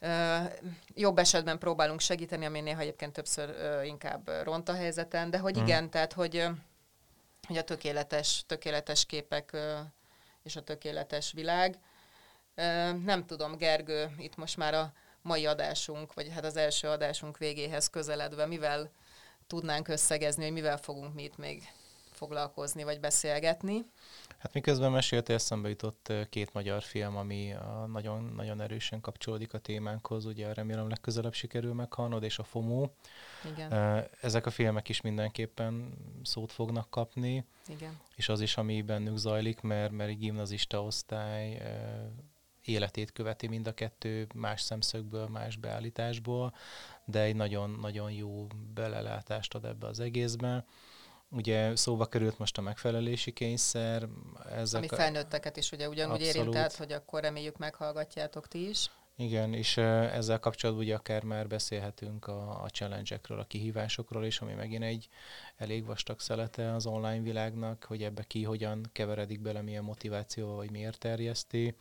Uh, 0.01 0.53
jobb 0.95 1.19
esetben 1.19 1.59
próbálunk 1.59 2.01
segíteni, 2.01 2.45
ami 2.45 2.61
néha 2.61 2.81
egyébként 2.81 3.13
többször 3.13 3.49
uh, 3.51 3.87
inkább 3.87 4.31
ront 4.43 4.69
a 4.69 4.75
helyzeten, 4.75 5.31
de 5.31 5.39
hogy 5.39 5.55
hmm. 5.55 5.67
igen, 5.67 5.91
tehát 5.91 6.13
hogy, 6.13 6.47
hogy 7.47 7.57
a 7.57 7.63
tökéletes, 7.63 8.45
tökéletes 8.47 9.07
képek 9.07 9.51
uh, 9.53 9.61
és 10.43 10.57
a 10.57 10.63
tökéletes 10.63 11.33
világ. 11.33 11.79
Nem 13.05 13.27
tudom, 13.27 13.57
Gergő, 13.57 14.15
itt 14.19 14.37
most 14.37 14.57
már 14.57 14.75
a 14.75 14.93
mai 15.23 15.47
adásunk, 15.47 16.15
vagy 16.15 16.29
hát 16.29 16.45
az 16.45 16.57
első 16.57 16.89
adásunk 16.89 17.39
végéhez 17.39 17.91
közeledve, 17.91 18.47
mivel 18.47 18.91
tudnánk 19.51 19.89
összegezni, 19.89 20.43
hogy 20.43 20.53
mivel 20.53 20.77
fogunk 20.77 21.15
mi 21.15 21.23
itt 21.23 21.37
még 21.37 21.63
foglalkozni, 22.13 22.85
vagy 22.85 23.01
beszélgetni. 23.01 23.85
Hát 24.39 24.53
miközben 24.53 24.91
mesélte, 24.91 25.35
eszembe 25.35 25.69
jutott 25.69 26.13
két 26.31 26.53
magyar 26.53 26.83
film, 26.83 27.17
ami 27.17 27.55
nagyon, 27.87 28.33
nagyon 28.37 28.61
erősen 28.61 29.01
kapcsolódik 29.01 29.55
a 29.55 29.59
témánkhoz. 29.59 30.25
Ugye 30.25 30.53
remélem 30.53 30.89
legközelebb 30.89 31.33
sikerül 31.33 31.75
meghalnod, 31.75 32.23
és 32.23 32.39
a 32.39 32.43
FOMO. 32.43 32.89
Igen. 33.53 33.73
Ezek 34.21 34.47
a 34.47 34.51
filmek 34.51 34.89
is 34.89 35.01
mindenképpen 35.01 35.93
szót 36.23 36.53
fognak 36.53 36.91
kapni. 36.91 37.45
Igen. 37.69 38.01
És 38.15 38.29
az 38.29 38.41
is, 38.41 38.57
ami 38.57 38.83
bennük 38.83 39.17
zajlik, 39.17 39.61
mert, 39.61 39.93
mert 39.93 40.11
egy 40.11 40.19
gimnazista 40.19 40.83
osztály 40.83 41.63
életét 42.71 43.13
követi 43.13 43.47
mind 43.47 43.67
a 43.67 43.75
kettő 43.75 44.27
más 44.35 44.61
szemszögből, 44.61 45.27
más 45.27 45.57
beállításból, 45.57 46.55
de 47.05 47.21
egy 47.21 47.37
nagyon-nagyon 47.37 48.11
jó 48.11 48.47
belelátást 48.75 49.55
ad 49.55 49.65
ebbe 49.65 49.87
az 49.87 50.01
egészbe. 50.01 50.65
Ugye 51.29 51.77
szóba 51.77 52.07
került 52.07 52.39
most 52.39 52.59
a 52.59 52.61
megfelelési 52.61 53.33
kényszer. 53.33 54.09
Ezek 54.57 54.79
Ami 54.79 54.89
felnőtteket 54.89 55.57
is 55.57 55.73
ugye 55.73 55.89
ugyanúgy 55.89 56.21
érintett, 56.21 56.77
hogy 56.77 56.93
akkor 56.93 57.21
reméljük 57.23 57.57
meghallgatjátok 57.57 58.49
ti 58.49 58.69
is. 58.69 58.91
Igen, 59.21 59.55
és 59.55 59.77
ezzel 59.77 60.39
kapcsolatban 60.39 60.85
ugye 60.85 60.95
akár 60.95 61.23
már 61.23 61.47
beszélhetünk 61.47 62.27
a, 62.27 62.63
a 62.63 62.69
challenge-ekről, 62.69 63.39
a 63.39 63.45
kihívásokról 63.45 64.25
is, 64.25 64.41
ami 64.41 64.53
megint 64.53 64.83
egy 64.85 65.09
elég 65.57 65.87
vastag 65.87 66.21
szelete 66.21 66.75
az 66.75 66.87
online 66.87 67.23
világnak, 67.23 67.85
hogy 67.85 68.03
ebbe 68.03 68.23
ki 68.23 68.43
hogyan 68.43 68.89
keveredik 68.93 69.41
bele, 69.41 69.63
milyen 69.63 69.85
motiváció, 69.85 70.55
vagy 70.55 70.71
miért 70.71 70.99
terjeszti. 70.99 71.75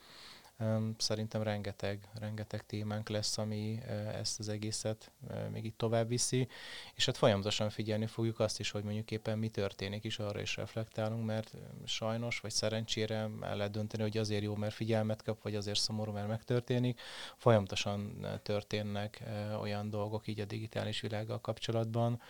Szerintem 0.98 1.44
rengeteg, 1.44 2.10
rengeteg 2.14 2.66
témánk 2.66 3.10
lesz, 3.10 3.38
ami 3.38 3.80
ezt 4.14 4.40
az 4.40 4.50
egészet 4.50 5.12
még 5.52 5.66
itt 5.66 5.78
tovább 5.78 6.08
viszi, 6.08 6.48
és 6.96 7.06
hát 7.06 7.18
folyamatosan 7.18 7.70
figyelni 7.70 8.06
fogjuk 8.06 8.40
azt 8.40 8.60
is, 8.60 8.72
hogy 8.72 8.84
mondjuk 8.84 9.12
éppen 9.12 9.38
mi 9.38 9.50
történik, 9.50 10.04
is 10.04 10.20
arra 10.20 10.42
is 10.42 10.56
reflektálunk, 10.56 11.26
mert 11.26 11.54
sajnos, 11.86 12.40
vagy 12.40 12.52
szerencsére 12.52 13.30
el 13.42 13.56
lehet 13.56 13.72
dönteni, 13.72 14.04
hogy 14.04 14.18
azért 14.18 14.44
jó, 14.44 14.56
mert 14.56 14.74
figyelmet 14.74 15.24
kap, 15.24 15.42
vagy 15.42 15.56
azért 15.56 15.80
szomorú, 15.80 16.12
mert 16.12 16.28
megtörténik. 16.28 17.02
Folyamatosan 17.38 18.28
történnek 18.44 19.24
olyan 19.62 19.90
dolgok 19.90 20.28
így 20.28 20.40
a 20.40 20.46
digitális 20.46 21.02
világgal 21.02 21.42
kapcsolatban, 21.42 22.22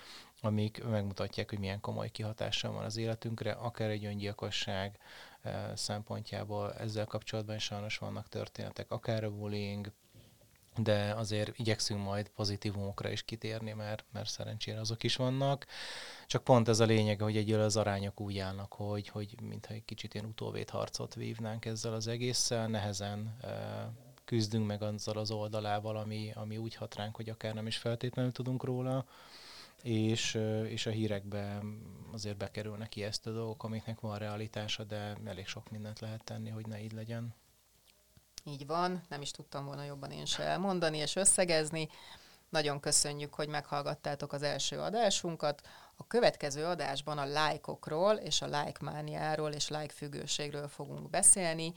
amik 0.41 0.83
megmutatják, 0.83 1.49
hogy 1.49 1.59
milyen 1.59 1.79
komoly 1.79 2.09
kihatással 2.09 2.71
van 2.71 2.83
az 2.83 2.97
életünkre, 2.97 3.51
akár 3.51 3.89
egy 3.89 4.05
öngyilkosság, 4.05 4.99
szempontjából. 5.73 6.73
Ezzel 6.73 7.05
kapcsolatban 7.05 7.59
sajnos 7.59 7.97
vannak 7.97 8.29
történetek, 8.29 8.91
akár 8.91 9.23
a 9.23 9.31
bullying, 9.31 9.91
de 10.77 11.13
azért 11.13 11.59
igyekszünk 11.59 12.03
majd 12.03 12.29
pozitívumokra 12.29 13.09
is 13.09 13.23
kitérni, 13.23 13.73
mert, 13.73 14.05
mert 14.11 14.29
szerencsére 14.29 14.79
azok 14.79 15.03
is 15.03 15.15
vannak. 15.15 15.65
Csak 16.27 16.43
pont 16.43 16.67
ez 16.67 16.79
a 16.79 16.85
lényeg, 16.85 17.21
hogy 17.21 17.37
egyről 17.37 17.61
az 17.61 17.77
arányok 17.77 18.19
úgy 18.19 18.37
állnak, 18.37 18.73
hogy, 18.73 19.07
hogy 19.07 19.35
mintha 19.41 19.73
egy 19.73 19.85
kicsit 19.85 20.13
ilyen 20.13 20.25
utóvét 20.25 20.69
harcot 20.69 21.15
vívnánk 21.15 21.65
ezzel 21.65 21.93
az 21.93 22.07
egésszel, 22.07 22.67
nehezen 22.67 23.37
küzdünk 24.25 24.67
meg 24.67 24.81
azzal 24.81 25.17
az 25.17 25.31
oldalával, 25.31 25.97
ami, 25.97 26.31
ami 26.35 26.57
úgy 26.57 26.75
hat 26.75 26.95
ránk, 26.95 27.15
hogy 27.15 27.29
akár 27.29 27.53
nem 27.53 27.67
is 27.67 27.77
feltétlenül 27.77 28.31
tudunk 28.31 28.63
róla 28.63 29.05
és, 29.83 30.33
és 30.67 30.85
a 30.85 30.89
hírekbe 30.89 31.61
azért 32.11 32.37
bekerülnek 32.37 32.95
ijesztő 32.95 33.33
dolgok, 33.33 33.63
amiknek 33.63 33.99
van 33.99 34.17
realitása, 34.17 34.83
de 34.83 35.17
elég 35.25 35.47
sok 35.47 35.69
mindent 35.69 35.99
lehet 35.99 36.23
tenni, 36.23 36.49
hogy 36.49 36.67
ne 36.67 36.81
így 36.81 36.91
legyen. 36.91 37.35
Így 38.43 38.65
van, 38.65 39.01
nem 39.09 39.21
is 39.21 39.31
tudtam 39.31 39.65
volna 39.65 39.83
jobban 39.83 40.11
én 40.11 40.25
se 40.25 40.43
elmondani 40.43 40.97
és 40.97 41.15
összegezni. 41.15 41.89
Nagyon 42.49 42.79
köszönjük, 42.79 43.33
hogy 43.33 43.47
meghallgattátok 43.47 44.33
az 44.33 44.41
első 44.41 44.79
adásunkat. 44.79 45.61
A 45.95 46.07
következő 46.07 46.65
adásban 46.65 47.17
a 47.17 47.25
lájkokról 47.25 48.15
és 48.15 48.41
a 48.41 48.45
like 48.45 48.79
mániáról 48.81 49.51
és 49.51 49.69
like 49.69 49.93
függőségről 49.93 50.67
fogunk 50.67 51.09
beszélni 51.09 51.73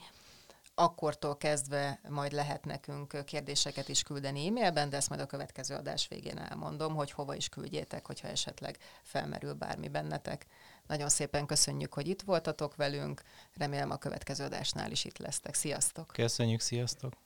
akkortól 0.75 1.37
kezdve 1.37 1.99
majd 2.09 2.31
lehet 2.31 2.65
nekünk 2.65 3.25
kérdéseket 3.25 3.89
is 3.89 4.03
küldeni 4.03 4.47
e-mailben, 4.47 4.89
de 4.89 4.97
ezt 4.97 5.09
majd 5.09 5.21
a 5.21 5.25
következő 5.25 5.75
adás 5.75 6.07
végén 6.07 6.37
elmondom, 6.37 6.95
hogy 6.95 7.11
hova 7.11 7.35
is 7.35 7.49
küldjétek, 7.49 8.07
hogyha 8.07 8.27
esetleg 8.27 8.77
felmerül 9.03 9.53
bármi 9.53 9.87
bennetek. 9.87 10.45
Nagyon 10.87 11.09
szépen 11.09 11.45
köszönjük, 11.45 11.93
hogy 11.93 12.07
itt 12.07 12.21
voltatok 12.21 12.75
velünk, 12.75 13.21
remélem 13.53 13.91
a 13.91 13.97
következő 13.97 14.43
adásnál 14.43 14.91
is 14.91 15.05
itt 15.05 15.17
lesztek. 15.17 15.53
Sziasztok! 15.53 16.07
Köszönjük, 16.07 16.59
sziasztok! 16.59 17.22